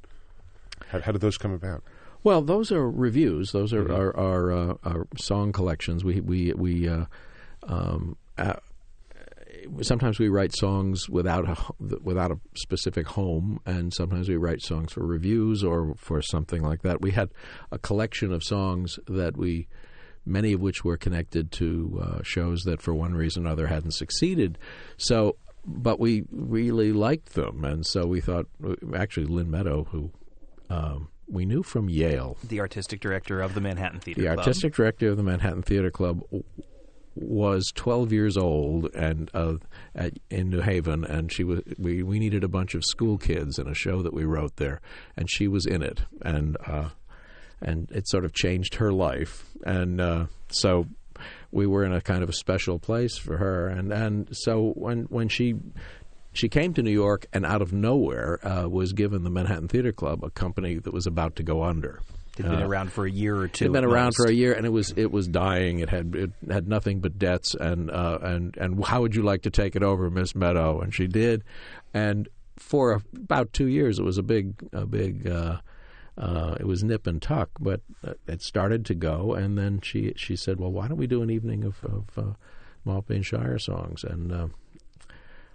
How, 0.88 1.00
how 1.00 1.12
did 1.12 1.20
those 1.20 1.38
come 1.38 1.52
about? 1.52 1.82
Well, 2.24 2.42
those 2.42 2.72
are 2.72 2.90
revues. 2.90 3.52
Those 3.52 3.72
are 3.72 3.90
our, 3.92 4.16
our, 4.16 4.52
uh, 4.52 4.74
our 4.84 5.06
song 5.16 5.52
collections. 5.52 6.04
We 6.04 6.20
we 6.20 6.52
we 6.54 6.88
uh, 6.88 7.04
um, 7.62 8.16
uh, 8.38 8.54
sometimes 9.82 10.18
we 10.18 10.28
write 10.28 10.54
songs 10.54 11.08
without 11.08 11.48
a 11.48 11.56
without 12.02 12.30
a 12.30 12.38
specific 12.56 13.06
home, 13.06 13.60
and 13.66 13.92
sometimes 13.92 14.28
we 14.28 14.36
write 14.36 14.62
songs 14.62 14.92
for 14.92 15.06
revues 15.06 15.62
or 15.64 15.94
for 15.96 16.22
something 16.22 16.62
like 16.62 16.82
that. 16.82 17.00
We 17.00 17.10
had 17.12 17.30
a 17.70 17.78
collection 17.78 18.32
of 18.32 18.42
songs 18.42 18.98
that 19.06 19.36
we. 19.36 19.68
Many 20.26 20.54
of 20.54 20.60
which 20.62 20.84
were 20.84 20.96
connected 20.96 21.52
to 21.52 22.00
uh, 22.02 22.22
shows 22.22 22.62
that, 22.62 22.80
for 22.80 22.94
one 22.94 23.12
reason 23.12 23.46
or 23.46 23.50
other, 23.50 23.66
hadn't 23.66 23.90
succeeded. 23.90 24.56
So, 24.96 25.36
but 25.66 26.00
we 26.00 26.24
really 26.30 26.94
liked 26.94 27.34
them, 27.34 27.62
and 27.62 27.84
so 27.84 28.06
we 28.06 28.22
thought. 28.22 28.46
Actually, 28.96 29.26
Lynn 29.26 29.50
Meadow, 29.50 29.84
who 29.84 30.10
um, 30.70 31.08
we 31.28 31.44
knew 31.44 31.62
from 31.62 31.90
Yale, 31.90 32.38
The 32.48 32.60
artistic 32.60 33.00
director 33.00 33.42
of 33.42 33.52
the 33.52 33.60
Manhattan 33.60 34.00
Theater 34.00 34.20
the 34.22 34.26
Club. 34.28 34.38
artistic 34.38 34.74
director 34.74 35.08
of 35.08 35.18
the 35.18 35.22
Manhattan 35.22 35.62
Theater 35.62 35.90
Club 35.90 36.22
was 37.14 37.72
12 37.74 38.12
years 38.12 38.36
old 38.36 38.92
and 38.94 39.30
uh, 39.34 39.54
at, 39.94 40.14
in 40.30 40.50
New 40.50 40.60
Haven, 40.60 41.04
and 41.04 41.32
she 41.32 41.44
was 41.44 41.60
we, 41.78 42.02
we 42.02 42.18
needed 42.18 42.44
a 42.44 42.48
bunch 42.48 42.74
of 42.74 42.84
school 42.84 43.18
kids 43.18 43.58
in 43.58 43.68
a 43.68 43.74
show 43.74 44.02
that 44.02 44.12
we 44.12 44.24
wrote 44.24 44.56
there, 44.56 44.80
and 45.16 45.30
she 45.30 45.48
was 45.48 45.66
in 45.66 45.82
it, 45.82 46.02
and 46.22 46.56
uh, 46.66 46.90
and 47.60 47.90
it 47.90 48.08
sort 48.08 48.24
of 48.24 48.32
changed 48.32 48.76
her 48.76 48.92
life, 48.92 49.44
and 49.64 50.00
uh, 50.00 50.26
so 50.48 50.86
we 51.50 51.66
were 51.66 51.84
in 51.84 51.92
a 51.92 52.00
kind 52.00 52.22
of 52.22 52.28
a 52.28 52.34
special 52.34 52.78
place 52.78 53.16
for 53.16 53.36
her, 53.38 53.68
and 53.68 53.92
and 53.92 54.28
so 54.32 54.72
when 54.74 55.04
when 55.04 55.28
she 55.28 55.54
she 56.32 56.48
came 56.48 56.74
to 56.74 56.82
New 56.82 56.90
York 56.90 57.26
and 57.32 57.46
out 57.46 57.62
of 57.62 57.72
nowhere 57.72 58.44
uh, 58.46 58.68
was 58.68 58.92
given 58.92 59.22
the 59.22 59.30
Manhattan 59.30 59.68
Theater 59.68 59.92
Club, 59.92 60.24
a 60.24 60.30
company 60.30 60.78
that 60.78 60.92
was 60.92 61.06
about 61.06 61.36
to 61.36 61.42
go 61.42 61.62
under. 61.62 62.00
It'd 62.38 62.50
been 62.50 62.62
around 62.62 62.92
for 62.92 63.06
a 63.06 63.10
year 63.10 63.36
or 63.36 63.46
two. 63.46 63.64
It 63.64 63.68
had 63.68 63.72
been 63.72 63.84
around 63.84 64.14
for 64.16 64.26
a 64.26 64.32
year, 64.32 64.52
and 64.52 64.66
it 64.66 64.70
was 64.70 64.92
it 64.96 65.12
was 65.12 65.28
dying. 65.28 65.78
It 65.78 65.90
had 65.90 66.14
it 66.14 66.32
had 66.50 66.66
nothing 66.66 67.00
but 67.00 67.18
debts, 67.18 67.54
and 67.54 67.90
uh, 67.90 68.18
and 68.22 68.56
and 68.56 68.84
how 68.84 69.02
would 69.02 69.14
you 69.14 69.22
like 69.22 69.42
to 69.42 69.50
take 69.50 69.76
it 69.76 69.82
over, 69.82 70.10
Miss 70.10 70.34
Meadow? 70.34 70.80
And 70.80 70.92
she 70.92 71.06
did, 71.06 71.44
and 71.92 72.28
for 72.56 73.02
about 73.14 73.52
two 73.52 73.68
years, 73.68 73.98
it 73.98 74.04
was 74.04 74.18
a 74.18 74.22
big 74.22 74.54
a 74.72 74.86
big. 74.86 75.28
Uh, 75.28 75.58
uh, 76.16 76.54
it 76.60 76.66
was 76.66 76.84
nip 76.84 77.08
and 77.08 77.20
tuck, 77.20 77.50
but 77.58 77.80
uh, 78.06 78.12
it 78.28 78.40
started 78.40 78.86
to 78.86 78.94
go, 78.94 79.34
and 79.34 79.58
then 79.58 79.80
she 79.80 80.12
she 80.16 80.36
said, 80.36 80.60
"Well, 80.60 80.70
why 80.70 80.86
don't 80.86 80.96
we 80.96 81.08
do 81.08 81.22
an 81.22 81.30
evening 81.30 81.64
of, 81.64 81.84
of 81.84 82.36
uh, 82.86 83.00
and 83.08 83.26
Shire 83.26 83.58
songs?" 83.58 84.04
And 84.04 84.30
uh, 84.30 84.46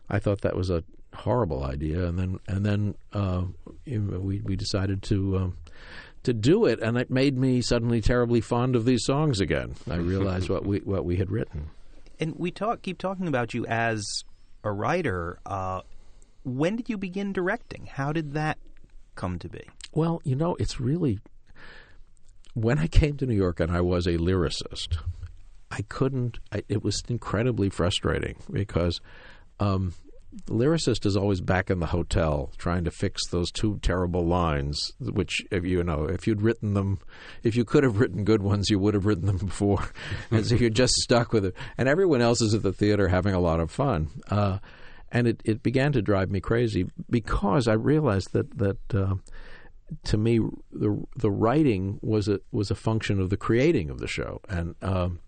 I 0.09 0.19
thought 0.19 0.41
that 0.41 0.57
was 0.57 0.69
a 0.69 0.83
horrible 1.13 1.63
idea, 1.63 2.05
and 2.05 2.19
then 2.19 2.39
and 2.47 2.65
then 2.65 2.95
uh, 3.13 3.43
we 3.85 4.41
we 4.41 4.55
decided 4.57 5.01
to 5.03 5.37
um, 5.37 5.57
to 6.23 6.33
do 6.33 6.65
it, 6.65 6.79
and 6.81 6.97
it 6.97 7.09
made 7.09 7.37
me 7.37 7.61
suddenly 7.61 8.01
terribly 8.01 8.41
fond 8.41 8.75
of 8.75 8.85
these 8.85 9.05
songs 9.05 9.39
again. 9.39 9.75
I 9.89 9.95
realized 9.97 10.49
what 10.49 10.65
we 10.65 10.79
what 10.79 11.05
we 11.05 11.17
had 11.17 11.31
written. 11.31 11.69
And 12.19 12.35
we 12.37 12.51
talk 12.51 12.81
keep 12.81 12.97
talking 12.97 13.27
about 13.27 13.53
you 13.53 13.65
as 13.65 14.03
a 14.63 14.71
writer. 14.71 15.39
Uh, 15.45 15.81
when 16.43 16.75
did 16.75 16.89
you 16.89 16.97
begin 16.97 17.33
directing? 17.33 17.85
How 17.85 18.11
did 18.11 18.33
that 18.33 18.57
come 19.15 19.39
to 19.39 19.49
be? 19.49 19.67
Well, 19.93 20.21
you 20.23 20.35
know, 20.35 20.55
it's 20.59 20.79
really 20.79 21.19
when 22.53 22.79
I 22.79 22.87
came 22.87 23.17
to 23.17 23.25
New 23.25 23.35
York 23.35 23.59
and 23.59 23.71
I 23.71 23.81
was 23.81 24.07
a 24.07 24.17
lyricist, 24.17 24.97
I 25.71 25.81
couldn't. 25.83 26.39
I, 26.51 26.63
it 26.67 26.83
was 26.83 27.01
incredibly 27.07 27.69
frustrating 27.69 28.35
because 28.51 29.01
um, 29.59 29.93
the 30.45 30.53
lyricist 30.53 31.05
is 31.05 31.17
always 31.17 31.41
back 31.41 31.69
in 31.69 31.79
the 31.79 31.87
hotel 31.87 32.51
trying 32.57 32.83
to 32.83 32.91
fix 32.91 33.27
those 33.27 33.51
two 33.51 33.79
terrible 33.81 34.25
lines. 34.25 34.91
Which, 34.99 35.41
if 35.51 35.65
you 35.65 35.83
know, 35.83 36.05
if 36.05 36.27
you'd 36.27 36.41
written 36.41 36.73
them, 36.73 36.99
if 37.43 37.55
you 37.55 37.65
could 37.65 37.83
have 37.83 37.99
written 37.99 38.23
good 38.23 38.41
ones, 38.41 38.69
you 38.69 38.79
would 38.79 38.93
have 38.93 39.05
written 39.05 39.25
them 39.25 39.37
before, 39.45 39.89
and 40.31 40.45
so 40.45 40.55
you're 40.55 40.69
just 40.69 40.93
stuck 40.95 41.33
with 41.33 41.45
it. 41.45 41.55
And 41.77 41.89
everyone 41.89 42.21
else 42.21 42.41
is 42.41 42.53
at 42.53 42.63
the 42.63 42.73
theater 42.73 43.07
having 43.07 43.33
a 43.33 43.39
lot 43.39 43.59
of 43.59 43.71
fun. 43.71 44.09
Uh, 44.29 44.59
and 45.11 45.27
it, 45.27 45.41
it 45.43 45.63
began 45.63 45.91
to 45.93 46.01
drive 46.01 46.29
me 46.29 46.39
crazy 46.39 46.85
because 47.09 47.67
I 47.67 47.73
realized 47.73 48.33
that 48.33 48.57
that 48.57 48.77
uh, 48.93 49.15
to 50.03 50.17
me 50.17 50.39
the 50.71 51.03
the 51.15 51.31
writing 51.31 51.99
was 52.01 52.27
a 52.27 52.39
was 52.51 52.69
a 52.71 52.75
function 52.75 53.19
of 53.19 53.29
the 53.29 53.37
creating 53.37 53.89
of 53.89 53.99
the 53.99 54.07
show, 54.07 54.41
and 54.47 54.75
um, 54.81 55.19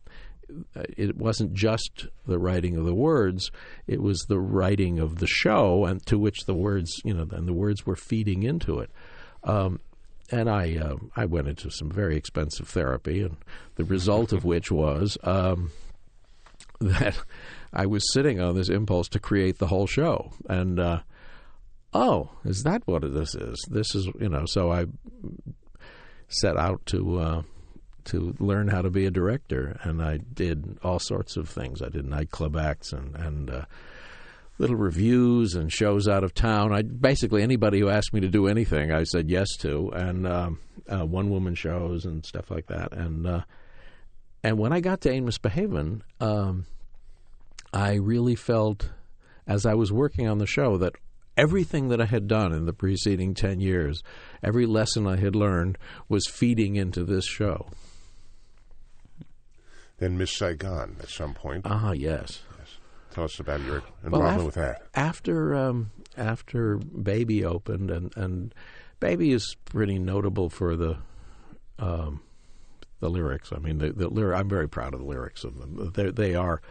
it 0.76 1.18
wasn't 1.18 1.54
just 1.54 2.08
the 2.26 2.40
writing 2.40 2.78
of 2.78 2.86
the 2.86 2.94
words; 2.94 3.52
it 3.88 4.02
was 4.02 4.20
the 4.28 4.40
writing 4.40 5.00
of 5.00 5.20
the 5.20 5.28
show, 5.28 5.86
and 5.86 6.06
to 6.06 6.18
which 6.18 6.46
the 6.46 6.54
words 6.54 6.92
you 7.04 7.14
know 7.14 7.28
and 7.32 7.48
the 7.48 7.54
words 7.54 7.86
were 7.86 7.96
feeding 7.96 8.44
into 8.44 8.80
it. 8.80 8.92
Um, 9.44 9.80
and 10.32 10.50
I 10.50 10.78
uh, 10.78 10.96
I 11.16 11.26
went 11.26 11.48
into 11.48 11.70
some 11.70 11.92
very 11.92 12.16
expensive 12.16 12.68
therapy, 12.68 13.22
and 13.22 13.38
the 13.76 13.84
result 13.84 14.32
of 14.32 14.46
which 14.46 14.72
was 14.72 15.18
um, 15.24 15.72
that 16.80 17.18
I 17.74 17.86
was 17.86 18.12
sitting 18.14 18.40
on 18.40 18.56
this 18.56 18.70
impulse 18.70 19.08
to 19.10 19.20
create 19.20 19.60
the 19.60 19.68
whole 19.68 19.88
show, 19.88 20.32
and 20.48 20.80
uh, 20.80 21.00
oh, 21.94 22.32
is 22.46 22.64
that 22.64 22.84
what 22.86 23.02
this 23.14 23.36
is? 23.36 23.64
This 23.70 23.94
is 23.96 24.08
you 24.20 24.30
know. 24.30 24.46
So 24.46 24.72
I 24.72 24.86
set 26.28 26.58
out 26.58 26.86
to 26.88 27.20
uh, 27.20 27.42
to 28.06 28.36
learn 28.40 28.68
how 28.68 28.82
to 28.82 28.90
be 28.90 29.06
a 29.06 29.12
director, 29.12 29.78
and 29.84 30.02
I 30.02 30.18
did 30.18 30.78
all 30.84 31.00
sorts 31.00 31.38
of 31.38 31.50
things. 31.50 31.82
I 31.82 31.90
did 31.90 32.06
nightclub 32.06 32.56
acts 32.56 32.94
and 32.94 33.16
and 33.16 33.50
uh, 33.50 33.66
little 34.58 34.76
revues 34.76 35.56
and 35.56 35.72
shows 35.72 36.08
out 36.08 36.24
of 36.24 36.34
town. 36.34 36.74
I 36.74 36.84
basically 36.84 37.42
anybody 37.42 37.80
who 37.80 37.90
asked 37.90 38.14
me 38.14 38.22
to 38.22 38.28
do 38.28 38.48
anything, 38.48 38.92
I 38.92 39.04
said 39.04 39.30
yes 39.30 39.48
to, 39.60 39.90
and 39.90 40.28
um, 40.28 40.60
uh, 40.88 41.06
one 41.06 41.30
woman 41.30 41.56
shows 41.56 42.06
and 42.06 42.26
stuff 42.26 42.52
like 42.52 42.68
that. 42.68 42.94
And 42.94 43.26
uh, 43.26 43.42
and 44.44 44.58
when 44.58 44.74
I 44.74 44.80
got 44.80 45.02
to 45.02 45.12
Ain't 45.12 45.26
Misbehavin', 45.26 46.02
um, 46.20 46.66
I 47.74 47.96
really 47.96 48.36
felt, 48.36 48.90
as 49.48 49.66
I 49.66 49.76
was 49.76 49.92
working 49.92 50.28
on 50.28 50.40
the 50.40 50.48
show, 50.48 50.78
that 50.78 50.94
everything 51.38 51.90
that 51.90 52.02
I 52.02 52.06
had 52.06 52.28
done 52.28 52.54
in 52.54 52.66
the 52.66 52.74
preceding 52.74 53.34
10 53.34 53.60
years, 53.60 54.04
every 54.44 54.66
lesson 54.66 55.08
I 55.08 55.18
had 55.18 55.36
learned, 55.36 55.78
was 56.10 56.28
feeding 56.28 56.76
into 56.76 57.04
this 57.04 57.26
show. 57.26 57.68
Then 60.02 60.18
Miss 60.18 60.32
Saigon 60.32 60.96
at 61.00 61.10
some 61.10 61.36
point. 61.36 61.62
Ah, 61.70 61.92
yes. 61.92 62.42
Yes. 62.58 62.78
Tell 63.12 63.26
us 63.26 63.40
about 63.40 63.62
your 63.62 63.84
involvement 64.04 64.40
af- 64.40 64.46
with 64.48 64.56
that. 64.56 64.82
After 64.96 65.54
um, 65.56 65.92
after 66.18 66.78
Baby 66.78 67.46
opened, 67.46 67.92
and, 67.92 68.12
and 68.18 68.52
Baby 69.00 69.32
is 69.32 69.56
pretty 69.64 70.00
notable 70.00 70.50
for 70.50 70.76
the 70.76 70.98
um, 71.78 72.22
the 73.00 73.12
lyrics. 73.12 73.52
I 73.54 73.60
mean, 73.60 73.78
the, 73.78 73.94
the 73.94 74.10
lyric. 74.10 74.40
I'm 74.40 74.50
very 74.50 74.68
proud 74.68 74.96
of 74.96 75.02
the 75.02 75.06
lyrics 75.06 75.44
of 75.44 75.60
them. 75.60 75.92
They're, 75.94 76.12
they 76.12 76.34
are 76.34 76.64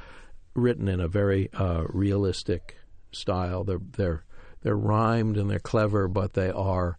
written 0.54 0.88
in 0.88 0.98
a 0.98 1.06
very 1.06 1.50
uh, 1.52 1.84
realistic 1.88 2.78
style. 3.12 3.62
They're 3.62 3.80
they're 3.92 4.24
they're 4.62 4.76
rhymed 4.76 5.36
and 5.36 5.48
they're 5.48 5.60
clever, 5.60 6.08
but 6.08 6.32
they 6.32 6.50
are 6.50 6.98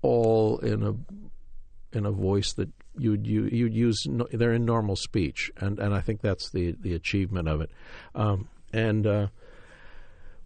all 0.00 0.58
in 0.58 0.84
a 0.84 0.94
in 1.96 2.06
a 2.06 2.12
voice 2.12 2.52
that 2.52 2.68
you'd 2.98 3.26
you, 3.26 3.44
you'd 3.44 3.74
use. 3.74 4.04
No, 4.06 4.26
they're 4.32 4.52
in 4.52 4.64
normal 4.64 4.96
speech, 4.96 5.50
and 5.58 5.78
and 5.78 5.94
I 5.94 6.00
think 6.00 6.20
that's 6.20 6.50
the 6.50 6.72
the 6.80 6.94
achievement 6.94 7.48
of 7.48 7.60
it. 7.60 7.70
Um, 8.14 8.48
and 8.72 9.06
uh, 9.06 9.26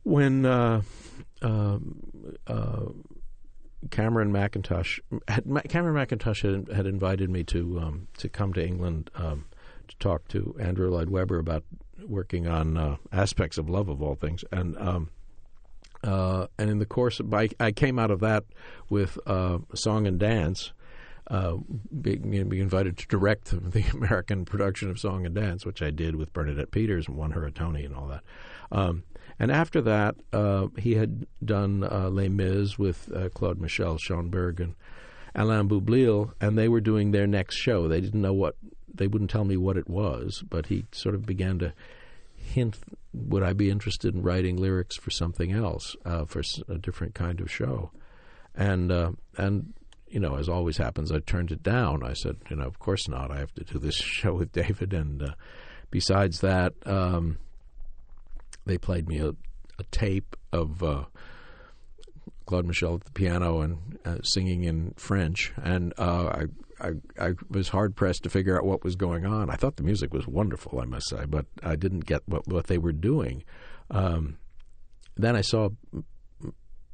when 0.02 0.46
uh, 0.46 0.82
uh, 1.42 1.78
Cameron 3.90 4.32
Mackintosh 4.32 5.00
had, 5.28 5.44
Cameron 5.68 5.94
Mackintosh 5.94 6.42
had, 6.42 6.74
had 6.74 6.86
invited 6.86 7.30
me 7.30 7.44
to 7.44 7.80
um, 7.80 8.08
to 8.18 8.28
come 8.28 8.52
to 8.52 8.64
England 8.64 9.10
um, 9.14 9.46
to 9.88 9.96
talk 9.96 10.28
to 10.28 10.54
Andrew 10.60 10.90
Lloyd 10.90 11.10
Webber 11.10 11.38
about 11.38 11.64
working 12.06 12.46
on 12.46 12.76
uh, 12.76 12.96
aspects 13.12 13.58
of 13.58 13.68
love 13.68 13.88
of 13.88 14.02
all 14.02 14.14
things, 14.14 14.44
and 14.52 14.76
um, 14.78 15.10
uh, 16.02 16.46
and 16.58 16.70
in 16.70 16.78
the 16.78 16.86
course 16.86 17.20
of 17.20 17.32
I, 17.32 17.48
I 17.58 17.72
came 17.72 17.98
out 17.98 18.10
of 18.10 18.20
that 18.20 18.44
with 18.88 19.18
uh, 19.26 19.58
song 19.74 20.06
and 20.06 20.18
dance. 20.18 20.72
Uh, 21.30 21.58
being, 22.00 22.32
you 22.32 22.42
know, 22.42 22.50
invited 22.50 22.98
to 22.98 23.06
direct 23.06 23.50
the 23.72 23.84
American 23.92 24.44
production 24.44 24.90
of 24.90 24.98
Song 24.98 25.24
and 25.24 25.34
Dance, 25.34 25.64
which 25.64 25.80
I 25.80 25.90
did 25.90 26.16
with 26.16 26.32
Bernadette 26.32 26.72
Peters 26.72 27.06
and 27.06 27.16
won 27.16 27.30
her 27.30 27.44
a 27.44 27.52
Tony 27.52 27.84
and 27.84 27.94
all 27.94 28.08
that. 28.08 28.24
Um, 28.72 29.04
and 29.38 29.52
after 29.52 29.80
that, 29.82 30.16
uh, 30.32 30.66
he 30.76 30.96
had 30.96 31.26
done 31.44 31.84
uh, 31.84 32.10
Les 32.10 32.28
Mis 32.28 32.78
with 32.78 33.10
uh, 33.14 33.28
Claude 33.28 33.60
Michel 33.60 33.96
Schoenberg 33.96 34.60
and 34.60 34.74
Alain 35.34 35.68
Boublil, 35.68 36.32
and 36.40 36.58
they 36.58 36.68
were 36.68 36.80
doing 36.80 37.12
their 37.12 37.28
next 37.28 37.56
show. 37.56 37.86
They 37.86 38.00
didn't 38.00 38.20
know 38.20 38.34
what, 38.34 38.56
they 38.92 39.06
wouldn't 39.06 39.30
tell 39.30 39.44
me 39.44 39.56
what 39.56 39.76
it 39.76 39.88
was, 39.88 40.42
but 40.50 40.66
he 40.66 40.84
sort 40.90 41.14
of 41.14 41.24
began 41.24 41.60
to 41.60 41.72
hint 42.34 42.76
would 43.12 43.42
I 43.42 43.52
be 43.52 43.70
interested 43.70 44.14
in 44.14 44.22
writing 44.22 44.56
lyrics 44.56 44.96
for 44.96 45.10
something 45.10 45.52
else, 45.52 45.96
uh, 46.04 46.24
for 46.24 46.42
a 46.68 46.78
different 46.78 47.14
kind 47.14 47.40
of 47.40 47.50
show? 47.50 47.92
And, 48.54 48.90
uh, 48.90 49.12
and 49.36 49.72
you 50.10 50.18
know, 50.20 50.36
as 50.36 50.48
always 50.48 50.76
happens, 50.76 51.12
I 51.12 51.20
turned 51.20 51.52
it 51.52 51.62
down. 51.62 52.02
I 52.02 52.12
said, 52.12 52.36
you 52.50 52.56
know, 52.56 52.64
of 52.64 52.78
course 52.78 53.08
not. 53.08 53.30
I 53.30 53.38
have 53.38 53.54
to 53.54 53.64
do 53.64 53.78
this 53.78 53.94
show 53.96 54.34
with 54.34 54.52
David. 54.52 54.92
And 54.92 55.22
uh, 55.22 55.34
besides 55.90 56.40
that, 56.40 56.74
um, 56.84 57.38
they 58.66 58.76
played 58.76 59.08
me 59.08 59.18
a, 59.18 59.28
a 59.28 59.84
tape 59.90 60.36
of 60.52 60.82
uh, 60.82 61.04
Claude 62.46 62.66
Michel 62.66 62.96
at 62.96 63.04
the 63.04 63.12
piano 63.12 63.60
and 63.60 63.98
uh, 64.04 64.18
singing 64.22 64.64
in 64.64 64.94
French. 64.96 65.52
And 65.56 65.94
uh, 65.96 66.44
I, 66.80 66.88
I, 66.88 66.90
I 67.18 67.34
was 67.48 67.68
hard 67.68 67.94
pressed 67.94 68.24
to 68.24 68.30
figure 68.30 68.58
out 68.58 68.64
what 68.64 68.82
was 68.82 68.96
going 68.96 69.24
on. 69.24 69.48
I 69.48 69.54
thought 69.54 69.76
the 69.76 69.84
music 69.84 70.12
was 70.12 70.26
wonderful, 70.26 70.80
I 70.80 70.86
must 70.86 71.08
say, 71.08 71.24
but 71.26 71.46
I 71.62 71.76
didn't 71.76 72.06
get 72.06 72.22
what, 72.26 72.48
what 72.48 72.66
they 72.66 72.78
were 72.78 72.92
doing. 72.92 73.44
Um, 73.90 74.38
then 75.16 75.36
I 75.36 75.42
saw 75.42 75.68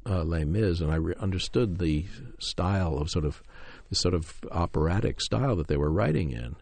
uh, 0.07 0.23
Les 0.23 0.45
Mis, 0.45 0.79
and 0.81 0.91
I 0.91 0.95
re- 0.95 1.15
understood 1.19 1.77
the 1.77 2.05
style 2.39 2.97
of 2.97 3.09
sort 3.09 3.25
of 3.25 3.41
the 3.89 3.95
sort 3.95 4.13
of 4.13 4.35
operatic 4.51 5.21
style 5.21 5.55
that 5.55 5.67
they 5.67 5.77
were 5.77 5.91
writing 5.91 6.31
in. 6.31 6.55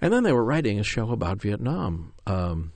And 0.00 0.12
then 0.12 0.22
they 0.22 0.32
were 0.32 0.44
writing 0.44 0.78
a 0.78 0.84
show 0.84 1.10
about 1.10 1.40
Vietnam. 1.40 2.12
Um, 2.26 2.72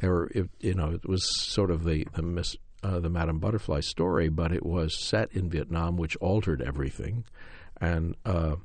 they 0.00 0.08
were, 0.08 0.30
it, 0.34 0.50
you 0.60 0.74
know, 0.74 0.90
it 0.90 1.08
was 1.08 1.24
sort 1.40 1.70
of 1.70 1.84
the 1.84 2.06
the, 2.14 2.22
Miss, 2.22 2.56
uh, 2.82 3.00
the 3.00 3.08
Madame 3.10 3.38
Butterfly 3.38 3.80
story, 3.80 4.28
but 4.28 4.52
it 4.52 4.64
was 4.64 5.02
set 5.02 5.32
in 5.32 5.48
Vietnam, 5.48 5.96
which 5.96 6.16
altered 6.16 6.62
everything. 6.62 7.24
And 7.80 8.16
uh, 8.24 8.56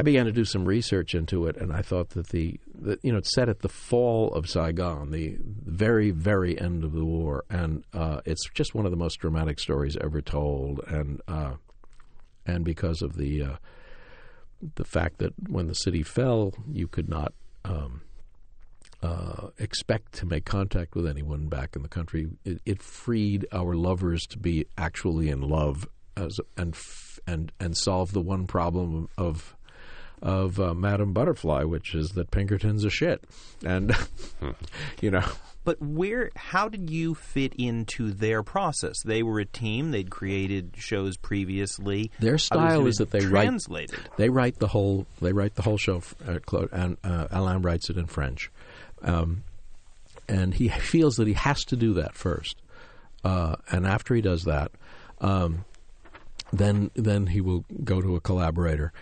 I 0.00 0.02
began 0.02 0.24
to 0.24 0.32
do 0.32 0.46
some 0.46 0.64
research 0.64 1.14
into 1.14 1.46
it, 1.46 1.58
and 1.58 1.74
I 1.74 1.82
thought 1.82 2.10
that 2.10 2.28
the, 2.28 2.58
the 2.74 2.98
you 3.02 3.12
know 3.12 3.18
it's 3.18 3.34
set 3.34 3.50
at 3.50 3.58
the 3.58 3.68
fall 3.68 4.32
of 4.32 4.48
Saigon, 4.48 5.10
the 5.10 5.36
very 5.42 6.10
very 6.10 6.58
end 6.58 6.84
of 6.84 6.94
the 6.94 7.04
war, 7.04 7.44
and 7.50 7.84
uh, 7.92 8.22
it's 8.24 8.48
just 8.54 8.74
one 8.74 8.86
of 8.86 8.92
the 8.92 8.96
most 8.96 9.16
dramatic 9.16 9.60
stories 9.60 9.98
ever 10.00 10.22
told, 10.22 10.80
and 10.86 11.20
uh, 11.28 11.52
and 12.46 12.64
because 12.64 13.02
of 13.02 13.18
the 13.18 13.42
uh, 13.42 13.56
the 14.76 14.84
fact 14.84 15.18
that 15.18 15.34
when 15.50 15.66
the 15.66 15.74
city 15.74 16.02
fell, 16.02 16.54
you 16.66 16.88
could 16.88 17.10
not. 17.10 17.34
Um, 17.66 18.00
uh, 19.02 19.48
expect 19.58 20.12
to 20.12 20.26
make 20.26 20.44
contact 20.44 20.94
with 20.94 21.06
anyone 21.06 21.48
back 21.48 21.74
in 21.74 21.80
the 21.80 21.88
country. 21.88 22.28
It, 22.44 22.60
it 22.66 22.82
freed 22.82 23.46
our 23.50 23.74
lovers 23.74 24.26
to 24.26 24.38
be 24.38 24.66
actually 24.76 25.30
in 25.30 25.40
love 25.40 25.88
as, 26.18 26.38
and 26.58 26.74
f- 26.74 27.18
and 27.26 27.50
and 27.58 27.76
solve 27.76 28.12
the 28.12 28.20
one 28.20 28.46
problem 28.46 29.08
of 29.16 29.56
of 30.22 30.60
uh, 30.60 30.74
Madame 30.74 31.12
Butterfly, 31.12 31.64
which 31.64 31.94
is 31.94 32.10
that 32.10 32.30
Pinkerton's 32.30 32.84
a 32.84 32.90
shit, 32.90 33.24
and 33.64 33.94
you 35.00 35.10
know. 35.10 35.24
But 35.62 35.80
where? 35.80 36.30
How 36.36 36.68
did 36.68 36.88
you 36.88 37.14
fit 37.14 37.54
into 37.54 38.12
their 38.12 38.42
process? 38.42 39.02
They 39.02 39.22
were 39.22 39.40
a 39.40 39.44
team. 39.44 39.90
They'd 39.90 40.10
created 40.10 40.74
shows 40.76 41.16
previously. 41.18 42.10
Their 42.18 42.38
style 42.38 42.86
is 42.86 42.96
that 42.96 43.10
they 43.10 43.20
translated. 43.20 43.98
write. 43.98 44.16
They 44.16 44.28
write 44.30 44.58
the 44.58 44.68
whole. 44.68 45.06
They 45.20 45.32
write 45.32 45.56
the 45.56 45.62
whole 45.62 45.76
show. 45.76 46.02
Uh, 46.26 46.66
and 46.72 46.96
uh, 47.04 47.28
Alain 47.30 47.60
writes 47.60 47.90
it 47.90 47.98
in 47.98 48.06
French, 48.06 48.50
um, 49.02 49.44
and 50.28 50.54
he 50.54 50.68
feels 50.68 51.16
that 51.16 51.26
he 51.26 51.34
has 51.34 51.64
to 51.66 51.76
do 51.76 51.94
that 51.94 52.14
first. 52.14 52.56
Uh, 53.22 53.56
and 53.70 53.86
after 53.86 54.14
he 54.14 54.22
does 54.22 54.44
that, 54.44 54.72
um, 55.20 55.66
then 56.52 56.90
then 56.94 57.26
he 57.26 57.40
will 57.40 57.64
go 57.84 58.00
to 58.00 58.16
a 58.16 58.20
collaborator. 58.20 58.92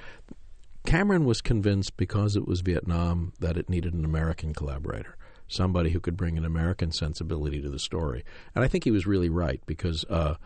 Cameron 0.88 1.26
was 1.26 1.42
convinced 1.42 1.98
because 1.98 2.34
it 2.34 2.48
was 2.48 2.62
Vietnam 2.62 3.34
that 3.40 3.58
it 3.58 3.68
needed 3.68 3.92
an 3.92 4.06
American 4.06 4.54
collaborator, 4.54 5.18
somebody 5.46 5.90
who 5.90 6.00
could 6.00 6.16
bring 6.16 6.38
an 6.38 6.46
American 6.46 6.92
sensibility 6.92 7.60
to 7.60 7.68
the 7.68 7.78
story. 7.78 8.24
And 8.54 8.64
I 8.64 8.68
think 8.68 8.84
he 8.84 8.90
was 8.90 9.06
really 9.06 9.28
right 9.28 9.60
because 9.66 10.06
uh, 10.08 10.36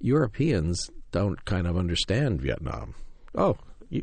Europeans 0.00 0.90
don't 1.12 1.44
kind 1.44 1.68
of 1.68 1.76
understand 1.76 2.42
Vietnam. 2.42 2.96
Oh, 3.36 3.56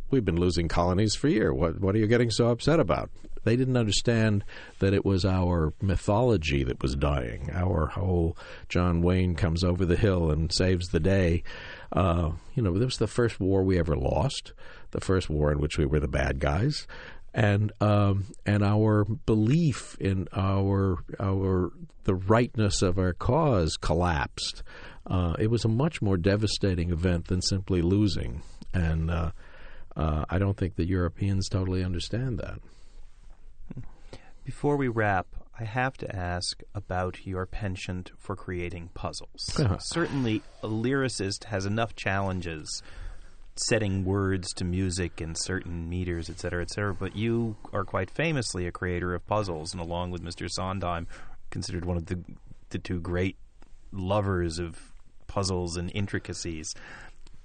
we've 0.09 0.23
been 0.23 0.39
losing 0.39 0.69
colonies 0.69 1.13
for 1.13 1.27
years. 1.27 1.53
What 1.53 1.81
what 1.81 1.93
are 1.93 1.99
you 1.99 2.07
getting 2.07 2.31
so 2.31 2.47
upset 2.47 2.79
about? 2.79 3.09
They 3.43 3.55
didn't 3.55 3.77
understand 3.77 4.43
that 4.79 4.93
it 4.93 5.05
was 5.05 5.25
our 5.25 5.73
mythology 5.81 6.63
that 6.63 6.81
was 6.81 6.95
dying. 6.95 7.49
Our 7.53 7.87
whole 7.87 8.37
John 8.69 9.01
Wayne 9.01 9.35
comes 9.35 9.63
over 9.63 9.85
the 9.85 9.95
hill 9.95 10.31
and 10.31 10.51
saves 10.51 10.89
the 10.89 10.99
day. 10.99 11.43
Uh, 11.91 12.31
you 12.55 12.63
know, 12.63 12.73
this 12.73 12.85
was 12.85 12.97
the 12.97 13.07
first 13.07 13.39
war 13.39 13.63
we 13.63 13.79
ever 13.79 13.95
lost, 13.95 14.53
the 14.91 15.01
first 15.01 15.29
war 15.29 15.51
in 15.51 15.59
which 15.59 15.77
we 15.77 15.85
were 15.85 15.99
the 15.99 16.07
bad 16.07 16.39
guys 16.39 16.87
and 17.33 17.71
um, 17.79 18.25
and 18.45 18.63
our 18.63 19.05
belief 19.05 19.95
in 19.99 20.27
our 20.33 20.97
our 21.19 21.71
the 22.03 22.15
rightness 22.15 22.81
of 22.81 22.97
our 22.97 23.13
cause 23.13 23.77
collapsed. 23.77 24.63
Uh, 25.07 25.33
it 25.39 25.47
was 25.47 25.65
a 25.65 25.69
much 25.69 26.01
more 26.01 26.17
devastating 26.17 26.91
event 26.91 27.27
than 27.27 27.41
simply 27.41 27.81
losing, 27.81 28.41
and 28.73 29.09
uh, 29.09 29.31
uh, 29.95 30.25
I 30.29 30.39
don't 30.39 30.57
think 30.57 30.75
the 30.75 30.87
Europeans 30.87 31.47
totally 31.49 31.83
understand 31.83 32.39
that. 32.39 32.59
Before 34.43 34.75
we 34.75 34.87
wrap, 34.87 35.27
I 35.59 35.65
have 35.65 35.97
to 35.97 36.15
ask 36.15 36.61
about 36.73 37.27
your 37.27 37.45
penchant 37.45 38.11
for 38.17 38.35
creating 38.35 38.89
puzzles. 38.93 39.55
Uh-huh. 39.59 39.77
Certainly, 39.77 40.41
a 40.63 40.67
lyricist 40.67 41.45
has 41.45 41.65
enough 41.65 41.95
challenges 41.95 42.81
setting 43.55 44.03
words 44.03 44.53
to 44.53 44.63
music 44.63 45.21
in 45.21 45.35
certain 45.35 45.87
meters, 45.87 46.29
et 46.29 46.39
cetera, 46.39 46.63
et 46.63 46.71
cetera. 46.71 46.95
But 46.95 47.15
you 47.15 47.57
are 47.71 47.83
quite 47.83 48.09
famously 48.09 48.65
a 48.65 48.71
creator 48.71 49.13
of 49.13 49.27
puzzles, 49.27 49.73
and 49.73 49.81
along 49.81 50.11
with 50.11 50.23
Mr. 50.23 50.49
Sondheim, 50.49 51.07
considered 51.51 51.85
one 51.85 51.97
of 51.97 52.07
the 52.07 52.19
the 52.69 52.79
two 52.79 52.99
great 52.99 53.37
lovers 53.91 54.57
of 54.57 54.93
puzzles 55.27 55.77
and 55.77 55.91
intricacies. 55.93 56.73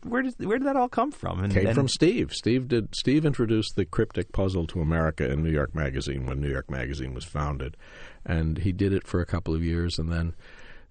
Where 0.02 0.22
did 0.22 0.34
where 0.44 0.58
did 0.58 0.66
that 0.66 0.76
all 0.76 0.88
come 0.88 1.10
from? 1.10 1.42
And, 1.42 1.52
Came 1.52 1.66
and 1.66 1.74
from 1.74 1.88
Steve. 1.88 2.32
Steve 2.32 2.68
did. 2.68 2.94
Steve 2.94 3.24
introduced 3.24 3.76
the 3.76 3.84
cryptic 3.84 4.32
puzzle 4.32 4.66
to 4.68 4.80
America 4.80 5.30
in 5.30 5.42
New 5.42 5.50
York 5.50 5.74
Magazine 5.74 6.26
when 6.26 6.40
New 6.40 6.50
York 6.50 6.70
Magazine 6.70 7.14
was 7.14 7.24
founded, 7.24 7.76
and 8.24 8.58
he 8.58 8.72
did 8.72 8.92
it 8.92 9.06
for 9.06 9.20
a 9.20 9.26
couple 9.26 9.54
of 9.54 9.64
years, 9.64 9.98
and 9.98 10.12
then 10.12 10.34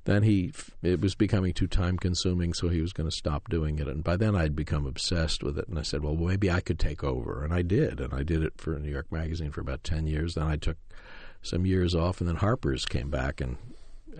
then 0.06 0.24
he 0.24 0.52
it 0.82 1.02
was 1.02 1.16
becoming 1.16 1.52
too 1.52 1.68
time 1.68 1.98
consuming 1.98 2.54
so 2.54 2.70
he 2.70 2.82
was 2.82 2.94
going 2.94 3.10
to 3.10 3.16
stop 3.16 3.50
doing 3.50 3.80
it 3.80 3.88
and 3.88 4.04
by 4.04 4.16
then 4.16 4.36
i'd 4.36 4.56
become 4.56 4.86
obsessed 4.86 5.44
with 5.44 5.58
it 5.58 5.68
and 5.68 5.78
i 5.78 5.82
said 5.82 6.04
well 6.04 6.16
maybe 6.16 6.50
i 6.50 6.60
could 6.60 6.80
take 6.80 7.04
over 7.04 7.44
and 7.44 7.54
i 7.54 7.62
did 7.62 8.00
and 8.00 8.14
i 8.14 8.24
did 8.24 8.44
it 8.44 8.54
for 8.58 8.78
new 8.80 8.90
york 8.90 9.12
magazine 9.12 9.52
for 9.52 9.62
about 9.62 9.84
10 9.84 10.08
years 10.08 10.36
then 10.36 10.46
i 10.46 10.56
took 10.56 10.78
some 11.42 11.66
years 11.66 11.94
off 11.94 12.22
and 12.22 12.30
then 12.30 12.38
harper's 12.38 12.86
came 12.86 13.10
back 13.10 13.42
and 13.42 13.58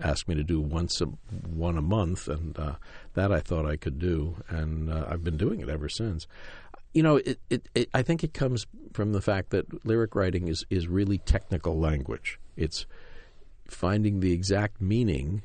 asked 0.02 0.28
me 0.28 0.34
to 0.34 0.44
do 0.44 0.60
once 0.60 1.00
a, 1.00 1.04
one 1.04 1.76
a 1.76 1.82
month 1.82 2.28
and 2.28 2.58
uh, 2.58 2.74
that 3.14 3.32
i 3.32 3.40
thought 3.40 3.66
i 3.66 3.76
could 3.76 3.98
do 3.98 4.36
and 4.48 4.90
uh, 4.90 5.06
i've 5.08 5.24
been 5.24 5.36
doing 5.36 5.60
it 5.60 5.68
ever 5.68 5.88
since 5.88 6.26
you 6.96 7.02
know, 7.02 7.16
it, 7.16 7.38
it, 7.50 7.68
it, 7.74 7.90
I 7.92 8.00
think 8.00 8.24
it 8.24 8.32
comes 8.32 8.66
from 8.94 9.12
the 9.12 9.20
fact 9.20 9.50
that 9.50 9.84
lyric 9.84 10.14
writing 10.14 10.48
is, 10.48 10.64
is 10.70 10.88
really 10.88 11.18
technical 11.18 11.78
language. 11.78 12.40
It's 12.56 12.86
finding 13.68 14.20
the 14.20 14.32
exact 14.32 14.80
meaning 14.80 15.42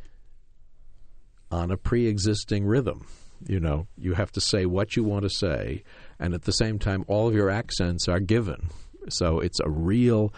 on 1.51 1.69
a 1.69 1.75
pre-existing 1.75 2.65
rhythm. 2.65 3.05
You 3.45 3.59
know, 3.59 3.87
you 3.97 4.13
have 4.13 4.31
to 4.31 4.39
say 4.39 4.65
what 4.65 4.95
you 4.95 5.03
want 5.03 5.23
to 5.23 5.29
say, 5.29 5.83
and 6.17 6.33
at 6.33 6.43
the 6.43 6.53
same 6.53 6.79
time, 6.79 7.03
all 7.07 7.27
of 7.27 7.33
your 7.33 7.49
accents 7.49 8.07
are 8.07 8.21
given. 8.21 8.69
So 9.09 9.41
it's 9.41 9.59
a 9.59 9.69
real 9.69 10.33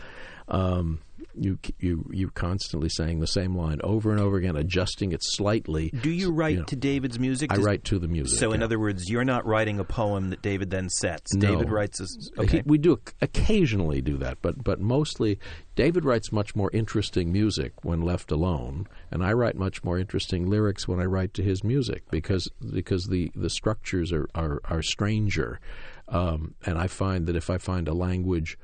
um, 0.47 1.01
you 1.35 1.59
you 1.79 2.09
you 2.11 2.29
constantly 2.29 2.89
saying 2.89 3.19
the 3.19 3.27
same 3.27 3.55
line 3.55 3.79
over 3.83 4.11
and 4.11 4.19
over 4.19 4.37
again, 4.37 4.55
adjusting 4.55 5.11
it 5.11 5.23
slightly. 5.23 5.89
Do 5.89 6.11
you 6.11 6.31
write 6.31 6.53
you 6.53 6.59
know, 6.59 6.65
to 6.65 6.75
David's 6.75 7.19
music? 7.19 7.51
I 7.51 7.57
write 7.57 7.83
to 7.85 7.99
the 7.99 8.07
music. 8.07 8.39
So, 8.39 8.49
yeah. 8.49 8.55
in 8.55 8.63
other 8.63 8.79
words, 8.79 9.09
you're 9.09 9.23
not 9.23 9.45
writing 9.45 9.79
a 9.79 9.83
poem 9.83 10.29
that 10.29 10.41
David 10.41 10.69
then 10.69 10.89
sets. 10.89 11.33
No. 11.33 11.51
David 11.51 11.69
writes. 11.69 11.99
A, 11.99 12.41
okay, 12.41 12.57
he, 12.57 12.63
we 12.65 12.77
do 12.77 12.99
occasionally 13.21 14.01
do 14.01 14.17
that, 14.17 14.39
but 14.41 14.63
but 14.63 14.79
mostly 14.79 15.39
David 15.75 16.05
writes 16.05 16.31
much 16.31 16.55
more 16.55 16.69
interesting 16.71 17.31
music 17.31 17.83
when 17.83 18.01
left 18.01 18.31
alone, 18.31 18.87
and 19.09 19.23
I 19.23 19.33
write 19.33 19.55
much 19.55 19.83
more 19.83 19.97
interesting 19.97 20.47
lyrics 20.47 20.87
when 20.87 20.99
I 20.99 21.05
write 21.05 21.33
to 21.35 21.43
his 21.43 21.63
music 21.63 22.03
because 22.11 22.47
because 22.73 23.05
the 23.05 23.31
the 23.35 23.49
structures 23.49 24.11
are 24.11 24.27
are, 24.35 24.61
are 24.65 24.81
stranger, 24.81 25.59
um, 26.07 26.53
and 26.65 26.77
I 26.77 26.87
find 26.87 27.25
that 27.25 27.35
if 27.35 27.49
I 27.49 27.57
find 27.57 27.87
a 27.87 27.93
language 27.93 28.57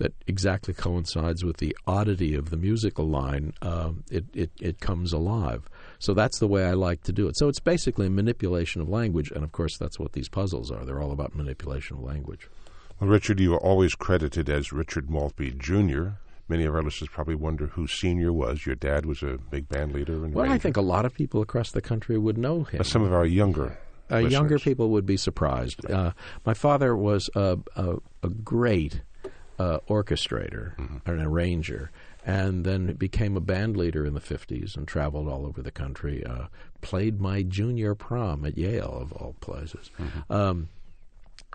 that 0.00 0.14
exactly 0.26 0.74
coincides 0.74 1.44
with 1.44 1.58
the 1.58 1.76
oddity 1.86 2.34
of 2.34 2.50
the 2.50 2.56
musical 2.56 3.06
line, 3.06 3.52
uh, 3.62 3.90
it, 4.10 4.24
it, 4.34 4.50
it 4.60 4.80
comes 4.80 5.12
alive. 5.12 5.68
So 5.98 6.14
that's 6.14 6.38
the 6.38 6.48
way 6.48 6.64
I 6.64 6.72
like 6.72 7.02
to 7.04 7.12
do 7.12 7.28
it. 7.28 7.36
So 7.36 7.48
it's 7.48 7.60
basically 7.60 8.06
a 8.06 8.10
manipulation 8.10 8.80
of 8.80 8.88
language, 8.88 9.30
and 9.30 9.44
of 9.44 9.52
course, 9.52 9.76
that's 9.76 9.98
what 9.98 10.12
these 10.12 10.28
puzzles 10.28 10.70
are. 10.70 10.84
They're 10.84 11.02
all 11.02 11.12
about 11.12 11.36
manipulation 11.36 11.98
of 11.98 12.02
language. 12.02 12.48
Well, 12.98 13.10
Richard, 13.10 13.38
you 13.40 13.54
are 13.54 13.60
always 13.60 13.94
credited 13.94 14.48
as 14.48 14.72
Richard 14.72 15.10
Maltby 15.10 15.52
Jr. 15.52 16.08
Many 16.48 16.64
of 16.64 16.74
our 16.74 16.82
listeners 16.82 17.10
probably 17.12 17.36
wonder 17.36 17.66
who 17.66 17.86
Senior 17.86 18.32
was. 18.32 18.66
Your 18.66 18.74
dad 18.74 19.06
was 19.06 19.22
a 19.22 19.38
big 19.50 19.68
band 19.68 19.92
leader. 19.92 20.24
And 20.24 20.34
well, 20.34 20.44
Ranger. 20.44 20.54
I 20.54 20.58
think 20.58 20.76
a 20.76 20.82
lot 20.82 21.04
of 21.04 21.14
people 21.14 21.42
across 21.42 21.70
the 21.70 21.82
country 21.82 22.18
would 22.18 22.38
know 22.38 22.64
him. 22.64 22.82
some 22.82 23.02
of 23.02 23.12
our 23.12 23.26
younger 23.26 23.78
uh, 24.10 24.18
younger 24.18 24.58
people 24.58 24.90
would 24.90 25.06
be 25.06 25.16
surprised. 25.16 25.88
Uh, 25.88 26.12
my 26.44 26.54
father 26.54 26.96
was 26.96 27.30
a, 27.34 27.58
a, 27.76 27.96
a 28.22 28.28
great 28.28 29.02
uh, 29.60 29.78
orchestrator, 29.90 30.74
mm-hmm. 30.76 31.10
an 31.10 31.20
arranger, 31.20 31.90
and 32.24 32.64
then 32.64 32.94
became 32.94 33.36
a 33.36 33.40
band 33.40 33.76
leader 33.76 34.06
in 34.06 34.14
the 34.14 34.20
50s 34.20 34.74
and 34.74 34.88
traveled 34.88 35.28
all 35.28 35.44
over 35.44 35.60
the 35.60 35.70
country. 35.70 36.24
Uh, 36.24 36.46
played 36.80 37.20
my 37.20 37.42
junior 37.42 37.94
prom 37.94 38.46
at 38.46 38.56
Yale, 38.56 38.98
of 39.02 39.12
all 39.12 39.34
places. 39.40 39.90
Mm-hmm. 39.98 40.32
Um, 40.32 40.68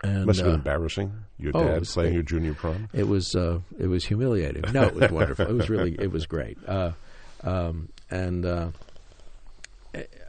and, 0.04 0.26
Must 0.26 0.38
have 0.38 0.44
been 0.44 0.54
uh, 0.54 0.58
embarrassing. 0.58 1.12
Your 1.38 1.52
oh, 1.56 1.64
dad 1.64 1.80
was, 1.80 1.92
playing 1.92 2.14
your 2.14 2.22
junior 2.22 2.54
prom. 2.54 2.88
It 2.92 3.08
was 3.08 3.34
uh, 3.34 3.60
it 3.78 3.88
was 3.88 4.04
humiliating. 4.04 4.62
No, 4.72 4.84
it 4.84 4.94
was 4.94 5.10
wonderful. 5.10 5.46
It 5.46 5.54
was 5.54 5.68
really 5.68 5.96
it 5.98 6.12
was 6.12 6.26
great. 6.26 6.58
Uh, 6.66 6.92
um, 7.42 7.88
and 8.10 8.44
uh, 8.44 8.68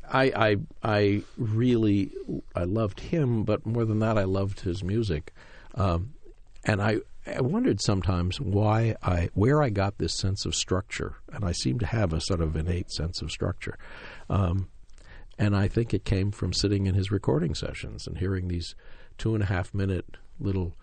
I 0.09 0.32
I 0.32 0.57
I 0.84 1.23
really 1.38 2.11
I 2.55 2.63
loved 2.63 3.01
him, 3.01 3.43
but 3.43 3.65
more 3.65 3.84
than 3.86 3.99
that, 3.99 4.17
I 4.17 4.23
loved 4.23 4.61
his 4.61 4.84
music. 4.84 5.34
Um, 5.75 6.13
and 6.63 6.82
I 6.82 6.99
I 7.36 7.41
wondered 7.41 7.82
sometimes 7.82 8.39
why 8.39 8.95
I 9.03 9.30
where 9.34 9.61
I 9.61 9.69
got 9.69 9.97
this 9.97 10.13
sense 10.13 10.45
of 10.45 10.55
structure, 10.55 11.15
and 11.32 11.43
I 11.43 11.51
seem 11.51 11.80
to 11.80 11.86
have 11.86 12.13
a 12.13 12.21
sort 12.21 12.41
of 12.41 12.55
innate 12.55 12.91
sense 12.91 13.21
of 13.21 13.32
structure. 13.32 13.78
Um, 14.30 14.69
and 15.38 15.55
I 15.55 15.67
think 15.67 15.93
it 15.93 16.05
came 16.05 16.32
from 16.32 16.53
sitting 16.53 16.88
in 16.88 16.95
his 16.95 17.11
recording 17.11 17.53
sessions 17.53 18.07
and 18.07 18.17
hearing 18.17 18.47
these 18.47 18.75
two 19.17 19.36
and 19.36 19.43
a 19.43 19.47
half 19.47 19.73
minute 19.73 20.17
little 20.39 20.75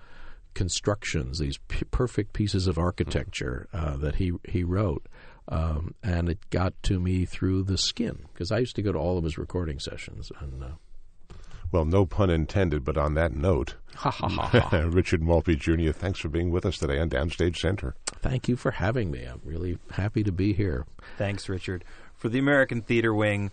constructions, 0.54 1.38
these 1.38 1.58
p- 1.68 1.84
perfect 1.90 2.32
pieces 2.32 2.66
of 2.68 2.78
architecture 2.78 3.66
uh, 3.72 3.96
that 3.96 4.16
he 4.16 4.32
he 4.44 4.62
wrote. 4.62 5.06
Um, 5.48 5.94
and 6.02 6.30
it 6.30 6.38
got 6.50 6.74
to 6.84 6.98
me 6.98 7.26
through 7.26 7.64
the 7.64 7.76
skin 7.76 8.24
because 8.32 8.50
I 8.50 8.60
used 8.60 8.76
to 8.76 8.82
go 8.82 8.92
to 8.92 8.98
all 8.98 9.18
of 9.18 9.24
his 9.24 9.38
recording 9.38 9.78
sessions 9.78 10.30
and. 10.40 10.62
Uh, 10.62 10.68
well, 11.74 11.84
no 11.84 12.06
pun 12.06 12.30
intended, 12.30 12.84
but 12.84 12.96
on 12.96 13.14
that 13.14 13.34
note, 13.34 13.74
Richard 14.72 15.24
Maltby 15.24 15.56
Jr., 15.56 15.90
thanks 15.90 16.20
for 16.20 16.28
being 16.28 16.52
with 16.52 16.64
us 16.64 16.78
today 16.78 17.00
on 17.00 17.10
Downstage 17.10 17.56
Center. 17.56 17.96
Thank 18.06 18.48
you 18.48 18.54
for 18.54 18.70
having 18.70 19.10
me. 19.10 19.24
I'm 19.24 19.40
really 19.44 19.78
happy 19.90 20.22
to 20.22 20.30
be 20.30 20.52
here. 20.52 20.86
Thanks, 21.18 21.48
Richard. 21.48 21.84
For 22.16 22.28
the 22.28 22.38
American 22.38 22.80
Theater 22.80 23.12
Wing, 23.12 23.50